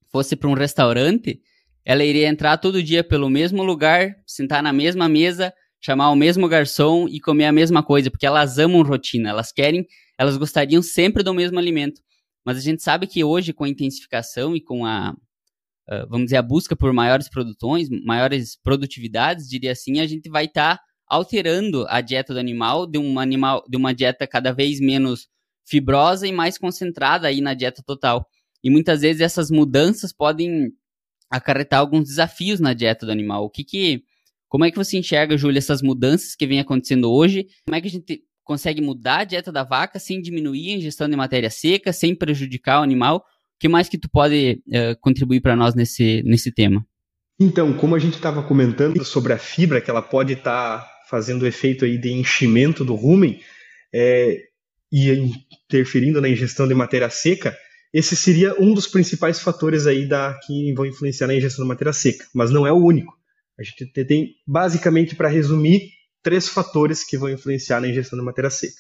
fosse 0.09 0.35
para 0.35 0.49
um 0.49 0.53
restaurante, 0.53 1.41
ela 1.83 2.03
iria 2.03 2.27
entrar 2.27 2.57
todo 2.57 2.83
dia 2.83 3.03
pelo 3.03 3.29
mesmo 3.29 3.63
lugar, 3.63 4.15
sentar 4.25 4.63
na 4.63 4.73
mesma 4.73 5.07
mesa, 5.07 5.53
chamar 5.81 6.09
o 6.11 6.15
mesmo 6.15 6.47
garçom 6.47 7.07
e 7.07 7.19
comer 7.19 7.45
a 7.45 7.51
mesma 7.51 7.83
coisa, 7.83 8.09
porque 8.09 8.25
elas 8.25 8.57
amam 8.57 8.81
rotina, 8.81 9.29
elas 9.29 9.51
querem, 9.51 9.85
elas 10.17 10.37
gostariam 10.37 10.81
sempre 10.81 11.23
do 11.23 11.33
mesmo 11.33 11.59
alimento. 11.59 12.01
Mas 12.45 12.57
a 12.57 12.61
gente 12.61 12.81
sabe 12.81 13.07
que 13.07 13.23
hoje, 13.23 13.53
com 13.53 13.63
a 13.63 13.69
intensificação 13.69 14.55
e 14.55 14.61
com 14.61 14.85
a, 14.85 15.11
uh, 15.89 16.07
vamos 16.09 16.25
dizer, 16.25 16.37
a 16.37 16.41
busca 16.41 16.75
por 16.75 16.93
maiores 16.93 17.29
produções, 17.29 17.89
maiores 17.89 18.57
produtividades, 18.63 19.47
diria 19.49 19.71
assim, 19.73 19.99
a 19.99 20.07
gente 20.07 20.29
vai 20.29 20.45
estar 20.45 20.77
tá 20.77 20.83
alterando 21.07 21.85
a 21.87 22.01
dieta 22.01 22.33
do 22.33 22.39
animal 22.39 22.85
de 22.87 22.97
uma 22.97 23.21
animal, 23.21 23.63
de 23.67 23.77
uma 23.77 23.93
dieta 23.93 24.27
cada 24.27 24.51
vez 24.51 24.79
menos 24.79 25.27
fibrosa 25.65 26.27
e 26.27 26.31
mais 26.31 26.57
concentrada 26.57 27.27
aí 27.27 27.41
na 27.41 27.53
dieta 27.53 27.83
total. 27.85 28.25
E 28.63 28.69
muitas 28.69 29.01
vezes 29.01 29.21
essas 29.21 29.51
mudanças 29.51 30.13
podem 30.13 30.71
acarretar 31.29 31.79
alguns 31.79 32.05
desafios 32.05 32.59
na 32.59 32.73
dieta 32.73 33.05
do 33.05 33.11
animal. 33.11 33.43
O 33.43 33.49
que 33.49 33.63
que 33.63 34.03
como 34.49 34.65
é 34.65 34.71
que 34.71 34.77
você 34.77 34.97
enxerga, 34.97 35.37
Júlia, 35.37 35.59
essas 35.59 35.81
mudanças 35.81 36.35
que 36.35 36.47
vem 36.47 36.59
acontecendo 36.59 37.11
hoje? 37.11 37.47
Como 37.65 37.75
é 37.75 37.81
que 37.81 37.87
a 37.87 37.91
gente 37.91 38.21
consegue 38.43 38.81
mudar 38.81 39.19
a 39.19 39.23
dieta 39.25 39.51
da 39.51 39.63
vaca 39.63 39.99
sem 39.99 40.21
diminuir 40.21 40.73
a 40.73 40.77
ingestão 40.77 41.09
de 41.09 41.15
matéria 41.15 41.49
seca, 41.49 41.91
sem 41.91 42.15
prejudicar 42.15 42.79
o 42.79 42.83
animal? 42.83 43.17
O 43.17 43.59
que 43.59 43.67
mais 43.67 43.89
que 43.89 43.97
tu 43.97 44.09
pode 44.09 44.61
uh, 44.67 44.99
contribuir 45.01 45.41
para 45.41 45.55
nós 45.55 45.75
nesse, 45.75 46.23
nesse 46.23 46.51
tema? 46.51 46.85
Então, 47.39 47.73
como 47.73 47.95
a 47.95 47.99
gente 47.99 48.15
estava 48.15 48.41
comentando 48.41 49.03
sobre 49.03 49.33
a 49.33 49.37
fibra, 49.37 49.81
que 49.81 49.89
ela 49.89 50.01
pode 50.01 50.33
estar 50.33 50.79
tá 50.79 50.89
fazendo 51.09 51.45
efeito 51.45 51.85
aí 51.85 51.97
de 51.97 52.11
enchimento 52.11 52.85
do 52.85 52.95
rumen 52.95 53.39
é, 53.93 54.41
e 54.91 55.33
interferindo 55.65 56.21
na 56.21 56.29
ingestão 56.29 56.67
de 56.67 56.73
matéria 56.73 57.09
seca, 57.09 57.55
esse 57.93 58.15
seria 58.15 58.55
um 58.59 58.73
dos 58.73 58.87
principais 58.87 59.39
fatores 59.39 59.87
aí 59.87 60.05
da, 60.05 60.37
que 60.45 60.73
vão 60.73 60.85
influenciar 60.85 61.27
na 61.27 61.35
ingestão 61.35 61.65
de 61.65 61.69
matéria 61.69 61.93
seca, 61.93 62.25
mas 62.33 62.51
não 62.51 62.65
é 62.65 62.71
o 62.71 62.77
único. 62.77 63.16
A 63.59 63.63
gente 63.63 63.85
tem, 64.05 64.35
basicamente, 64.45 65.15
para 65.15 65.27
resumir, 65.27 65.89
três 66.21 66.47
fatores 66.47 67.03
que 67.03 67.17
vão 67.17 67.29
influenciar 67.29 67.79
na 67.81 67.87
ingestão 67.87 68.19
de 68.19 68.25
matéria 68.25 68.49
seca. 68.49 68.75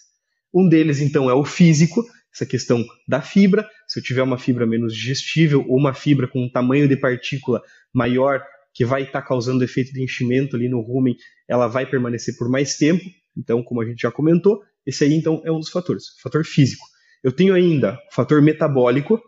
Um 0.53 0.67
deles, 0.67 0.99
então, 0.99 1.29
é 1.29 1.33
o 1.33 1.43
físico, 1.43 2.05
essa 2.33 2.45
questão 2.45 2.85
da 3.07 3.21
fibra. 3.21 3.67
Se 3.87 3.99
eu 3.99 4.03
tiver 4.03 4.21
uma 4.21 4.37
fibra 4.37 4.65
menos 4.65 4.93
digestível 4.93 5.65
ou 5.67 5.77
uma 5.77 5.93
fibra 5.93 6.27
com 6.27 6.43
um 6.43 6.49
tamanho 6.49 6.87
de 6.87 6.95
partícula 6.95 7.61
maior, 7.93 8.43
que 8.73 8.85
vai 8.85 9.03
estar 9.03 9.21
tá 9.21 9.27
causando 9.27 9.63
efeito 9.63 9.91
de 9.91 10.03
enchimento 10.03 10.55
ali 10.55 10.69
no 10.69 10.81
rumen, 10.81 11.15
ela 11.47 11.67
vai 11.67 11.85
permanecer 11.89 12.37
por 12.37 12.49
mais 12.49 12.77
tempo. 12.77 13.03
Então, 13.35 13.63
como 13.63 13.81
a 13.81 13.85
gente 13.85 14.01
já 14.01 14.11
comentou, 14.11 14.61
esse 14.85 15.03
aí, 15.03 15.13
então, 15.13 15.41
é 15.43 15.51
um 15.51 15.59
dos 15.59 15.69
fatores, 15.69 16.05
fator 16.21 16.45
físico. 16.45 16.85
Eu 17.23 17.31
tenho 17.31 17.53
ainda 17.53 17.99
o 18.11 18.13
fator 18.13 18.41
metabólico, 18.41 19.21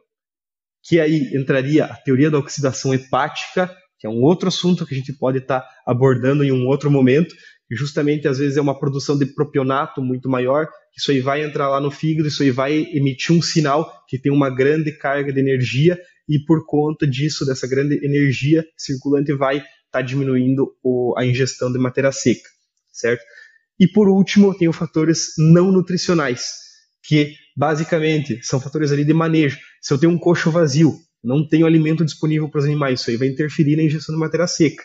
que 0.83 0.99
aí 0.99 1.35
entraria 1.35 1.85
a 1.85 1.95
teoria 1.95 2.29
da 2.29 2.37
oxidação 2.37 2.93
hepática 2.93 3.75
que 3.99 4.07
é 4.07 4.09
um 4.09 4.21
outro 4.21 4.47
assunto 4.47 4.85
que 4.85 4.95
a 4.95 4.97
gente 4.97 5.13
pode 5.13 5.39
estar 5.39 5.59
tá 5.59 5.69
abordando 5.85 6.43
em 6.43 6.51
um 6.51 6.65
outro 6.65 6.89
momento, 6.89 7.35
e 7.69 7.75
justamente 7.75 8.27
às 8.27 8.39
vezes 8.39 8.57
é 8.57 8.61
uma 8.61 8.79
produção 8.79 9.17
de 9.17 9.25
propionato 9.25 10.01
muito 10.01 10.29
maior, 10.29 10.67
isso 10.97 11.11
aí 11.11 11.19
vai 11.19 11.43
entrar 11.43 11.69
lá 11.69 11.79
no 11.79 11.91
fígado, 11.91 12.27
isso 12.27 12.41
aí 12.41 12.49
vai 12.49 12.87
emitir 12.93 13.35
um 13.35 13.41
sinal 13.41 13.91
que 14.07 14.17
tem 14.17 14.31
uma 14.31 14.49
grande 14.49 14.91
carga 14.97 15.31
de 15.33 15.39
energia, 15.39 15.99
e 16.27 16.39
por 16.39 16.65
conta 16.65 17.05
disso, 17.05 17.45
dessa 17.45 17.67
grande 17.67 18.03
energia 18.03 18.65
circulante, 18.77 19.33
vai 19.33 19.57
estar 19.57 19.67
tá 19.91 20.01
diminuindo 20.01 20.71
o, 20.83 21.13
a 21.17 21.25
ingestão 21.25 21.71
de 21.71 21.77
matéria 21.77 22.11
seca, 22.11 22.47
certo? 22.91 23.23
E 23.79 23.87
por 23.87 24.07
último, 24.07 24.55
tem 24.57 24.67
os 24.67 24.75
fatores 24.75 25.33
não 25.37 25.71
nutricionais, 25.71 26.51
que 27.03 27.33
basicamente 27.55 28.39
são 28.43 28.59
fatores 28.59 28.91
ali 28.91 29.03
de 29.03 29.13
manejo. 29.13 29.57
Se 29.81 29.93
eu 29.93 29.97
tenho 29.97 30.11
um 30.11 30.19
coxo 30.19 30.51
vazio, 30.51 30.93
não 31.23 31.47
tenho 31.47 31.65
alimento 31.65 32.05
disponível 32.05 32.49
para 32.49 32.59
os 32.59 32.65
animais, 32.65 33.01
isso 33.01 33.09
aí 33.09 33.17
vai 33.17 33.27
interferir 33.27 33.75
na 33.75 33.83
ingestão 33.83 34.15
de 34.15 34.19
matéria 34.19 34.47
seca. 34.47 34.83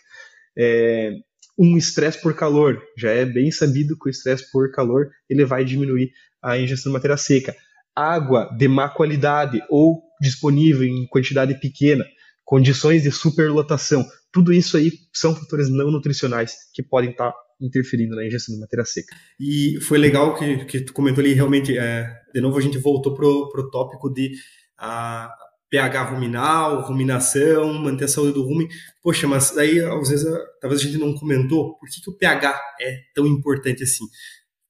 É, 0.57 1.13
um 1.59 1.77
estresse 1.77 2.21
por 2.21 2.35
calor, 2.35 2.83
já 2.99 3.11
é 3.11 3.25
bem 3.25 3.51
sabido 3.51 3.97
que 3.99 4.09
o 4.09 4.11
estresse 4.11 4.51
por 4.51 4.71
calor 4.73 5.11
ele 5.29 5.45
vai 5.45 5.65
diminuir 5.65 6.11
a 6.43 6.59
ingestão 6.59 6.91
de 6.91 6.95
matéria 6.95 7.17
seca. 7.17 7.55
Água 7.95 8.51
de 8.57 8.67
má 8.67 8.89
qualidade 8.89 9.63
ou 9.71 10.03
disponível 10.21 10.85
em 10.85 11.07
quantidade 11.07 11.55
pequena, 11.61 12.05
condições 12.45 13.05
de 13.05 13.11
superlotação, 13.13 14.05
tudo 14.33 14.53
isso 14.53 14.77
aí 14.77 14.93
são 15.13 15.35
fatores 15.35 15.71
não 15.71 15.93
nutricionais 15.93 16.57
que 16.75 16.83
podem 16.83 17.11
estar 17.11 17.33
interferindo 17.61 18.17
na 18.17 18.27
ingestão 18.27 18.55
de 18.55 18.61
matéria 18.61 18.85
seca. 18.85 19.15
E 19.39 19.79
foi 19.81 19.97
legal 19.97 20.35
que, 20.35 20.65
que 20.65 20.81
tu 20.81 20.93
comentou 20.93 21.23
ali, 21.23 21.35
realmente, 21.35 21.79
é, 21.79 22.11
de 22.35 22.41
novo 22.41 22.59
a 22.59 22.61
gente 22.61 22.77
voltou 22.79 23.15
pro, 23.15 23.49
pro 23.51 23.71
tópico 23.71 24.13
de 24.13 24.33
a, 24.77 25.33
pH 25.75 26.05
ruminal, 26.05 26.83
ruminação, 26.83 27.75
manter 27.75 28.05
a 28.05 28.09
saúde 28.09 28.35
do 28.35 28.45
rumen. 28.45 28.69
Poxa, 29.03 29.27
mas 29.27 29.51
daí 29.51 29.81
às 29.81 30.09
vezes 30.09 30.25
talvez 30.61 30.81
a 30.81 30.85
gente 30.85 30.99
não 30.99 31.13
comentou 31.15 31.77
por 31.77 31.89
que, 31.89 32.01
que 32.01 32.11
o 32.11 32.17
pH 32.17 32.61
é 32.81 33.01
tão 33.13 33.27
importante 33.27 33.83
assim. 33.83 34.05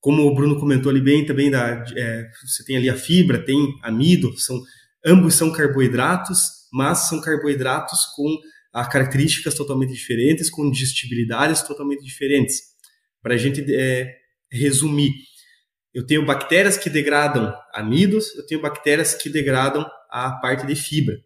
Como 0.01 0.23
o 0.23 0.35
Bruno 0.35 0.59
comentou 0.59 0.91
ali 0.91 1.03
bem 1.03 1.27
também, 1.27 1.51
da, 1.51 1.85
é, 1.95 2.27
você 2.43 2.65
tem 2.65 2.79
ali 2.79 2.89
a 2.89 2.97
fibra, 2.97 3.45
tem 3.45 3.59
amido, 3.83 4.35
são, 4.39 4.59
ambos 5.05 5.35
são 5.35 5.53
carboidratos, 5.53 6.39
mas 6.73 7.01
são 7.01 7.21
carboidratos 7.21 8.07
com 8.17 8.39
a, 8.73 8.87
características 8.87 9.55
totalmente 9.55 9.93
diferentes, 9.93 10.49
com 10.49 10.71
digestibilidades 10.71 11.61
totalmente 11.61 12.03
diferentes. 12.03 12.63
Para 13.23 13.35
a 13.35 13.39
gente 13.39 13.63
é, 13.75 14.11
resumir, 14.51 15.13
eu 15.93 16.07
tenho 16.07 16.25
bactérias 16.25 16.79
que 16.79 16.89
degradam 16.89 17.55
amidos, 17.75 18.35
eu 18.37 18.47
tenho 18.47 18.63
bactérias 18.63 19.15
que 19.15 19.29
degradam 19.29 19.87
a 20.15 20.31
parte 20.31 20.65
de 20.65 20.77
fibra. 20.77 21.17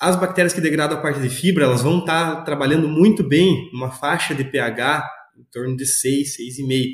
As 0.00 0.16
bactérias 0.16 0.54
que 0.54 0.62
degradam 0.62 0.96
a 0.96 1.00
parte 1.02 1.20
de 1.20 1.28
fibra, 1.28 1.64
elas 1.64 1.82
vão 1.82 1.98
estar 1.98 2.36
tá 2.36 2.42
trabalhando 2.42 2.88
muito 2.88 3.22
bem 3.22 3.70
numa 3.70 3.90
faixa 3.90 4.34
de 4.34 4.42
pH 4.44 5.06
em 5.38 5.44
torno 5.52 5.76
de 5.76 5.84
6, 5.84 6.38
6,5. 6.38 6.86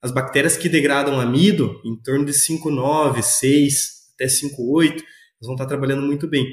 As 0.00 0.10
bactérias 0.10 0.56
que 0.56 0.68
degradam 0.68 1.20
amido, 1.20 1.78
em 1.84 1.94
torno 2.02 2.24
de 2.24 2.32
5,9, 2.32 3.20
6, 3.20 4.12
até 4.14 4.24
5,8, 4.24 4.92
elas 4.92 5.02
vão 5.42 5.52
estar 5.52 5.64
tá 5.64 5.68
trabalhando 5.68 6.02
muito 6.02 6.26
bem. 6.26 6.46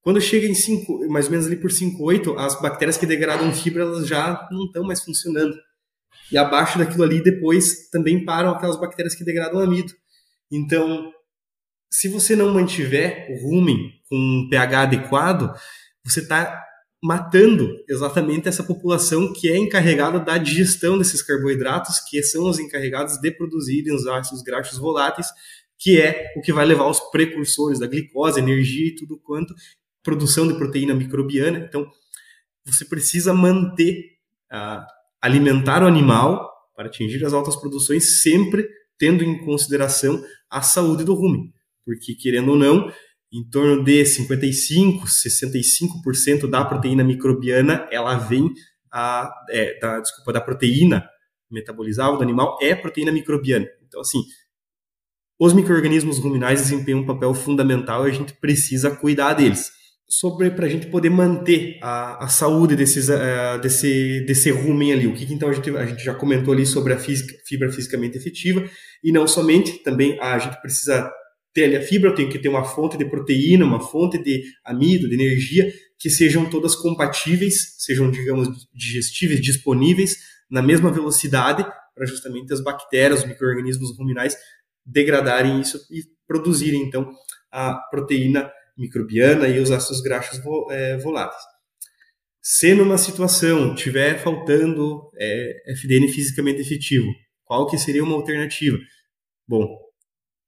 Quando 0.00 0.20
chega 0.20 0.46
em 0.46 0.54
5, 0.54 1.08
mais 1.08 1.26
ou 1.26 1.32
menos 1.32 1.46
ali 1.46 1.56
por 1.56 1.70
5,8, 1.70 2.38
as 2.38 2.60
bactérias 2.60 2.96
que 2.96 3.06
degradam 3.06 3.52
fibra, 3.52 3.82
elas 3.82 4.06
já 4.06 4.46
não 4.52 4.66
estão 4.66 4.84
mais 4.84 5.02
funcionando. 5.02 5.54
E 6.30 6.38
abaixo 6.38 6.78
daquilo 6.78 7.02
ali, 7.02 7.20
depois, 7.20 7.88
também 7.90 8.24
param 8.24 8.50
aquelas 8.50 8.78
bactérias 8.78 9.14
que 9.14 9.24
degradam 9.24 9.60
amido. 9.60 9.92
Então, 10.52 11.10
se 11.94 12.08
você 12.08 12.34
não 12.34 12.52
mantiver 12.52 13.28
o 13.30 13.40
rumen 13.40 13.92
com 14.08 14.16
um 14.16 14.48
pH 14.50 14.82
adequado, 14.82 15.54
você 16.04 16.18
está 16.18 16.60
matando 17.00 17.70
exatamente 17.88 18.48
essa 18.48 18.64
população 18.64 19.32
que 19.32 19.48
é 19.48 19.56
encarregada 19.56 20.18
da 20.18 20.36
digestão 20.36 20.98
desses 20.98 21.22
carboidratos, 21.22 22.00
que 22.00 22.20
são 22.24 22.48
os 22.48 22.58
encarregados 22.58 23.20
de 23.20 23.30
produzirem 23.30 23.94
os 23.94 24.08
ácidos 24.08 24.42
graxos 24.42 24.76
voláteis, 24.76 25.28
que 25.78 26.00
é 26.00 26.32
o 26.36 26.40
que 26.40 26.52
vai 26.52 26.66
levar 26.66 26.88
os 26.88 26.98
precursores 27.12 27.78
da 27.78 27.86
glicose, 27.86 28.40
energia 28.40 28.88
e 28.88 28.96
tudo 28.96 29.16
quanto, 29.16 29.54
produção 30.02 30.48
de 30.48 30.54
proteína 30.54 30.94
microbiana. 30.94 31.58
Então, 31.58 31.88
você 32.64 32.84
precisa 32.84 33.32
manter, 33.32 34.16
uh, 34.52 34.84
alimentar 35.22 35.84
o 35.84 35.86
animal 35.86 36.50
para 36.74 36.86
atingir 36.86 37.24
as 37.24 37.32
altas 37.32 37.54
produções, 37.54 38.20
sempre 38.20 38.68
tendo 38.98 39.22
em 39.22 39.44
consideração 39.44 40.20
a 40.50 40.60
saúde 40.60 41.04
do 41.04 41.14
rumen 41.14 41.53
porque 41.84 42.14
querendo 42.14 42.50
ou 42.50 42.56
não, 42.56 42.90
em 43.32 43.42
torno 43.50 43.82
de 43.82 44.04
55, 44.04 45.06
65% 45.06 46.48
da 46.48 46.64
proteína 46.64 47.02
microbiana 47.02 47.86
ela 47.90 48.16
vem 48.16 48.48
a, 48.92 49.28
é, 49.50 49.78
da, 49.80 50.00
desculpa, 50.00 50.32
da 50.32 50.40
proteína 50.40 51.04
metabolizável 51.50 52.16
do 52.16 52.22
animal 52.22 52.56
é 52.62 52.74
proteína 52.74 53.10
microbiana. 53.10 53.66
Então, 53.86 54.00
assim, 54.00 54.20
os 55.38 55.52
micro-organismos 55.52 56.18
ruminais 56.18 56.60
desempenham 56.60 57.00
um 57.00 57.06
papel 57.06 57.34
fundamental 57.34 58.06
e 58.06 58.10
a 58.10 58.14
gente 58.14 58.34
precisa 58.34 58.90
cuidar 58.90 59.34
deles. 59.34 59.72
Sobre 60.08 60.50
para 60.50 60.66
a 60.66 60.68
gente 60.68 60.86
poder 60.86 61.10
manter 61.10 61.78
a, 61.82 62.24
a 62.24 62.28
saúde 62.28 62.76
desses, 62.76 63.08
uh, 63.08 63.58
desse, 63.60 64.24
desse 64.26 64.50
rumen 64.50 64.92
ali. 64.92 65.06
O 65.08 65.14
que, 65.14 65.26
que 65.26 65.34
então 65.34 65.48
a 65.48 65.52
gente, 65.52 65.70
a 65.70 65.86
gente 65.86 66.04
já 66.04 66.14
comentou 66.14 66.54
ali 66.54 66.64
sobre 66.64 66.92
a 66.92 66.98
física, 66.98 67.34
fibra 67.46 67.72
fisicamente 67.72 68.16
efetiva 68.16 68.64
e 69.02 69.10
não 69.10 69.26
somente, 69.26 69.82
também 69.82 70.20
a 70.20 70.38
gente 70.38 70.60
precisa 70.60 71.10
ter 71.54 71.76
a 71.76 71.80
fibra, 71.80 72.10
eu 72.10 72.14
tenho 72.14 72.28
que 72.28 72.38
ter 72.38 72.48
uma 72.48 72.64
fonte 72.64 72.98
de 72.98 73.04
proteína, 73.04 73.64
uma 73.64 73.80
fonte 73.80 74.18
de 74.18 74.42
amido, 74.64 75.08
de 75.08 75.14
energia, 75.14 75.72
que 75.98 76.10
sejam 76.10 76.50
todas 76.50 76.74
compatíveis, 76.74 77.76
sejam, 77.78 78.10
digamos, 78.10 78.48
digestíveis, 78.74 79.40
disponíveis 79.40 80.18
na 80.50 80.60
mesma 80.60 80.90
velocidade, 80.90 81.64
para 81.94 82.06
justamente 82.06 82.52
as 82.52 82.60
bactérias, 82.60 83.20
os 83.20 83.26
micro-organismos 83.26 83.96
ruminais 83.96 84.36
degradarem 84.84 85.60
isso 85.60 85.78
e 85.90 86.02
produzirem, 86.26 86.82
então, 86.82 87.08
a 87.50 87.74
proteína 87.88 88.50
microbiana 88.76 89.46
e 89.48 89.60
os 89.60 89.70
ácidos 89.70 90.02
graxos 90.02 90.40
é, 90.70 90.98
voláteis. 90.98 91.42
Se 92.42 92.74
numa 92.74 92.98
situação 92.98 93.74
tiver 93.74 94.18
faltando 94.18 95.08
é, 95.16 95.72
FDN 95.72 96.08
fisicamente 96.08 96.60
efetivo, 96.60 97.06
qual 97.44 97.66
que 97.66 97.78
seria 97.78 98.02
uma 98.02 98.16
alternativa? 98.16 98.76
Bom, 99.46 99.83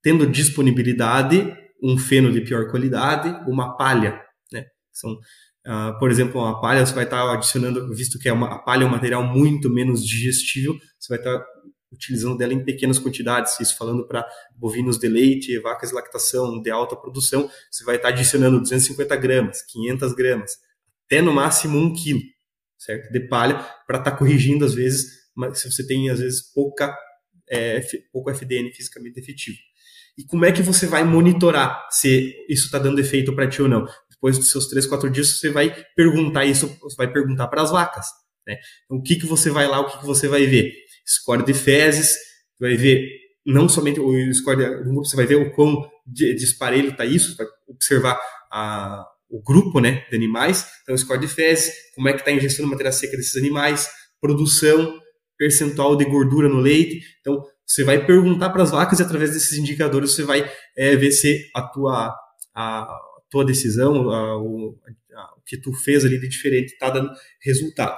tendo 0.07 0.25
disponibilidade, 0.25 1.53
um 1.83 1.99
feno 1.99 2.31
de 2.31 2.41
pior 2.41 2.71
qualidade, 2.71 3.29
uma 3.51 3.77
palha. 3.77 4.23
Né? 4.53 4.65
São, 4.93 5.15
uh, 5.15 5.99
por 5.99 6.13
exemplo, 6.13 6.41
uma 6.41 6.61
palha 6.61 6.87
você 6.87 6.95
vai 6.95 7.03
estar 7.03 7.29
adicionando, 7.35 7.93
visto 7.93 8.17
que 8.17 8.29
é 8.29 8.33
uma, 8.33 8.55
a 8.55 8.59
palha 8.61 8.85
é 8.85 8.87
um 8.87 8.91
material 8.91 9.25
muito 9.25 9.69
menos 9.69 10.07
digestível, 10.07 10.79
você 10.97 11.09
vai 11.09 11.19
estar 11.19 11.45
utilizando 11.91 12.39
dela 12.39 12.55
em 12.55 12.65
pequenas 12.65 13.01
quantidades, 13.01 13.59
isso 13.59 13.77
falando 13.77 14.07
para 14.07 14.25
bovinos 14.55 14.97
de 14.97 15.09
leite, 15.09 15.59
vacas 15.59 15.89
de 15.89 15.97
lactação 15.97 16.63
de 16.63 16.71
alta 16.71 16.95
produção, 16.95 17.51
você 17.69 17.83
vai 17.83 17.97
estar 17.97 18.11
adicionando 18.11 18.61
250 18.61 19.17
gramas, 19.17 19.63
500 19.63 20.15
gramas, 20.15 20.53
até 21.07 21.21
no 21.21 21.33
máximo 21.33 21.81
1 21.81 21.95
quilo, 21.95 22.21
certo? 22.79 23.11
De 23.11 23.27
palha, 23.27 23.59
para 23.89 23.99
estar 23.99 24.13
corrigindo, 24.13 24.65
às 24.65 24.73
vezes, 24.73 25.27
se 25.55 25.69
você 25.69 25.85
tem, 25.85 26.11
às 26.11 26.21
vezes, 26.21 26.43
pouca, 26.55 26.97
é, 27.51 27.81
pouco 28.13 28.31
FDN 28.31 28.71
fisicamente 28.73 29.19
efetivo. 29.19 29.59
E 30.19 30.25
como 30.25 30.45
é 30.45 30.53
que 30.53 30.63
você 30.63 30.87
vai 30.87 31.05
monitorar 31.05 31.87
se 31.91 32.35
isso 32.49 32.67
está 32.67 32.79
dando 32.79 33.01
efeito 33.01 33.35
para 33.35 33.49
ti 33.49 33.61
ou 33.61 33.69
não? 33.69 33.87
Depois 34.11 34.39
dos 34.39 34.51
seus 34.51 34.67
três, 34.67 34.87
quatro 34.87 35.11
dias, 35.11 35.39
você 35.39 35.51
vai 35.51 35.75
perguntar 35.95 36.45
isso, 36.45 36.75
você 36.81 36.97
vai 36.97 37.13
perguntar 37.13 37.49
para 37.49 37.63
as 37.63 37.71
vacas. 37.71 38.07
Né? 38.47 38.57
Então, 38.85 38.99
o 38.99 39.03
que, 39.03 39.17
que 39.17 39.27
você 39.27 39.51
vai 39.51 39.67
lá, 39.67 39.81
o 39.81 39.87
que, 39.87 39.99
que 39.99 40.07
você 40.07 40.27
vai 40.27 40.47
ver? 40.47 40.73
Score 41.07 41.45
de 41.45 41.53
fezes, 41.53 42.17
vai 42.59 42.77
ver 42.77 43.07
não 43.45 43.69
somente 43.69 44.01
o 44.01 44.35
score 44.35 44.83
grupo, 44.83 45.05
você 45.05 45.15
vai 45.15 45.27
ver 45.27 45.37
o 45.37 45.53
quão 45.53 45.89
disparelho 46.07 46.91
está 46.91 47.05
isso, 47.05 47.37
vai 47.37 47.47
observar 47.69 48.19
a, 48.51 49.05
o 49.29 49.41
grupo 49.41 49.79
né, 49.81 50.05
de 50.11 50.17
animais, 50.17 50.67
então 50.83 50.95
o 50.95 50.99
score 50.99 51.21
de 51.21 51.29
fezes, 51.29 51.73
como 51.95 52.09
é 52.09 52.13
que 52.13 52.21
está 52.21 52.31
a 52.31 52.35
ingestão 52.35 52.65
de 52.65 52.71
matéria 52.71 52.91
seca 52.91 53.17
desses 53.17 53.37
animais, 53.37 53.89
produção, 54.21 55.01
percentual 55.39 55.97
de 55.97 56.05
gordura 56.05 56.49
no 56.49 56.59
leite. 56.59 57.01
Então, 57.21 57.43
você 57.67 57.83
vai 57.83 58.07
perguntar 58.07 58.51
para 58.51 58.63
as 58.63 58.71
vacas 58.71 59.01
e 59.01 59.03
através 59.03 59.33
desses 59.33 59.59
indicadores 59.59 60.13
você 60.13 60.23
vai 60.23 60.49
é, 60.77 60.95
ver 60.95 61.11
se 61.11 61.51
a 61.55 61.63
tua, 61.63 62.15
a 62.55 62.87
tua 63.29 63.45
decisão, 63.45 64.09
a, 64.11 64.41
o, 64.41 64.79
a, 65.13 65.35
o 65.37 65.43
que 65.45 65.61
tu 65.61 65.73
fez 65.73 66.05
ali 66.05 66.19
de 66.21 66.29
diferente 66.29 66.73
está 66.73 66.91
dando 66.91 67.11
resultado. 67.43 67.97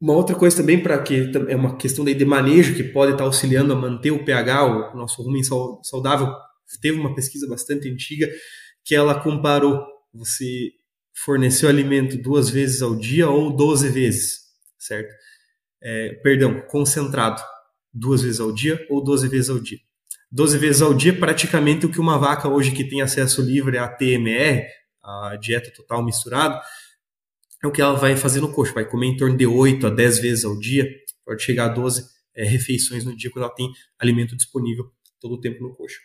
Uma 0.00 0.12
outra 0.12 0.36
coisa 0.36 0.58
também 0.58 0.80
para 0.80 1.02
que 1.02 1.32
é 1.48 1.56
uma 1.56 1.76
questão 1.76 2.04
de 2.04 2.24
manejo 2.24 2.76
que 2.76 2.84
pode 2.84 3.12
estar 3.12 3.24
tá 3.24 3.28
auxiliando 3.28 3.72
a 3.72 3.76
manter 3.76 4.10
o 4.10 4.24
pH, 4.24 4.92
o 4.92 4.96
nosso 4.96 5.22
rumen 5.22 5.42
saudável. 5.82 6.32
Teve 6.80 7.00
uma 7.00 7.14
pesquisa 7.14 7.48
bastante 7.48 7.90
antiga 7.90 8.28
que 8.84 8.94
ela 8.94 9.20
comparou 9.20 9.84
você 10.12 10.70
forneceu 11.24 11.68
alimento 11.68 12.16
duas 12.16 12.48
vezes 12.48 12.80
ao 12.80 12.96
dia 12.96 13.28
ou 13.28 13.54
12 13.54 13.88
vezes, 13.88 14.38
certo? 14.78 15.12
É, 15.82 16.14
perdão, 16.22 16.60
concentrado 16.68 17.42
duas 17.98 18.22
vezes 18.22 18.40
ao 18.40 18.52
dia 18.52 18.86
ou 18.88 19.02
12 19.02 19.28
vezes 19.28 19.50
ao 19.50 19.58
dia. 19.58 19.78
12 20.30 20.58
vezes 20.58 20.82
ao 20.82 20.92
dia, 20.92 21.12
praticamente 21.18 21.86
o 21.86 21.90
que 21.90 21.98
uma 21.98 22.18
vaca 22.18 22.48
hoje 22.48 22.72
que 22.72 22.84
tem 22.84 23.00
acesso 23.00 23.40
livre 23.40 23.78
à 23.78 23.88
TMR, 23.88 24.66
a 25.02 25.36
dieta 25.36 25.70
total 25.74 26.04
misturada, 26.04 26.60
é 27.62 27.66
o 27.66 27.72
que 27.72 27.80
ela 27.80 27.94
vai 27.94 28.16
fazer 28.16 28.40
no 28.40 28.52
coxo. 28.52 28.74
Vai 28.74 28.84
comer 28.84 29.06
em 29.06 29.16
torno 29.16 29.36
de 29.36 29.46
8 29.46 29.86
a 29.86 29.90
10 29.90 30.18
vezes 30.18 30.44
ao 30.44 30.58
dia, 30.58 30.86
pode 31.24 31.42
chegar 31.42 31.66
a 31.66 31.68
12 31.68 32.04
é, 32.36 32.44
refeições 32.44 33.04
no 33.04 33.16
dia 33.16 33.30
quando 33.30 33.44
ela 33.44 33.54
tem 33.54 33.70
alimento 33.98 34.36
disponível 34.36 34.84
todo 35.20 35.34
o 35.34 35.40
tempo 35.40 35.62
no 35.62 35.74
coxo. 35.74 35.98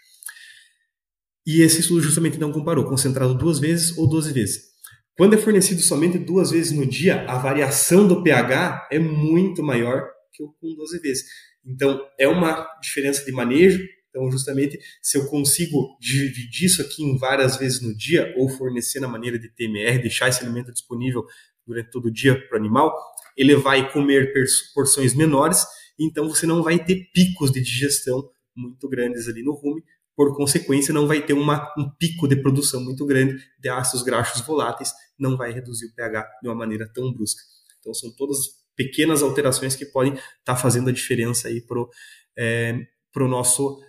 E 1.45 1.61
esse 1.61 1.81
estudo 1.81 2.01
justamente 2.01 2.39
não 2.39 2.51
comparou 2.51 2.85
concentrado 2.85 3.35
duas 3.35 3.59
vezes 3.59 3.97
ou 3.97 4.07
12 4.07 4.31
vezes. 4.31 4.73
Quando 5.15 5.35
é 5.35 5.37
fornecido 5.37 5.81
somente 5.81 6.17
duas 6.17 6.51
vezes 6.51 6.71
no 6.71 6.85
dia, 6.85 7.25
a 7.29 7.37
variação 7.37 8.07
do 8.07 8.23
pH 8.23 8.87
é 8.91 8.97
muito 8.97 9.61
maior 9.61 10.09
que 10.31 10.41
o 10.41 10.51
com 10.53 10.73
12 10.73 10.99
vezes. 10.99 11.25
Então, 11.65 12.05
é 12.19 12.27
uma 12.27 12.67
diferença 12.81 13.23
de 13.25 13.31
manejo. 13.31 13.83
Então, 14.09 14.29
justamente, 14.29 14.79
se 15.01 15.17
eu 15.17 15.25
consigo 15.27 15.97
dividir 15.99 16.65
isso 16.65 16.81
aqui 16.81 17.03
em 17.03 17.17
várias 17.17 17.57
vezes 17.57 17.81
no 17.81 17.95
dia, 17.95 18.33
ou 18.37 18.49
fornecer 18.49 18.99
na 18.99 19.07
maneira 19.07 19.39
de 19.39 19.49
TMR, 19.49 19.99
deixar 19.99 20.29
esse 20.29 20.43
alimento 20.43 20.71
disponível 20.71 21.25
durante 21.65 21.89
todo 21.89 22.05
o 22.05 22.11
dia 22.11 22.39
para 22.47 22.57
o 22.57 22.59
animal, 22.59 22.93
ele 23.35 23.55
vai 23.55 23.91
comer 23.91 24.31
porções 24.73 25.15
menores, 25.15 25.65
então 25.99 26.27
você 26.27 26.45
não 26.45 26.61
vai 26.61 26.83
ter 26.83 27.09
picos 27.13 27.51
de 27.51 27.61
digestão 27.61 28.29
muito 28.55 28.87
grandes 28.87 29.27
ali 29.27 29.41
no 29.41 29.53
rume, 29.53 29.81
por 30.15 30.35
consequência, 30.35 30.93
não 30.93 31.07
vai 31.07 31.25
ter 31.25 31.33
uma, 31.33 31.73
um 31.77 31.89
pico 31.89 32.27
de 32.27 32.35
produção 32.35 32.83
muito 32.83 33.03
grande 33.05 33.35
de 33.59 33.69
ácidos 33.69 34.03
graxos 34.03 34.41
voláteis, 34.41 34.93
não 35.17 35.35
vai 35.35 35.51
reduzir 35.51 35.87
o 35.87 35.95
pH 35.95 36.39
de 36.41 36.49
uma 36.49 36.55
maneira 36.55 36.87
tão 36.93 37.11
brusca. 37.11 37.41
Então, 37.79 37.93
são 37.93 38.15
todas 38.15 38.37
pequenas 38.75 39.21
alterações 39.21 39.75
que 39.75 39.85
podem 39.85 40.13
estar 40.13 40.23
tá 40.45 40.55
fazendo 40.55 40.89
a 40.89 40.93
diferença 40.93 41.47
aí 41.47 41.61
pro, 41.61 41.89
é, 42.37 42.77
pro 43.11 43.27
nosso 43.27 43.79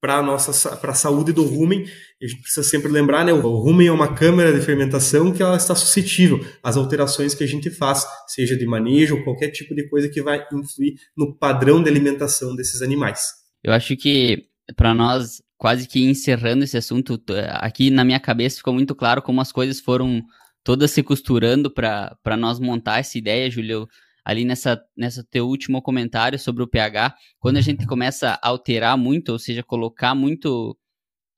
para 0.00 0.18
a 0.18 0.22
nossa 0.22 0.76
para 0.76 0.92
a 0.92 0.94
saúde 0.94 1.32
do 1.32 1.42
rumen. 1.42 1.84
A 2.22 2.26
gente 2.26 2.40
precisa 2.42 2.62
sempre 2.62 2.90
lembrar, 2.90 3.24
né? 3.24 3.32
O 3.32 3.40
rumen 3.40 3.88
é 3.88 3.92
uma 3.92 4.14
câmara 4.14 4.52
de 4.52 4.64
fermentação 4.64 5.32
que 5.32 5.42
ela 5.42 5.56
está 5.56 5.74
suscetível 5.74 6.44
às 6.62 6.76
alterações 6.76 7.34
que 7.34 7.42
a 7.42 7.46
gente 7.46 7.70
faz, 7.70 8.06
seja 8.28 8.56
de 8.56 8.66
manejo 8.66 9.16
ou 9.16 9.24
qualquer 9.24 9.50
tipo 9.50 9.74
de 9.74 9.88
coisa 9.88 10.08
que 10.08 10.22
vai 10.22 10.46
influir 10.52 10.94
no 11.16 11.36
padrão 11.36 11.82
de 11.82 11.88
alimentação 11.88 12.54
desses 12.54 12.82
animais. 12.82 13.32
Eu 13.64 13.72
acho 13.72 13.96
que 13.96 14.44
para 14.76 14.94
nós 14.94 15.42
quase 15.58 15.88
que 15.88 16.04
encerrando 16.04 16.64
esse 16.64 16.76
assunto, 16.76 17.20
aqui 17.54 17.90
na 17.90 18.04
minha 18.04 18.20
cabeça 18.20 18.58
ficou 18.58 18.74
muito 18.74 18.94
claro 18.94 19.22
como 19.22 19.40
as 19.40 19.50
coisas 19.50 19.80
foram 19.80 20.22
todas 20.62 20.90
se 20.90 21.02
costurando 21.02 21.70
para 21.70 22.36
nós 22.36 22.60
montar 22.60 22.98
essa 22.98 23.16
ideia, 23.16 23.50
Júlio 23.50 23.88
ali 24.26 24.44
nessa, 24.44 24.82
nessa 24.96 25.22
teu 25.22 25.46
último 25.46 25.80
comentário 25.80 26.36
sobre 26.36 26.60
o 26.60 26.66
pH, 26.66 27.14
quando 27.38 27.58
a 27.58 27.60
gente 27.60 27.86
começa 27.86 28.30
a 28.42 28.48
alterar 28.48 28.98
muito, 28.98 29.30
ou 29.30 29.38
seja, 29.38 29.62
colocar 29.62 30.16
muito 30.16 30.76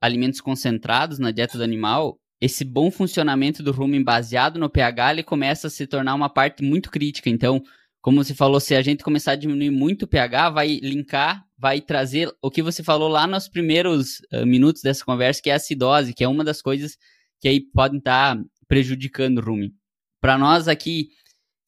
alimentos 0.00 0.40
concentrados 0.40 1.18
na 1.18 1.30
dieta 1.30 1.58
do 1.58 1.64
animal, 1.64 2.18
esse 2.40 2.64
bom 2.64 2.90
funcionamento 2.90 3.62
do 3.62 3.72
rumen 3.72 4.02
baseado 4.02 4.58
no 4.58 4.70
pH, 4.70 5.12
ele 5.12 5.22
começa 5.22 5.66
a 5.66 5.70
se 5.70 5.86
tornar 5.86 6.14
uma 6.14 6.30
parte 6.30 6.62
muito 6.62 6.90
crítica. 6.90 7.28
Então, 7.28 7.62
como 8.00 8.24
você 8.24 8.34
falou, 8.34 8.58
se 8.58 8.74
a 8.74 8.80
gente 8.80 9.04
começar 9.04 9.32
a 9.32 9.36
diminuir 9.36 9.70
muito 9.70 10.04
o 10.04 10.08
pH, 10.08 10.48
vai 10.48 10.80
linkar, 10.82 11.44
vai 11.58 11.82
trazer 11.82 12.34
o 12.40 12.50
que 12.50 12.62
você 12.62 12.82
falou 12.82 13.10
lá 13.10 13.26
nos 13.26 13.48
primeiros 13.48 14.20
uh, 14.32 14.46
minutos 14.46 14.80
dessa 14.80 15.04
conversa, 15.04 15.42
que 15.42 15.50
é 15.50 15.52
a 15.52 15.56
acidose, 15.56 16.14
que 16.14 16.24
é 16.24 16.28
uma 16.28 16.42
das 16.42 16.62
coisas 16.62 16.96
que 17.38 17.48
aí 17.48 17.60
podem 17.60 17.98
estar 17.98 18.34
tá 18.34 18.42
prejudicando 18.66 19.38
o 19.38 19.44
rumen. 19.44 19.74
Para 20.22 20.38
nós 20.38 20.68
aqui, 20.68 21.08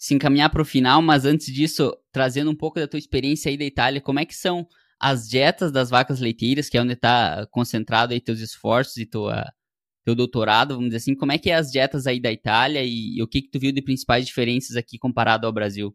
se 0.01 0.15
encaminhar 0.15 0.49
para 0.49 0.63
o 0.63 0.65
final, 0.65 1.03
mas 1.03 1.27
antes 1.27 1.53
disso, 1.53 1.95
trazendo 2.11 2.51
um 2.51 2.57
pouco 2.57 2.81
da 2.81 2.89
tua 2.89 2.99
experiência 2.99 3.51
aí 3.51 3.59
da 3.59 3.67
Itália, 3.67 4.01
como 4.01 4.19
é 4.19 4.25
que 4.25 4.35
são 4.35 4.67
as 4.99 5.29
dietas 5.29 5.71
das 5.71 5.91
vacas 5.91 6.21
leiteiras, 6.21 6.71
que 6.71 6.79
é 6.79 6.81
onde 6.81 6.95
está 6.95 7.47
concentrado 7.51 8.15
aí 8.15 8.21
teus 8.21 8.41
esforços 8.41 8.97
e 8.97 9.05
tua, 9.05 9.45
teu 10.03 10.15
doutorado, 10.15 10.75
vamos 10.75 10.87
dizer 10.87 10.97
assim, 10.97 11.15
como 11.15 11.33
é 11.33 11.39
que 11.39 11.51
é 11.51 11.55
as 11.55 11.71
dietas 11.71 12.07
aí 12.07 12.19
da 12.19 12.33
Itália 12.33 12.83
e, 12.83 13.19
e 13.19 13.23
o 13.23 13.29
que 13.29 13.43
que 13.43 13.51
tu 13.51 13.61
viu 13.61 13.73
de 13.73 13.83
principais 13.83 14.25
diferenças 14.25 14.75
aqui 14.75 14.99
comparado 14.99 15.47
ao 15.47 15.53
Brasil? 15.53 15.95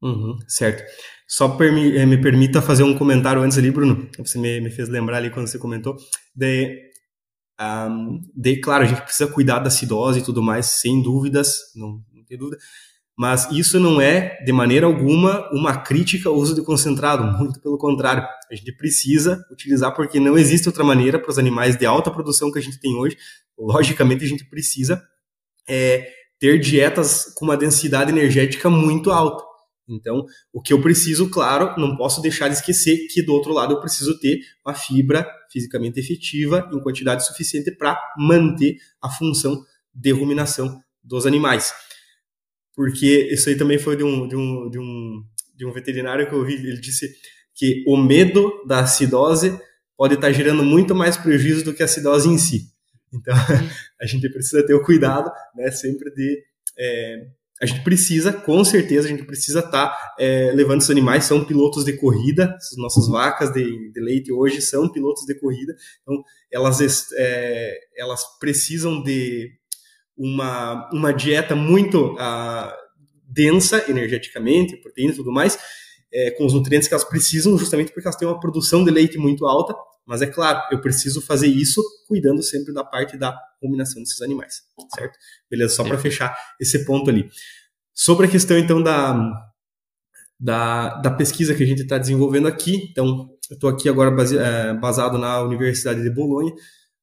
Uhum, 0.00 0.38
certo. 0.46 0.84
Só 1.26 1.48
permi 1.56 1.96
eh, 1.96 2.06
me 2.06 2.20
permita 2.20 2.62
fazer 2.62 2.84
um 2.84 2.96
comentário 2.96 3.42
antes 3.42 3.58
ali, 3.58 3.70
Bruno. 3.72 4.08
Você 4.16 4.38
me, 4.38 4.60
me 4.60 4.70
fez 4.70 4.88
lembrar 4.88 5.16
ali 5.16 5.30
quando 5.30 5.48
você 5.48 5.58
comentou. 5.58 5.96
De, 6.36 6.92
um, 7.60 8.20
de, 8.32 8.60
claro, 8.60 8.84
a 8.84 8.86
gente 8.86 9.02
precisa 9.02 9.28
cuidar 9.28 9.58
da 9.58 9.68
acidose 9.68 10.20
e 10.20 10.24
tudo 10.24 10.40
mais, 10.40 10.66
sem 10.66 11.02
dúvidas, 11.02 11.72
não, 11.74 12.00
não 12.12 12.24
tem 12.24 12.38
dúvida. 12.38 12.58
Mas 13.16 13.48
isso 13.52 13.78
não 13.78 14.00
é, 14.00 14.42
de 14.44 14.52
maneira 14.52 14.86
alguma, 14.86 15.48
uma 15.52 15.76
crítica 15.76 16.28
ao 16.28 16.34
uso 16.34 16.54
de 16.54 16.64
concentrado, 16.64 17.24
muito 17.38 17.60
pelo 17.60 17.78
contrário. 17.78 18.26
A 18.50 18.54
gente 18.54 18.72
precisa 18.76 19.44
utilizar 19.52 19.94
porque 19.94 20.18
não 20.18 20.36
existe 20.36 20.68
outra 20.68 20.82
maneira 20.82 21.18
para 21.18 21.30
os 21.30 21.38
animais 21.38 21.76
de 21.76 21.86
alta 21.86 22.10
produção 22.10 22.50
que 22.50 22.58
a 22.58 22.62
gente 22.62 22.80
tem 22.80 22.96
hoje. 22.96 23.16
Logicamente, 23.56 24.24
a 24.24 24.28
gente 24.28 24.44
precisa 24.44 25.00
é, 25.68 26.08
ter 26.40 26.58
dietas 26.58 27.32
com 27.36 27.44
uma 27.44 27.56
densidade 27.56 28.10
energética 28.10 28.68
muito 28.68 29.12
alta. 29.12 29.44
Então, 29.88 30.24
o 30.52 30.60
que 30.60 30.72
eu 30.72 30.80
preciso, 30.80 31.30
claro, 31.30 31.78
não 31.78 31.96
posso 31.96 32.20
deixar 32.20 32.48
de 32.48 32.54
esquecer 32.54 33.06
que 33.12 33.22
do 33.22 33.32
outro 33.32 33.52
lado 33.52 33.74
eu 33.74 33.80
preciso 33.80 34.18
ter 34.18 34.40
uma 34.66 34.74
fibra 34.74 35.30
fisicamente 35.52 36.00
efetiva 36.00 36.68
em 36.72 36.80
quantidade 36.80 37.24
suficiente 37.24 37.70
para 37.70 37.96
manter 38.18 38.76
a 39.00 39.08
função 39.08 39.62
de 39.94 40.10
ruminação 40.10 40.80
dos 41.04 41.26
animais 41.26 41.72
porque 42.74 43.28
isso 43.30 43.48
aí 43.48 43.56
também 43.56 43.78
foi 43.78 43.96
de 43.96 44.02
um, 44.02 44.26
de 44.26 44.36
um, 44.36 44.70
de 44.70 44.78
um, 44.78 45.24
de 45.56 45.66
um 45.66 45.72
veterinário 45.72 46.26
que 46.26 46.34
eu 46.34 46.38
ouvi, 46.38 46.54
ele 46.54 46.80
disse 46.80 47.14
que 47.54 47.84
o 47.86 47.96
medo 47.96 48.52
da 48.66 48.80
acidose 48.80 49.58
pode 49.96 50.14
estar 50.14 50.32
gerando 50.32 50.64
muito 50.64 50.94
mais 50.94 51.16
prejuízo 51.16 51.64
do 51.64 51.72
que 51.72 51.82
a 51.82 51.86
acidose 51.86 52.28
em 52.28 52.36
si. 52.36 52.62
Então, 53.12 53.34
a 54.00 54.06
gente 54.06 54.28
precisa 54.28 54.66
ter 54.66 54.74
o 54.74 54.82
cuidado, 54.82 55.30
né, 55.54 55.70
sempre 55.70 56.10
de... 56.12 56.42
É, 56.76 57.26
a 57.62 57.66
gente 57.66 57.84
precisa, 57.84 58.32
com 58.32 58.64
certeza, 58.64 59.06
a 59.06 59.10
gente 59.10 59.24
precisa 59.24 59.60
estar 59.60 59.96
é, 60.18 60.50
levando 60.52 60.80
os 60.80 60.90
animais, 60.90 61.24
são 61.24 61.44
pilotos 61.44 61.84
de 61.84 61.92
corrida, 61.92 62.52
as 62.56 62.76
nossas 62.76 63.06
vacas 63.06 63.52
de, 63.52 63.92
de 63.92 64.00
leite 64.00 64.32
hoje 64.32 64.60
são 64.60 64.90
pilotos 64.90 65.24
de 65.24 65.38
corrida, 65.38 65.72
então 66.02 66.22
elas, 66.52 66.80
é, 67.12 67.78
elas 67.96 68.22
precisam 68.40 69.00
de 69.04 69.52
uma, 70.16 70.88
uma 70.92 71.12
dieta 71.12 71.54
muito 71.54 72.14
uh, 72.14 72.72
densa 73.26 73.84
energeticamente, 73.90 74.76
proteína 74.76 75.12
e 75.12 75.16
tudo 75.16 75.32
mais, 75.32 75.58
é, 76.12 76.30
com 76.30 76.46
os 76.46 76.52
nutrientes 76.52 76.86
que 76.86 76.94
elas 76.94 77.04
precisam, 77.04 77.58
justamente 77.58 77.92
porque 77.92 78.06
elas 78.06 78.16
têm 78.16 78.28
uma 78.28 78.38
produção 78.38 78.84
de 78.84 78.90
leite 78.90 79.18
muito 79.18 79.46
alta. 79.46 79.74
Mas 80.06 80.20
é 80.22 80.26
claro, 80.26 80.62
eu 80.70 80.80
preciso 80.80 81.20
fazer 81.20 81.46
isso 81.46 81.82
cuidando 82.06 82.42
sempre 82.42 82.72
da 82.72 82.84
parte 82.84 83.16
da 83.16 83.36
ruminação 83.62 84.02
desses 84.02 84.20
animais, 84.20 84.62
certo? 84.94 85.18
Beleza, 85.50 85.74
só 85.74 85.82
para 85.82 85.98
fechar 85.98 86.36
esse 86.60 86.84
ponto 86.84 87.08
ali. 87.08 87.28
Sobre 87.92 88.26
a 88.26 88.30
questão 88.30 88.58
então 88.58 88.82
da, 88.82 89.16
da, 90.38 91.00
da 91.00 91.10
pesquisa 91.10 91.54
que 91.54 91.62
a 91.62 91.66
gente 91.66 91.82
está 91.82 91.96
desenvolvendo 91.96 92.46
aqui, 92.46 92.88
então 92.90 93.30
eu 93.50 93.54
estou 93.54 93.70
aqui 93.70 93.88
agora 93.88 94.10
base, 94.10 94.36
é, 94.36 94.74
basado 94.74 95.16
na 95.16 95.40
Universidade 95.40 96.02
de 96.02 96.10
Bolonha, 96.10 96.52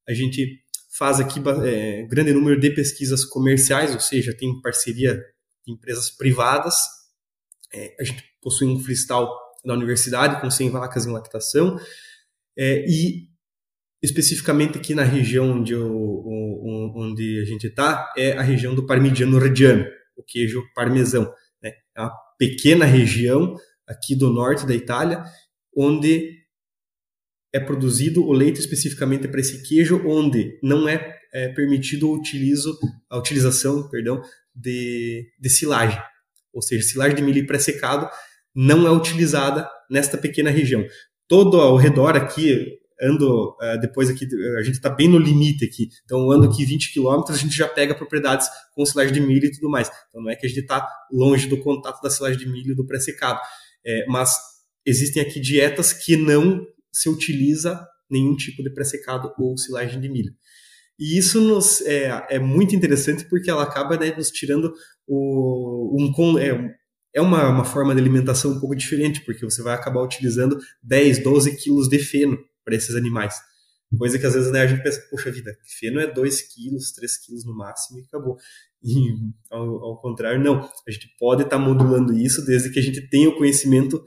a 0.07 0.14
gente 0.14 0.61
faz 0.92 1.20
aqui 1.20 1.39
é, 1.64 2.04
grande 2.04 2.34
número 2.34 2.60
de 2.60 2.70
pesquisas 2.70 3.24
comerciais, 3.24 3.94
ou 3.94 4.00
seja, 4.00 4.36
tem 4.36 4.62
parceria 4.62 5.16
de 5.66 5.74
empresas 5.74 6.10
privadas. 6.10 6.76
É, 7.74 7.96
a 8.00 8.04
gente 8.04 8.24
possui 8.42 8.68
um 8.68 8.80
freestyle 8.80 9.28
da 9.64 9.74
universidade 9.74 10.42
com 10.42 10.50
100 10.50 10.70
vacas 10.72 11.06
em 11.06 11.12
lactação 11.12 11.80
é, 12.58 12.86
e 12.88 13.30
especificamente 14.02 14.78
aqui 14.78 14.96
na 14.96 15.04
região 15.04 15.52
onde, 15.52 15.74
eu, 15.74 15.88
onde 16.96 17.39
a 17.39 17.46
gente 17.46 17.68
está 17.68 18.12
é 18.18 18.34
a 18.34 18.42
região 18.42 18.74
do 18.74 18.86
Parmigiano 18.86 19.38
Reggiano, 19.38 19.86
o 20.18 20.24
queijo 20.24 20.64
parmesão. 20.74 21.32
Né? 21.62 21.72
É 21.96 22.02
uma 22.02 22.12
pequena 22.38 22.84
região 22.84 23.56
aqui 23.88 24.16
do 24.16 24.32
norte 24.32 24.66
da 24.66 24.74
Itália 24.74 25.24
onde 25.76 26.41
é 27.54 27.60
produzido 27.60 28.26
o 28.26 28.32
leite 28.32 28.60
especificamente 28.60 29.28
para 29.28 29.41
esse 29.41 29.62
queijo, 29.64 30.02
onde 30.06 30.58
não 30.64 30.88
é, 30.88 31.18
é 31.34 31.49
permitido 31.49 32.10
o 32.10 32.16
utilizo, 32.16 32.78
a 33.10 33.18
utilização 33.18 33.89
perdão, 33.89 34.22
de, 34.56 35.28
de 35.39 35.49
silagem. 35.49 36.02
Ou 36.54 36.62
seja, 36.62 36.88
silagem 36.88 37.16
de 37.16 37.22
milho 37.22 37.45
pré-secado 37.45 38.10
não 38.54 38.86
é 38.86 38.91
utilizada 38.91 39.70
nesta 39.89 40.18
pequena 40.18 40.49
região. 40.49 40.86
Todo 41.28 41.60
ao 41.60 41.78
redor 41.78 42.16
aqui, 42.16 42.78
ando 43.02 43.52
uh, 43.52 43.80
depois 43.80 44.10
aqui, 44.10 44.28
a 44.58 44.64
gente 44.64 44.76
está 44.76 44.89
bem 44.89 45.08
no 45.08 45.18
limite 45.18 45.66
aqui. 45.66 45.89
Então, 46.04 46.30
ando 46.32 46.47
aqui 46.47 46.66
20 46.66 46.93
quilômetros, 46.93 47.38
a 47.38 47.39
gente 47.39 47.56
já 47.56 47.68
pega 47.68 47.95
propriedades 47.95 48.47
com 48.74 48.86
silagem 48.86 49.14
de 49.14 49.22
milho 49.22 49.45
e 49.45 49.52
tudo 49.52 49.70
mais. 49.70 49.89
Então, 50.10 50.22
não 50.22 50.30
é 50.30 50.36
que 50.36 50.45
a 50.45 50.49
gente 50.49 50.62
está 50.62 50.88
longe 51.12 51.47
do 51.47 51.58
contato 51.58 52.02
da 52.02 52.10
silagem 52.10 52.39
de 52.39 52.47
milho 52.47 52.76
do 52.76 52.86
pré-secado. 52.86 53.39
É, 53.86 54.06
mas 54.08 54.38
existem 54.86 55.22
aqui 55.22 55.39
dietas 55.39 55.93
que 55.93 56.18
não 56.18 56.66
se 56.92 57.10
utiliza 57.10 57.86
nenhum 58.10 58.36
tipo 58.36 58.62
de 58.62 58.70
pré-secado 58.70 59.34
ou 59.38 59.58
silagem 59.58 60.00
de 60.00 60.10
milho. 60.10 60.34
E 61.00 61.18
isso 61.18 61.42
nos, 61.42 61.82
é, 61.82 62.28
é 62.30 62.39
muito 62.39 62.76
interessante 62.76 63.26
porque 63.26 63.50
ela 63.50 63.64
acaba 63.64 63.98
né, 63.98 64.14
nos 64.16 64.30
tirando 64.30 64.72
o, 65.08 65.98
um, 65.98 66.38
é, 66.38 66.76
é 67.14 67.22
uma, 67.22 67.50
uma 67.50 67.66
forma 67.66 67.96
de 67.96 68.02
alimentação 68.02 68.52
um 68.52 68.60
pouco 68.60 68.76
diferente, 68.76 69.22
porque 69.22 69.44
você 69.44 69.64
vai 69.64 69.74
acabar 69.74 70.04
utilizando 70.04 70.60
10, 70.84 71.24
12 71.24 71.58
quilos 71.58 71.89
de 71.89 71.98
feno 71.98 72.38
para 72.64 72.76
esses 72.76 72.96
animais. 72.96 73.36
Coisa 73.98 74.18
que 74.18 74.26
às 74.26 74.34
vezes 74.34 74.52
né, 74.52 74.62
a 74.62 74.68
gente 74.68 74.84
pensa, 74.84 75.02
poxa 75.10 75.32
vida, 75.32 75.54
feno 75.80 76.00
é 76.00 76.08
2 76.08 76.42
quilos, 76.54 76.92
3 76.92 77.18
quilos 77.26 77.46
no 77.46 77.54
máximo 77.54 78.00
e 78.00 78.04
acabou. 78.04 78.38
E 78.84 79.14
ao, 79.50 79.84
ao 79.84 80.02
contrário, 80.02 80.42
não. 80.42 80.62
A 80.88 80.92
gente 80.92 81.10
pode 81.20 81.44
estar 81.44 81.58
tá 81.58 81.62
modulando 81.62 82.14
isso 82.14 82.46
desde 82.46 82.70
que 82.70 82.80
a 82.80 82.82
gente 82.82 83.02
tenha 83.10 83.28
o 83.28 83.38
conhecimento 83.38 84.02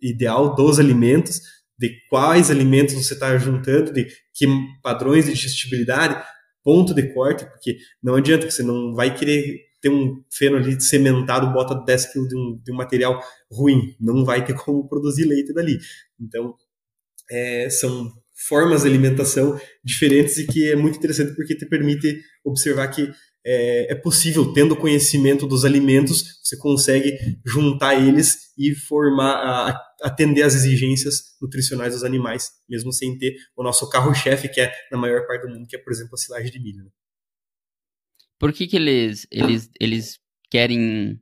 ideal 0.00 0.54
dos 0.54 0.80
alimentos 0.80 1.40
de 1.80 1.98
quais 2.10 2.50
alimentos 2.50 2.94
você 2.94 3.14
está 3.14 3.38
juntando, 3.38 3.90
de 3.90 4.06
que 4.34 4.46
padrões 4.82 5.24
de 5.24 5.32
digestibilidade, 5.32 6.22
ponto 6.62 6.92
de 6.92 7.14
corte, 7.14 7.46
porque 7.46 7.78
não 8.02 8.16
adianta, 8.16 8.50
você 8.50 8.62
não 8.62 8.94
vai 8.94 9.16
querer 9.16 9.60
ter 9.80 9.88
um 9.88 10.22
feno 10.30 10.58
ali 10.58 10.78
sementado, 10.78 11.50
bota 11.54 11.74
10 11.74 12.12
kg 12.12 12.28
de 12.28 12.36
um, 12.36 12.60
de 12.62 12.70
um 12.70 12.76
material 12.76 13.18
ruim, 13.50 13.96
não 13.98 14.26
vai 14.26 14.44
ter 14.44 14.52
como 14.62 14.86
produzir 14.86 15.24
leite 15.24 15.54
dali. 15.54 15.78
Então, 16.20 16.54
é, 17.30 17.70
são 17.70 18.12
formas 18.46 18.82
de 18.82 18.88
alimentação 18.88 19.58
diferentes 19.82 20.36
e 20.36 20.46
que 20.46 20.70
é 20.70 20.76
muito 20.76 20.98
interessante 20.98 21.34
porque 21.34 21.56
te 21.56 21.64
permite 21.64 22.20
observar 22.44 22.88
que 22.88 23.10
é, 23.44 23.92
é, 23.92 23.94
possível, 23.94 24.52
tendo 24.52 24.76
conhecimento 24.76 25.46
dos 25.46 25.64
alimentos, 25.64 26.40
você 26.42 26.56
consegue 26.56 27.16
juntar 27.44 27.94
eles 27.94 28.52
e 28.56 28.74
formar, 28.74 29.32
a, 29.32 29.82
atender 30.02 30.42
às 30.42 30.54
exigências 30.54 31.36
nutricionais 31.40 31.94
dos 31.94 32.04
animais, 32.04 32.50
mesmo 32.68 32.92
sem 32.92 33.16
ter 33.16 33.34
o 33.56 33.62
nosso 33.62 33.88
carro-chefe, 33.88 34.48
que 34.48 34.60
é 34.60 34.72
na 34.90 34.98
maior 34.98 35.26
parte 35.26 35.46
do 35.46 35.54
mundo, 35.54 35.66
que 35.66 35.76
é, 35.76 35.78
por 35.78 35.92
exemplo, 35.92 36.14
a 36.14 36.18
silagem 36.18 36.50
de 36.50 36.60
milho. 36.60 36.84
Né? 36.84 36.90
Por 38.38 38.52
que, 38.52 38.66
que 38.66 38.76
eles, 38.76 39.26
eles, 39.30 39.70
eles 39.80 40.18
querem 40.50 41.20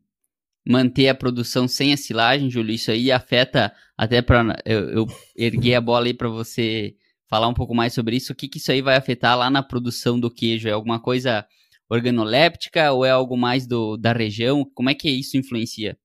manter 0.67 1.09
a 1.09 1.15
produção 1.15 1.67
sem 1.69 1.93
a 1.93 1.97
silagem, 1.97 2.51
Júlio? 2.51 2.75
Isso 2.75 2.91
aí 2.91 3.13
afeta 3.13 3.73
até 3.97 4.23
para 4.23 4.61
eu, 4.65 4.91
eu 4.91 5.07
erguer 5.37 5.75
a 5.75 5.81
bola 5.81 6.07
aí 6.07 6.15
para 6.15 6.29
você 6.29 6.95
falar 7.29 7.49
um 7.49 7.55
pouco 7.55 7.75
mais 7.75 7.93
sobre 7.93 8.17
isso. 8.17 8.33
O 8.33 8.37
que, 8.37 8.49
que 8.49 8.59
isso 8.59 8.73
aí 8.73 8.81
vai 8.81 8.97
afetar 8.97 9.37
lá 9.37 9.51
na 9.51 9.63
produção 9.63 10.19
do 10.19 10.31
queijo? 10.31 10.69
É 10.69 10.73
alguma 10.73 11.01
coisa 11.01 11.47
organoléptica 11.91 12.93
ou 12.93 13.05
é 13.05 13.11
algo 13.11 13.37
mais 13.37 13.67
do, 13.67 13.97
da 13.97 14.13
região? 14.13 14.65
Como 14.75 14.91
é 14.91 14.95
que 14.95 15.09
isso 15.09 15.37
influencia? 15.37 15.97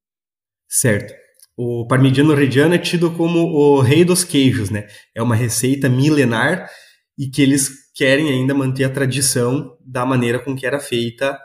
Certo. 0.68 1.14
O 1.56 1.86
parmigiano 1.88 2.34
reggiano 2.34 2.74
é 2.74 2.80
tido 2.80 3.12
como 3.12 3.40
o 3.40 3.80
rei 3.80 4.04
dos 4.04 4.24
queijos, 4.24 4.70
né? 4.70 4.88
É 5.14 5.22
uma 5.22 5.36
receita 5.36 5.88
milenar 5.88 6.68
e 7.18 7.28
que 7.28 7.42
eles 7.42 7.92
querem 7.94 8.30
ainda 8.30 8.56
manter 8.56 8.86
a 8.86 8.90
tradição 8.90 9.78
da 9.80 10.06
maneira 10.06 10.40
com 10.40 10.56
que 10.56 10.66
era 10.66 10.80
feita 10.80 11.40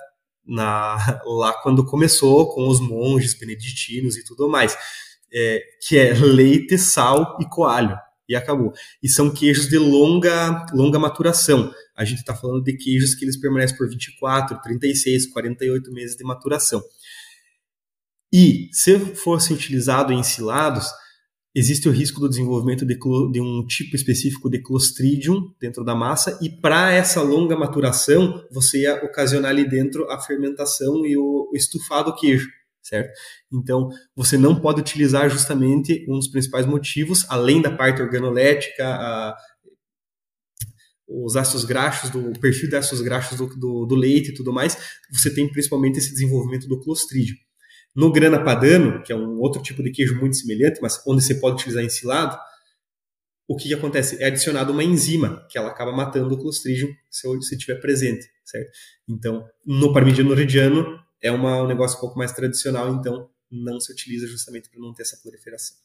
na, 0.47 0.97
lá 1.26 1.53
quando 1.62 1.84
começou 1.84 2.55
com 2.55 2.68
os 2.68 2.80
monges 2.80 3.39
beneditinos 3.39 4.16
e 4.16 4.24
tudo 4.24 4.49
mais, 4.49 4.76
é, 5.30 5.62
que 5.86 5.99
é 5.99 6.14
leite, 6.14 6.78
sal 6.78 7.36
e 7.39 7.47
coalho 7.47 7.99
e 8.29 8.37
acabou. 8.37 8.72
E 9.03 9.09
são 9.09 9.31
queijos 9.31 9.68
de 9.68 9.79
longa, 9.79 10.66
longa 10.72 10.99
maturação. 10.99 11.72
A 11.97 12.05
gente 12.05 12.18
está 12.18 12.35
falando 12.35 12.62
de 12.62 12.76
queijos 12.76 13.14
que 13.14 13.24
eles 13.24 13.37
permanecem 13.37 13.76
por 13.76 13.89
24, 13.89 14.61
36, 14.61 15.26
48 15.33 15.93
meses 15.93 16.16
de 16.16 16.24
maturação. 16.24 16.83
E 18.33 18.68
se 18.72 18.99
fosse 19.16 19.53
utilizado 19.55 20.12
em 20.12 20.20
ensilados, 20.20 20.87
existe 21.55 21.89
o 21.89 21.93
risco 21.93 22.20
do 22.20 22.29
desenvolvimento 22.29 22.85
de, 22.85 22.95
de, 22.95 23.41
um 23.41 23.66
tipo 23.66 23.97
específico 23.97 24.51
de 24.51 24.62
Clostridium 24.62 25.51
dentro 25.59 25.83
da 25.83 25.95
massa, 25.95 26.39
e 26.43 26.51
para 26.51 26.93
essa 26.93 27.22
longa 27.22 27.57
maturação, 27.57 28.45
você 28.51 28.83
ia 28.83 29.03
ocasionar 29.05 29.51
ali 29.51 29.68
dentro 29.68 30.11
a 30.11 30.20
fermentação 30.20 31.07
e 31.07 31.16
o, 31.16 31.49
o 31.51 31.57
estufado 31.57 32.14
queijo, 32.14 32.49
certo? 32.89 33.12
Então, 33.53 33.91
você 34.16 34.39
não 34.39 34.59
pode 34.59 34.80
utilizar 34.80 35.28
justamente 35.28 36.07
um 36.09 36.14
dos 36.14 36.28
principais 36.28 36.64
motivos, 36.64 37.26
além 37.28 37.61
da 37.61 37.70
parte 37.70 38.01
organolética, 38.01 38.84
a, 38.86 39.36
os 41.07 41.36
ácidos 41.36 41.64
graxos, 41.64 42.11
do 42.11 42.30
o 42.30 42.39
perfil 42.39 42.68
de 42.68 42.76
ácidos 42.76 43.01
graxos 43.01 43.36
do, 43.36 43.47
do, 43.47 43.86
do, 43.86 43.95
leite 43.95 44.30
e 44.30 44.34
tudo 44.34 44.53
mais, 44.53 44.76
você 45.11 45.32
tem 45.32 45.51
principalmente 45.51 45.99
esse 45.99 46.12
desenvolvimento 46.12 46.66
do 46.66 46.80
Clostridium. 46.80 47.36
No 47.95 48.12
grana 48.12 48.43
padano, 48.43 49.03
que 49.03 49.12
é 49.12 49.16
um 49.16 49.39
outro 49.39 49.62
tipo 49.62 49.82
de 49.82 49.91
queijo 49.91 50.14
muito 50.16 50.36
semelhante, 50.36 50.80
mas 50.80 51.03
onde 51.07 51.22
você 51.22 51.34
pode 51.34 51.57
utilizar 51.57 51.82
ensilado, 51.82 52.39
o 53.49 53.57
que, 53.57 53.68
que 53.68 53.74
acontece? 53.74 54.22
É 54.22 54.26
adicionado 54.26 54.72
uma 54.72 54.84
enzima, 54.84 55.47
que 55.51 55.57
ela 55.57 55.70
acaba 55.70 55.91
matando 55.91 56.34
o 56.34 56.39
Clostridium 56.39 56.91
se 57.11 57.55
estiver 57.55 57.80
presente, 57.80 58.26
certo? 58.45 58.70
Então, 59.09 59.43
no 59.64 59.91
parmigiano 59.91 60.34
reggiano, 60.34 60.99
é 61.23 61.31
uma, 61.31 61.62
um 61.62 61.66
negócio 61.66 61.97
um 61.99 62.01
pouco 62.01 62.19
mais 62.19 62.33
tradicional, 62.33 62.95
então 62.95 63.29
não 63.51 63.81
se 63.81 63.93
utiliza 63.93 64.27
justamente 64.27 64.69
para 64.69 64.81
não 64.81 64.93
ter 64.93 65.03
essa 65.03 65.16
proliferação. 65.16 65.77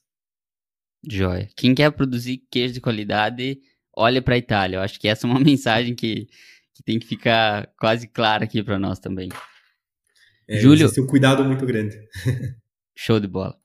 Joia. 1.07 1.49
Quem 1.55 1.75
quer 1.75 1.91
produzir 1.91 2.43
queijo 2.49 2.73
de 2.73 2.81
qualidade, 2.81 3.59
olha 3.95 4.21
para 4.21 4.35
a 4.35 4.37
Itália. 4.37 4.77
Eu 4.77 4.81
acho 4.81 4.99
que 4.99 5.07
essa 5.07 5.27
é 5.27 5.29
uma 5.29 5.39
mensagem 5.43 5.95
que, 5.95 6.27
que 6.73 6.83
tem 6.83 6.99
que 6.99 7.07
ficar 7.07 7.71
quase 7.77 8.07
clara 8.07 8.45
aqui 8.45 8.63
para 8.63 8.79
nós 8.79 8.99
também. 8.99 9.29
É, 10.47 10.57
Júlio. 10.59 10.85
Existe 10.85 11.01
um 11.01 11.07
cuidado 11.07 11.43
muito 11.43 11.65
grande. 11.65 11.97
Show 12.95 13.19
de 13.19 13.27
bola. 13.27 13.57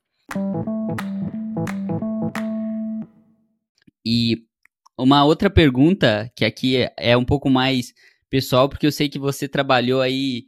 E 4.04 4.44
uma 4.96 5.24
outra 5.24 5.50
pergunta, 5.50 6.30
que 6.34 6.44
aqui 6.44 6.76
é, 6.76 6.92
é 6.96 7.16
um 7.16 7.24
pouco 7.24 7.50
mais 7.50 7.92
pessoal, 8.30 8.68
porque 8.68 8.86
eu 8.86 8.92
sei 8.92 9.08
que 9.08 9.18
você 9.18 9.46
trabalhou 9.48 10.00
aí, 10.00 10.46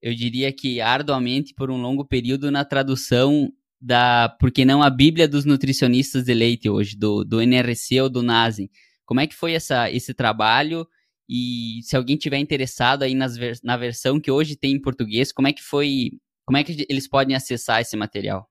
eu 0.00 0.14
diria 0.14 0.52
que 0.52 0.80
arduamente 0.80 1.54
por 1.54 1.70
um 1.70 1.80
longo 1.80 2.04
período 2.04 2.50
na 2.50 2.64
tradução 2.64 3.52
da, 3.80 4.28
porque 4.40 4.64
não 4.64 4.82
a 4.82 4.90
Bíblia 4.90 5.28
dos 5.28 5.44
nutricionistas 5.44 6.24
de 6.24 6.34
leite 6.34 6.68
hoje, 6.68 6.96
do, 6.96 7.24
do 7.24 7.40
NRC 7.40 8.00
ou 8.00 8.08
do 8.08 8.22
NASEM. 8.22 8.70
Como 9.04 9.20
é 9.20 9.26
que 9.26 9.34
foi 9.34 9.54
essa, 9.54 9.90
esse 9.90 10.12
trabalho 10.12 10.86
e 11.28 11.80
se 11.82 11.96
alguém 11.96 12.16
tiver 12.16 12.38
interessado 12.38 13.02
aí 13.02 13.14
nas, 13.14 13.34
na 13.62 13.76
versão 13.76 14.20
que 14.20 14.30
hoje 14.30 14.56
tem 14.56 14.72
em 14.72 14.80
português, 14.80 15.32
como 15.32 15.46
é 15.46 15.52
que 15.52 15.62
foi, 15.62 16.12
como 16.46 16.56
é 16.56 16.64
que 16.64 16.86
eles 16.88 17.08
podem 17.08 17.36
acessar 17.36 17.80
esse 17.80 17.96
material? 17.96 18.48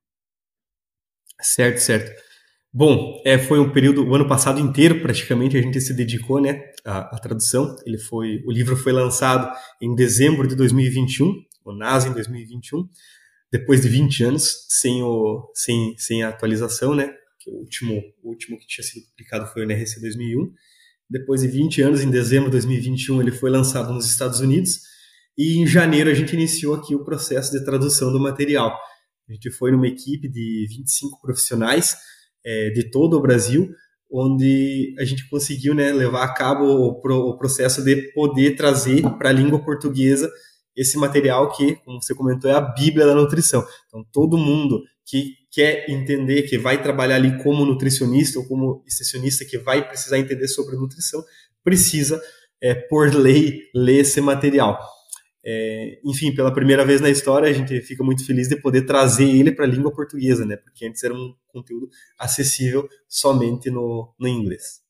Certo, 1.40 1.78
certo. 1.78 2.27
Bom, 2.78 3.20
é, 3.24 3.36
foi 3.36 3.58
um 3.58 3.72
período, 3.72 4.06
o 4.06 4.14
ano 4.14 4.28
passado 4.28 4.60
inteiro 4.60 5.02
praticamente 5.02 5.56
a 5.56 5.60
gente 5.60 5.80
se 5.80 5.92
dedicou, 5.92 6.40
né, 6.40 6.62
à, 6.84 7.16
à, 7.16 7.18
tradução. 7.18 7.74
Ele 7.84 7.98
foi, 7.98 8.40
o 8.46 8.52
livro 8.52 8.76
foi 8.76 8.92
lançado 8.92 9.52
em 9.82 9.96
dezembro 9.96 10.46
de 10.46 10.54
2021, 10.54 11.42
o 11.64 11.72
NASA 11.72 12.06
em 12.06 12.12
2021, 12.12 12.88
depois 13.50 13.82
de 13.82 13.88
20 13.88 14.22
anos 14.22 14.64
sem 14.68 15.02
o, 15.02 15.50
sem, 15.54 15.96
sem 15.98 16.22
a 16.22 16.28
atualização, 16.28 16.94
né. 16.94 17.12
o 17.48 17.62
último, 17.62 18.00
o 18.22 18.28
último 18.28 18.56
que 18.56 18.66
tinha 18.68 18.84
sido 18.84 19.04
publicado 19.08 19.52
foi 19.52 19.62
o 19.62 19.64
NRC 19.64 20.00
2001. 20.00 20.48
Depois 21.10 21.40
de 21.40 21.48
20 21.48 21.82
anos, 21.82 22.00
em 22.00 22.10
dezembro 22.12 22.44
de 22.44 22.52
2021, 22.52 23.20
ele 23.20 23.32
foi 23.32 23.50
lançado 23.50 23.92
nos 23.92 24.08
Estados 24.08 24.38
Unidos. 24.38 24.82
E 25.36 25.58
em 25.58 25.66
janeiro 25.66 26.08
a 26.08 26.14
gente 26.14 26.32
iniciou 26.32 26.76
aqui 26.76 26.94
o 26.94 27.04
processo 27.04 27.50
de 27.50 27.64
tradução 27.64 28.12
do 28.12 28.20
material. 28.20 28.78
A 29.28 29.32
gente 29.32 29.50
foi 29.50 29.72
numa 29.72 29.88
equipe 29.88 30.28
de 30.28 30.64
25 30.68 31.20
profissionais 31.20 31.96
é, 32.48 32.70
de 32.70 32.90
todo 32.90 33.18
o 33.18 33.20
Brasil, 33.20 33.68
onde 34.10 34.94
a 34.98 35.04
gente 35.04 35.28
conseguiu 35.28 35.74
né, 35.74 35.92
levar 35.92 36.24
a 36.24 36.32
cabo 36.32 36.64
o, 36.64 37.28
o 37.30 37.36
processo 37.36 37.84
de 37.84 38.10
poder 38.14 38.56
trazer 38.56 39.02
para 39.18 39.28
a 39.28 39.32
língua 39.32 39.62
portuguesa 39.62 40.30
esse 40.74 40.96
material 40.96 41.52
que, 41.52 41.74
como 41.84 42.00
você 42.00 42.14
comentou, 42.14 42.50
é 42.50 42.54
a 42.54 42.60
Bíblia 42.60 43.04
da 43.04 43.14
nutrição. 43.14 43.66
Então, 43.86 44.02
todo 44.12 44.38
mundo 44.38 44.80
que 45.04 45.34
quer 45.52 45.90
entender, 45.90 46.42
que 46.42 46.56
vai 46.56 46.82
trabalhar 46.82 47.16
ali 47.16 47.42
como 47.42 47.66
nutricionista 47.66 48.38
ou 48.38 48.46
como 48.46 48.82
extensionista, 48.86 49.44
que 49.44 49.58
vai 49.58 49.86
precisar 49.86 50.18
entender 50.18 50.48
sobre 50.48 50.76
nutrição, 50.76 51.22
precisa, 51.62 52.20
é, 52.62 52.74
por 52.74 53.12
lei, 53.14 53.60
ler 53.74 54.00
esse 54.00 54.20
material. 54.20 54.78
É, 55.50 55.98
enfim, 56.04 56.34
pela 56.34 56.52
primeira 56.52 56.84
vez 56.84 57.00
na 57.00 57.08
história, 57.08 57.48
a 57.48 57.52
gente 57.54 57.80
fica 57.80 58.04
muito 58.04 58.22
feliz 58.26 58.48
de 58.48 58.60
poder 58.60 58.82
trazer 58.82 59.24
ele 59.24 59.50
para 59.50 59.64
a 59.64 59.68
língua 59.68 59.90
portuguesa, 59.90 60.44
né? 60.44 60.58
Porque 60.58 60.84
antes 60.84 61.02
era 61.02 61.14
um 61.14 61.34
conteúdo 61.46 61.88
acessível 62.18 62.86
somente 63.08 63.70
no, 63.70 64.14
no 64.18 64.28
inglês. 64.28 64.82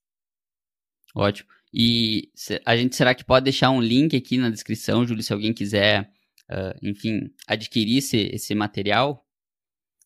Ótimo. 1.15 1.49
E 1.73 2.33
a 2.67 2.77
gente 2.77 2.97
será 2.97 3.15
que 3.15 3.25
pode 3.25 3.45
deixar 3.45 3.71
um 3.71 3.81
link 3.81 4.17
aqui 4.17 4.37
na 4.37 4.51
descrição, 4.51 5.07
Júlio, 5.07 5.23
se 5.23 5.33
alguém 5.33 5.55
quiser, 5.55 6.11
uh, 6.51 6.77
enfim, 6.83 7.31
adquirir 7.47 7.99
esse, 7.99 8.17
esse 8.33 8.53
material? 8.53 9.25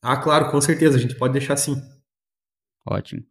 Ah, 0.03 0.18
claro, 0.18 0.50
com 0.50 0.61
certeza, 0.61 0.98
a 0.98 1.00
gente 1.00 1.16
pode 1.16 1.32
deixar 1.32 1.57
sim. 1.57 1.80
Ótimo. 2.86 3.24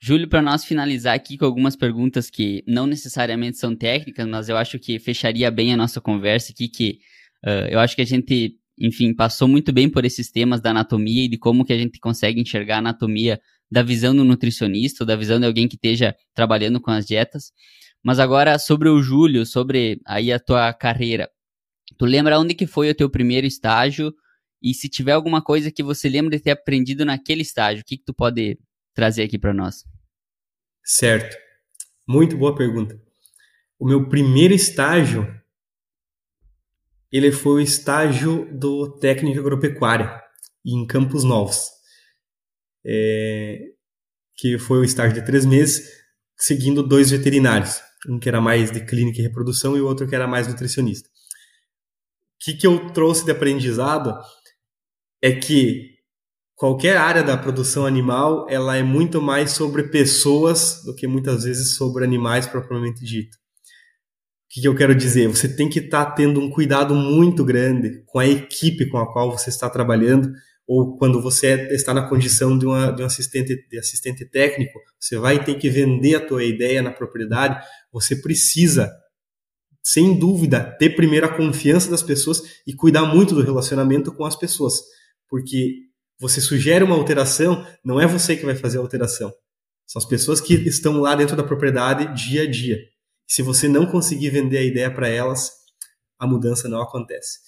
Júlio, 0.00 0.28
para 0.28 0.40
nós 0.40 0.64
finalizar 0.64 1.14
aqui 1.14 1.36
com 1.36 1.44
algumas 1.44 1.74
perguntas 1.74 2.30
que 2.30 2.62
não 2.66 2.86
necessariamente 2.86 3.58
são 3.58 3.74
técnicas, 3.74 4.26
mas 4.26 4.48
eu 4.48 4.56
acho 4.56 4.78
que 4.78 4.98
fecharia 4.98 5.50
bem 5.50 5.72
a 5.72 5.76
nossa 5.76 6.00
conversa 6.00 6.52
aqui, 6.52 6.68
que 6.68 7.00
uh, 7.44 7.66
eu 7.68 7.80
acho 7.80 7.96
que 7.96 8.02
a 8.02 8.06
gente, 8.06 8.56
enfim, 8.78 9.12
passou 9.12 9.48
muito 9.48 9.72
bem 9.72 9.90
por 9.90 10.04
esses 10.04 10.30
temas 10.30 10.60
da 10.60 10.70
anatomia 10.70 11.24
e 11.24 11.28
de 11.28 11.36
como 11.36 11.64
que 11.64 11.72
a 11.72 11.78
gente 11.78 11.98
consegue 11.98 12.40
enxergar 12.40 12.76
a 12.76 12.78
anatomia 12.78 13.40
da 13.70 13.82
visão 13.82 14.14
do 14.14 14.24
nutricionista, 14.24 15.02
ou 15.02 15.06
da 15.06 15.16
visão 15.16 15.40
de 15.40 15.46
alguém 15.46 15.66
que 15.66 15.74
esteja 15.74 16.14
trabalhando 16.32 16.80
com 16.80 16.92
as 16.92 17.04
dietas. 17.04 17.52
Mas 18.02 18.20
agora 18.20 18.56
sobre 18.58 18.88
o 18.88 19.02
Júlio, 19.02 19.44
sobre 19.44 20.00
aí 20.06 20.32
a 20.32 20.38
tua 20.38 20.72
carreira. 20.72 21.28
Tu 21.98 22.04
lembra 22.06 22.38
onde 22.38 22.54
que 22.54 22.66
foi 22.66 22.88
o 22.88 22.94
teu 22.94 23.10
primeiro 23.10 23.46
estágio? 23.46 24.14
E 24.62 24.72
se 24.74 24.88
tiver 24.88 25.12
alguma 25.12 25.42
coisa 25.42 25.72
que 25.72 25.82
você 25.82 26.08
lembra 26.08 26.36
de 26.36 26.42
ter 26.42 26.52
aprendido 26.52 27.04
naquele 27.04 27.42
estágio, 27.42 27.82
o 27.82 27.84
que, 27.84 27.96
que 27.96 28.04
tu 28.04 28.14
pode 28.14 28.58
trazer 28.98 29.22
aqui 29.22 29.38
para 29.38 29.54
nós? 29.54 29.84
Certo. 30.84 31.36
Muito 32.04 32.36
boa 32.36 32.56
pergunta. 32.56 33.00
O 33.78 33.86
meu 33.86 34.08
primeiro 34.08 34.52
estágio, 34.52 35.24
ele 37.12 37.30
foi 37.30 37.52
o 37.52 37.64
estágio 37.64 38.52
do 38.58 38.98
técnico 38.98 39.38
agropecuária 39.38 40.20
em 40.66 40.84
Campos 40.84 41.22
Novos, 41.22 41.70
é, 42.84 43.68
que 44.36 44.58
foi 44.58 44.78
o 44.78 44.84
estágio 44.84 45.14
de 45.14 45.24
três 45.24 45.46
meses, 45.46 45.88
seguindo 46.36 46.82
dois 46.82 47.12
veterinários, 47.12 47.80
um 48.08 48.18
que 48.18 48.28
era 48.28 48.40
mais 48.40 48.72
de 48.72 48.84
clínica 48.84 49.20
e 49.20 49.22
reprodução 49.22 49.76
e 49.76 49.80
o 49.80 49.86
outro 49.86 50.08
que 50.08 50.14
era 50.16 50.26
mais 50.26 50.48
nutricionista. 50.48 51.08
O 51.08 52.44
que, 52.44 52.54
que 52.54 52.66
eu 52.66 52.92
trouxe 52.92 53.24
de 53.24 53.30
aprendizado 53.30 54.12
é 55.22 55.30
que 55.30 55.97
qualquer 56.58 56.96
área 56.96 57.22
da 57.22 57.38
produção 57.38 57.86
animal 57.86 58.44
ela 58.50 58.76
é 58.76 58.82
muito 58.82 59.22
mais 59.22 59.52
sobre 59.52 59.84
pessoas 59.84 60.82
do 60.84 60.92
que 60.92 61.06
muitas 61.06 61.44
vezes 61.44 61.76
sobre 61.76 62.02
animais 62.02 62.48
propriamente 62.48 63.04
dito. 63.04 63.36
O 63.36 64.60
que, 64.60 64.66
eu 64.66 64.74
quero 64.74 64.92
dizer? 64.92 65.28
Você 65.28 65.54
tem 65.54 65.68
que 65.68 65.78
estar 65.78 66.06
tá 66.06 66.10
tendo 66.10 66.40
um 66.40 66.50
cuidado 66.50 66.96
muito 66.96 67.44
grande 67.44 68.02
com 68.06 68.18
a 68.18 68.26
equipe 68.26 68.88
com 68.88 68.98
a 68.98 69.12
qual 69.12 69.30
você 69.30 69.50
está 69.50 69.70
trabalhando, 69.70 70.32
ou 70.66 70.98
quando 70.98 71.22
você 71.22 71.68
está 71.70 71.94
na 71.94 72.08
condição 72.08 72.58
de, 72.58 72.66
uma, 72.66 72.90
de 72.90 73.02
um 73.02 73.06
assistente, 73.06 73.54
de 73.70 73.78
assistente 73.78 74.24
técnico, 74.24 74.80
você 74.98 75.16
vai 75.16 75.42
ter 75.42 75.54
que 75.54 75.70
vender 75.70 76.16
a 76.16 76.26
tua 76.26 76.42
ideia 76.42 76.82
na 76.82 76.90
propriedade, 76.90 77.64
você 77.92 78.16
precisa, 78.16 78.90
sem 79.82 80.18
dúvida, 80.18 80.76
ter 80.78 80.90
primeiro 80.96 81.26
a 81.26 81.34
confiança 81.34 81.88
das 81.88 82.02
pessoas 82.02 82.42
e 82.66 82.74
cuidar 82.74 83.04
muito 83.04 83.34
do 83.34 83.42
relacionamento 83.42 84.12
com 84.12 84.24
as 84.24 84.34
pessoas 84.34 84.80
porque 85.28 85.87
você 86.20 86.40
sugere 86.40 86.84
uma 86.84 86.96
alteração, 86.96 87.66
não 87.84 88.00
é 88.00 88.06
você 88.06 88.36
que 88.36 88.44
vai 88.44 88.56
fazer 88.56 88.78
a 88.78 88.80
alteração. 88.80 89.32
São 89.86 90.00
as 90.00 90.04
pessoas 90.04 90.40
que 90.40 90.54
estão 90.54 91.00
lá 91.00 91.14
dentro 91.14 91.36
da 91.36 91.42
propriedade 91.42 92.14
dia 92.14 92.42
a 92.42 92.50
dia. 92.50 92.78
Se 93.26 93.42
você 93.42 93.68
não 93.68 93.86
conseguir 93.86 94.30
vender 94.30 94.58
a 94.58 94.62
ideia 94.62 94.92
para 94.92 95.08
elas, 95.08 95.50
a 96.18 96.26
mudança 96.26 96.68
não 96.68 96.82
acontece. 96.82 97.38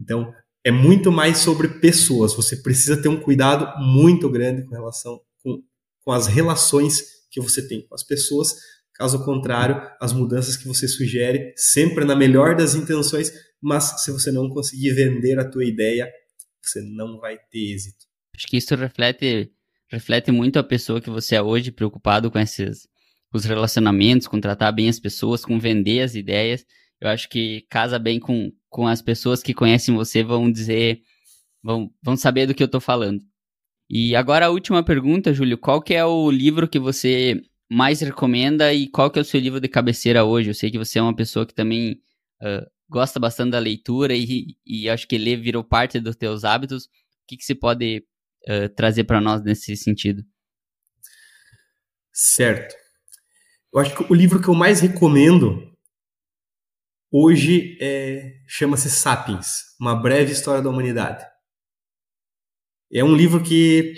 Então, 0.00 0.32
é 0.64 0.70
muito 0.70 1.12
mais 1.12 1.38
sobre 1.38 1.68
pessoas. 1.80 2.34
Você 2.34 2.56
precisa 2.56 3.00
ter 3.00 3.08
um 3.08 3.20
cuidado 3.20 3.78
muito 3.82 4.30
grande 4.30 4.64
com 4.64 4.74
relação 4.74 5.20
com, 5.42 5.62
com 6.02 6.12
as 6.12 6.26
relações 6.26 7.02
que 7.30 7.40
você 7.40 7.66
tem 7.66 7.86
com 7.86 7.94
as 7.94 8.02
pessoas. 8.02 8.54
Caso 8.94 9.24
contrário, 9.24 9.82
as 10.00 10.12
mudanças 10.12 10.56
que 10.56 10.68
você 10.68 10.86
sugere, 10.86 11.52
sempre 11.56 12.04
na 12.04 12.14
melhor 12.14 12.56
das 12.56 12.74
intenções, 12.74 13.32
mas 13.60 14.02
se 14.02 14.12
você 14.12 14.30
não 14.30 14.48
conseguir 14.48 14.92
vender 14.92 15.38
a 15.38 15.48
tua 15.48 15.64
ideia, 15.64 16.10
você 16.68 16.80
não 16.82 17.18
vai 17.18 17.38
ter 17.50 17.74
êxito. 17.74 18.06
Acho 18.34 18.46
que 18.46 18.56
isso 18.56 18.74
reflete 18.74 19.50
reflete 19.90 20.32
muito 20.32 20.58
a 20.58 20.64
pessoa 20.64 21.00
que 21.00 21.10
você 21.10 21.36
é 21.36 21.42
hoje, 21.42 21.70
preocupado 21.70 22.30
com 22.30 22.38
esses 22.38 22.88
os 23.32 23.44
relacionamentos, 23.44 24.28
com 24.28 24.40
tratar 24.40 24.70
bem 24.70 24.88
as 24.88 25.00
pessoas, 25.00 25.44
com 25.44 25.58
vender 25.58 26.02
as 26.02 26.14
ideias. 26.14 26.64
Eu 27.00 27.08
acho 27.08 27.28
que 27.28 27.66
casa 27.68 27.98
bem 27.98 28.20
com, 28.20 28.52
com 28.68 28.86
as 28.86 29.02
pessoas 29.02 29.42
que 29.42 29.52
conhecem 29.52 29.94
você, 29.94 30.22
vão 30.22 30.50
dizer, 30.50 31.02
vão, 31.62 31.90
vão 32.00 32.16
saber 32.16 32.46
do 32.46 32.54
que 32.54 32.62
eu 32.62 32.66
estou 32.66 32.80
falando. 32.80 33.20
E 33.90 34.14
agora 34.14 34.46
a 34.46 34.50
última 34.50 34.84
pergunta, 34.84 35.34
Júlio, 35.34 35.58
qual 35.58 35.82
que 35.82 35.94
é 35.94 36.04
o 36.04 36.30
livro 36.30 36.68
que 36.68 36.78
você 36.78 37.42
mais 37.68 38.00
recomenda 38.00 38.72
e 38.72 38.88
qual 38.88 39.10
que 39.10 39.18
é 39.18 39.22
o 39.22 39.24
seu 39.24 39.40
livro 39.40 39.60
de 39.60 39.68
cabeceira 39.68 40.24
hoje? 40.24 40.50
Eu 40.50 40.54
sei 40.54 40.70
que 40.70 40.78
você 40.78 41.00
é 41.00 41.02
uma 41.02 41.14
pessoa 41.14 41.44
que 41.44 41.54
também 41.54 42.00
uh, 42.40 42.66
gosta 42.88 43.18
bastante 43.18 43.52
da 43.52 43.58
leitura 43.58 44.14
e, 44.14 44.56
e 44.66 44.88
acho 44.88 45.06
que 45.06 45.18
ler 45.18 45.40
virou 45.40 45.64
parte 45.64 46.00
dos 46.00 46.16
teus 46.16 46.44
hábitos. 46.44 46.84
O 46.84 46.88
que, 47.28 47.36
que 47.36 47.44
você 47.44 47.54
pode 47.54 48.04
uh, 48.48 48.68
trazer 48.74 49.04
para 49.04 49.20
nós 49.20 49.42
nesse 49.42 49.76
sentido? 49.76 50.24
Certo. 52.12 52.74
Eu 53.72 53.80
acho 53.80 53.96
que 53.96 54.12
o 54.12 54.14
livro 54.14 54.40
que 54.40 54.48
eu 54.48 54.54
mais 54.54 54.80
recomendo 54.80 55.74
hoje 57.10 57.76
é, 57.80 58.40
chama-se 58.46 58.90
Sapiens, 58.90 59.76
Uma 59.80 59.94
Breve 59.94 60.32
História 60.32 60.62
da 60.62 60.70
Humanidade. 60.70 61.24
É 62.92 63.02
um 63.02 63.16
livro 63.16 63.42
que, 63.42 63.94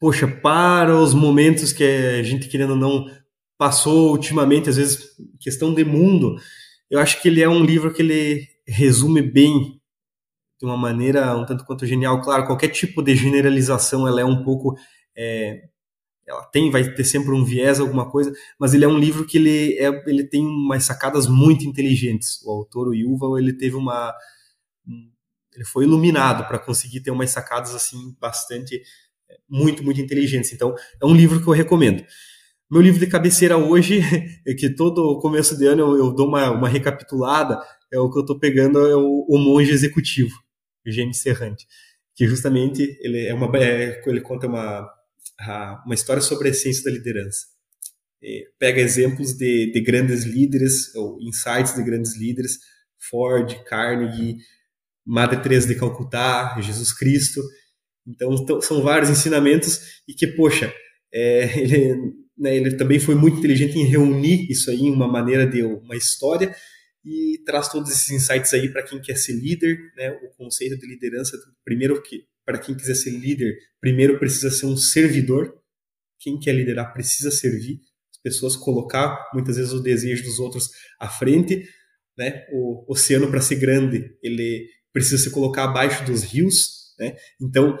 poxa, 0.00 0.26
para 0.26 0.96
os 0.96 1.12
momentos 1.12 1.72
que 1.72 1.84
a 1.84 2.22
gente, 2.22 2.48
querendo 2.48 2.70
ou 2.70 2.76
não, 2.76 3.06
passou 3.58 4.12
ultimamente, 4.12 4.70
às 4.70 4.76
vezes, 4.76 5.10
questão 5.40 5.74
de 5.74 5.84
mundo, 5.84 6.36
eu 6.90 6.98
acho 6.98 7.20
que 7.20 7.28
ele 7.28 7.42
é 7.42 7.48
um 7.48 7.64
livro 7.64 7.92
que 7.92 8.02
ele 8.02 8.46
resume 8.66 9.22
bem 9.22 9.80
de 10.60 10.66
uma 10.66 10.76
maneira 10.76 11.36
um 11.36 11.46
tanto 11.46 11.64
quanto 11.64 11.86
genial. 11.86 12.20
Claro, 12.22 12.46
qualquer 12.46 12.68
tipo 12.68 13.02
de 13.02 13.14
generalização 13.14 14.06
ela 14.06 14.20
é 14.20 14.24
um 14.24 14.42
pouco 14.42 14.76
é, 15.16 15.68
ela 16.28 16.44
tem, 16.44 16.70
vai 16.70 16.84
ter 16.92 17.04
sempre 17.04 17.32
um 17.32 17.42
viés, 17.42 17.80
alguma 17.80 18.10
coisa, 18.10 18.30
mas 18.60 18.74
ele 18.74 18.84
é 18.84 18.88
um 18.88 18.98
livro 18.98 19.26
que 19.26 19.38
ele, 19.38 19.78
é, 19.78 19.88
ele 20.06 20.24
tem 20.24 20.46
umas 20.46 20.84
sacadas 20.84 21.26
muito 21.26 21.64
inteligentes. 21.64 22.42
O 22.44 22.50
autor, 22.50 22.88
o 22.88 22.94
Yuval, 22.94 23.38
ele 23.38 23.54
teve 23.54 23.76
uma. 23.76 24.14
Ele 25.54 25.64
foi 25.64 25.84
iluminado 25.84 26.46
para 26.46 26.58
conseguir 26.58 27.00
ter 27.00 27.10
umas 27.10 27.30
sacadas 27.30 27.74
assim 27.74 28.14
bastante. 28.20 28.80
muito, 29.48 29.82
muito 29.82 30.00
inteligentes. 30.00 30.52
Então, 30.52 30.74
é 31.00 31.06
um 31.06 31.14
livro 31.14 31.42
que 31.42 31.48
eu 31.48 31.52
recomendo. 31.54 32.04
Meu 32.70 32.82
livro 32.82 33.00
de 33.00 33.06
cabeceira 33.06 33.56
hoje, 33.56 34.00
é 34.46 34.54
que 34.54 34.68
todo 34.68 35.18
começo 35.20 35.56
de 35.56 35.66
ano 35.66 35.80
eu, 35.80 35.96
eu 35.96 36.14
dou 36.14 36.28
uma, 36.28 36.50
uma 36.50 36.68
recapitulada, 36.68 37.58
é 37.92 37.98
o 37.98 38.10
que 38.10 38.18
eu 38.18 38.22
estou 38.22 38.38
pegando, 38.38 38.78
é 38.86 38.94
o, 38.94 39.26
o 39.28 39.38
Monge 39.38 39.70
Executivo, 39.70 40.34
James 40.86 41.20
Serrante, 41.22 41.66
que 42.14 42.26
justamente 42.26 42.82
ele 43.00 43.26
é 43.26 43.34
uma 43.34 43.50
é, 43.56 44.02
ele 44.06 44.20
conta 44.20 44.46
uma 44.46 44.86
uma 45.86 45.94
história 45.94 46.20
sobre 46.20 46.48
a 46.48 46.50
essência 46.50 46.84
da 46.84 46.90
liderança. 46.90 47.46
pega 48.58 48.80
exemplos 48.80 49.34
de, 49.34 49.70
de 49.72 49.80
grandes 49.80 50.24
líderes, 50.24 50.94
ou 50.94 51.18
insights 51.20 51.74
de 51.74 51.82
grandes 51.82 52.16
líderes, 52.16 52.58
Ford, 52.98 53.54
Carnegie, 53.64 54.36
Madre 55.06 55.40
Teresa 55.40 55.68
de 55.68 55.76
Calcutá, 55.76 56.60
Jesus 56.60 56.92
Cristo. 56.92 57.40
Então, 58.06 58.60
são 58.60 58.82
vários 58.82 59.10
ensinamentos 59.10 60.02
e 60.08 60.14
que, 60.14 60.26
poxa, 60.26 60.74
é, 61.12 61.44
ele, 61.60 62.12
né, 62.38 62.56
ele 62.56 62.76
também 62.76 62.98
foi 62.98 63.14
muito 63.14 63.38
inteligente 63.38 63.78
em 63.78 63.84
reunir 63.84 64.50
isso 64.50 64.70
aí 64.70 64.82
em 64.82 64.90
uma 64.90 65.08
maneira 65.08 65.46
de 65.46 65.62
uma 65.62 65.96
história 65.96 66.54
e 67.04 67.42
traz 67.44 67.68
todos 67.68 67.90
esses 67.90 68.10
insights 68.10 68.52
aí 68.52 68.68
para 68.70 68.82
quem 68.82 69.00
quer 69.00 69.16
ser 69.16 69.32
líder, 69.32 69.78
né, 69.96 70.10
o 70.10 70.28
conceito 70.36 70.78
de 70.78 70.86
liderança, 70.86 71.38
primeiro 71.64 72.02
que 72.02 72.24
para 72.48 72.58
quem 72.58 72.74
quiser 72.74 72.94
ser 72.94 73.10
líder, 73.10 73.58
primeiro 73.78 74.18
precisa 74.18 74.50
ser 74.50 74.64
um 74.64 74.74
servidor. 74.74 75.54
Quem 76.18 76.40
quer 76.40 76.54
liderar 76.54 76.94
precisa 76.94 77.30
servir 77.30 77.78
as 78.10 78.18
pessoas, 78.22 78.56
colocar 78.56 79.28
muitas 79.34 79.56
vezes 79.56 79.70
o 79.74 79.82
desejo 79.82 80.24
dos 80.24 80.38
outros 80.38 80.70
à 80.98 81.10
frente. 81.10 81.68
Né? 82.16 82.46
O 82.50 82.90
oceano, 82.90 83.30
para 83.30 83.42
ser 83.42 83.56
grande, 83.56 84.16
ele 84.22 84.66
precisa 84.94 85.18
se 85.18 85.30
colocar 85.30 85.64
abaixo 85.64 86.02
dos 86.06 86.22
rios. 86.22 86.94
Né? 86.98 87.16
Então, 87.38 87.76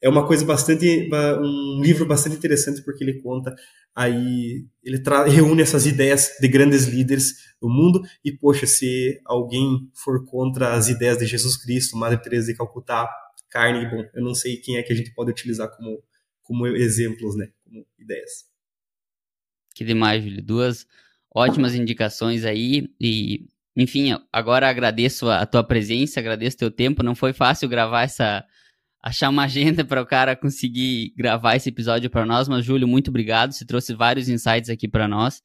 é 0.00 0.08
uma 0.08 0.26
coisa 0.26 0.44
bastante. 0.44 1.08
um 1.40 1.80
livro 1.82 2.06
bastante 2.06 2.36
interessante 2.36 2.82
porque 2.82 3.02
ele 3.02 3.20
conta 3.20 3.54
aí. 3.94 4.64
Ele 4.82 5.02
reúne 5.28 5.62
essas 5.62 5.86
ideias 5.86 6.30
de 6.40 6.48
grandes 6.48 6.86
líderes 6.86 7.34
do 7.60 7.68
mundo. 7.68 8.00
E, 8.24 8.32
poxa, 8.32 8.66
se 8.66 9.20
alguém 9.24 9.90
for 9.94 10.24
contra 10.24 10.74
as 10.74 10.88
ideias 10.88 11.18
de 11.18 11.26
Jesus 11.26 11.56
Cristo, 11.56 11.96
Madre 11.96 12.22
Teresa 12.22 12.52
de 12.52 12.56
Calcutá, 12.56 13.08
carne, 13.50 13.88
bom, 13.90 14.04
eu 14.14 14.22
não 14.22 14.34
sei 14.34 14.56
quem 14.58 14.76
é 14.76 14.82
que 14.82 14.92
a 14.92 14.96
gente 14.96 15.12
pode 15.14 15.30
utilizar 15.30 15.68
como, 15.76 16.02
como 16.42 16.66
exemplos, 16.66 17.36
né, 17.36 17.48
como 17.64 17.84
ideias. 17.98 18.46
Que 19.74 19.84
demais, 19.84 20.22
Júlio. 20.22 20.42
Duas 20.42 20.86
ótimas 21.34 21.74
indicações 21.74 22.44
aí 22.44 22.88
e, 23.00 23.46
enfim, 23.76 24.18
agora 24.32 24.68
agradeço 24.68 25.28
a 25.28 25.46
tua 25.46 25.62
presença, 25.64 26.20
agradeço 26.20 26.56
teu 26.56 26.70
tempo. 26.70 27.02
Não 27.02 27.14
foi 27.14 27.32
fácil 27.32 27.68
gravar 27.68 28.02
essa 28.02 28.44
achar 29.02 29.28
uma 29.28 29.44
agenda 29.44 29.84
para 29.84 30.02
o 30.02 30.06
cara 30.06 30.36
conseguir 30.36 31.12
gravar 31.16 31.56
esse 31.56 31.68
episódio 31.68 32.10
para 32.10 32.26
nós, 32.26 32.48
mas 32.48 32.64
Júlio, 32.64 32.88
muito 32.88 33.08
obrigado. 33.08 33.52
Você 33.52 33.64
trouxe 33.64 33.94
vários 33.94 34.28
insights 34.28 34.70
aqui 34.70 34.88
para 34.88 35.06
nós. 35.06 35.42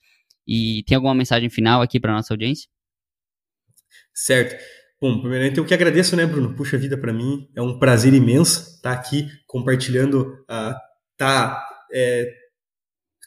E 0.48 0.84
tem 0.86 0.96
alguma 0.96 1.16
mensagem 1.16 1.50
final 1.50 1.82
aqui 1.82 2.00
para 2.00 2.14
nossa 2.14 2.34
audiência? 2.34 2.68
Certo. 4.14 4.62
Bom, 5.00 5.20
primeiramente 5.20 5.58
eu 5.58 5.66
que 5.66 5.74
agradeço, 5.74 6.16
né, 6.16 6.26
Bruno? 6.26 6.56
Puxa 6.56 6.78
vida 6.78 6.98
para 6.98 7.14
mim, 7.14 7.50
é 7.56 7.62
um 7.62 7.78
prazer 7.78 8.14
imenso 8.14 8.76
estar 8.76 8.94
tá 8.94 9.00
aqui 9.00 9.28
compartilhando, 9.46 10.46
uh, 10.50 10.74
tá 11.18 11.62
é, 11.94 12.26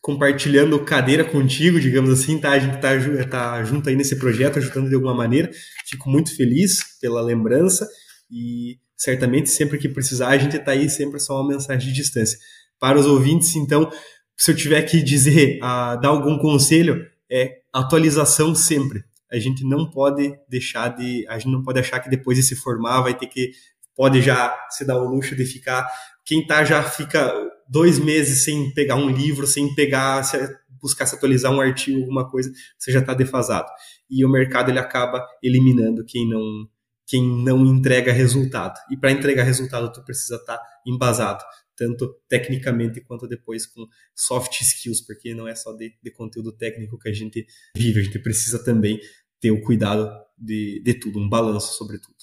compartilhando 0.01 0.83
cadeira 0.85 1.25
contigo, 1.25 1.81
digamos 1.81 2.11
assim, 2.11 2.41
tá? 2.41 2.53
A 2.53 2.59
gente 2.59 2.79
tá, 2.79 2.91
tá 3.29 3.65
junto 3.65 3.89
aí 3.89 3.97
nesse 3.97 4.19
projeto, 4.19 4.59
ajudando 4.59 4.89
de 4.89 4.95
alguma 4.95 5.15
maneira. 5.15 5.51
Fico 5.87 6.09
muito 6.09 6.35
feliz 6.35 6.99
pela 7.01 7.21
lembrança 7.21 7.87
e 8.31 8.79
certamente 8.97 9.51
sempre 9.51 9.79
que 9.79 9.89
precisar 9.89 10.29
a 10.29 10.39
gente 10.39 10.59
tá 10.59 10.73
aí 10.73 10.89
sempre 10.89 11.21
só 11.21 11.41
uma 11.41 11.49
mensagem 11.55 11.89
de 11.89 11.95
distância. 11.95 12.39
Para 12.79 12.99
os 12.99 13.07
ouvintes, 13.07 13.55
então, 13.57 13.91
se 14.37 14.51
eu 14.51 14.57
tiver 14.57 14.83
que 14.83 15.03
dizer, 15.03 15.59
uh, 15.59 16.01
dar 16.01 16.09
algum 16.09 16.39
conselho, 16.39 17.07
é 17.31 17.59
atualização 17.73 18.55
sempre 18.55 19.05
a 19.31 19.39
gente 19.39 19.65
não 19.65 19.91
pode 19.91 20.39
deixar 20.49 20.89
de, 20.89 21.27
a 21.29 21.39
gente 21.39 21.53
não 21.53 21.63
pode 21.63 21.81
achar 21.81 22.01
que 22.01 22.09
depois 22.09 22.37
de 22.37 22.45
se 22.45 22.57
formar 22.57 23.03
vai 23.03 23.17
ter 23.17 23.27
que, 23.27 23.51
pode 23.95 24.21
já 24.21 24.55
se 24.71 24.85
dar 24.85 24.99
o 24.99 25.09
luxo 25.09 25.35
de 25.35 25.45
ficar, 25.45 25.87
quem 26.25 26.47
tá 26.47 26.65
já 26.65 26.83
fica 26.83 27.33
dois 27.69 27.99
meses 27.99 28.45
sem 28.45 28.73
pegar 28.73 28.97
um 28.97 29.11
livro, 29.11 29.47
sem 29.47 29.75
pegar, 29.75 30.23
se, 30.23 30.37
buscar 30.81 31.07
se 31.07 31.17
atualizar 31.17 31.53
um 31.53 31.61
artigo, 31.61 32.01
alguma 32.01 32.31
coisa, 32.31 32.51
você 32.79 32.93
já 32.93 33.01
está 33.01 33.15
defasado. 33.15 33.69
E 34.09 34.25
o 34.25 34.29
mercado 34.29 34.71
ele 34.71 34.79
acaba 34.79 35.27
eliminando 35.43 36.05
quem 36.05 36.29
não 36.29 36.69
quem 37.07 37.23
não 37.45 37.65
entrega 37.65 38.13
resultado. 38.13 38.79
E 38.91 38.97
para 38.97 39.13
entregar 39.13 39.45
resultado, 39.45 39.93
tu 39.93 40.05
precisa 40.05 40.37
estar 40.37 40.59
tá 40.59 40.65
embasado, 40.87 41.45
tanto 41.77 42.15
tecnicamente 42.29 43.01
quanto 43.01 43.29
depois 43.29 43.67
com 43.67 43.87
soft 44.15 44.61
skills, 44.61 45.01
porque 45.03 45.35
não 45.35 45.47
é 45.47 45.55
só 45.55 45.73
de, 45.73 45.95
de 46.03 46.11
conteúdo 46.11 46.53
técnico 46.53 46.99
que 46.99 47.09
a 47.09 47.13
gente 47.13 47.47
vive, 47.77 48.01
a 48.01 48.03
gente 48.03 48.19
precisa 48.19 48.63
também 48.63 48.99
ter 49.41 49.51
o 49.51 49.63
cuidado 49.63 50.11
de, 50.37 50.83
de 50.85 50.95
tudo, 50.95 51.21
um 51.21 51.29
balanço 51.29 51.75
sobre 51.75 51.99
tudo. 51.99 52.17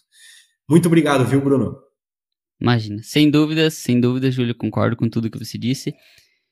Muito 0.69 0.87
obrigado, 0.87 1.25
viu, 1.25 1.41
Bruno? 1.41 1.77
Imagina, 2.59 3.01
sem 3.03 3.29
dúvidas, 3.29 3.75
sem 3.75 3.99
dúvidas, 3.99 4.33
Júlio, 4.33 4.55
concordo 4.55 4.95
com 4.95 5.09
tudo 5.09 5.29
que 5.29 5.37
você 5.37 5.57
disse. 5.57 5.93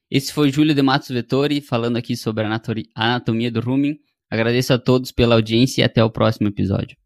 Esse 0.09 0.33
foi 0.33 0.51
Júlio 0.51 0.75
de 0.75 0.81
Matos 0.81 1.09
Vettori 1.09 1.61
falando 1.61 1.97
aqui 1.97 2.17
sobre 2.17 2.43
a 2.43 2.59
anatomia 2.95 3.49
do 3.49 3.61
Rumen. 3.61 3.97
Agradeço 4.29 4.73
a 4.73 4.77
todos 4.77 5.11
pela 5.11 5.35
audiência 5.35 5.81
e 5.81 5.83
até 5.83 6.03
o 6.03 6.09
próximo 6.09 6.49
episódio. 6.49 7.00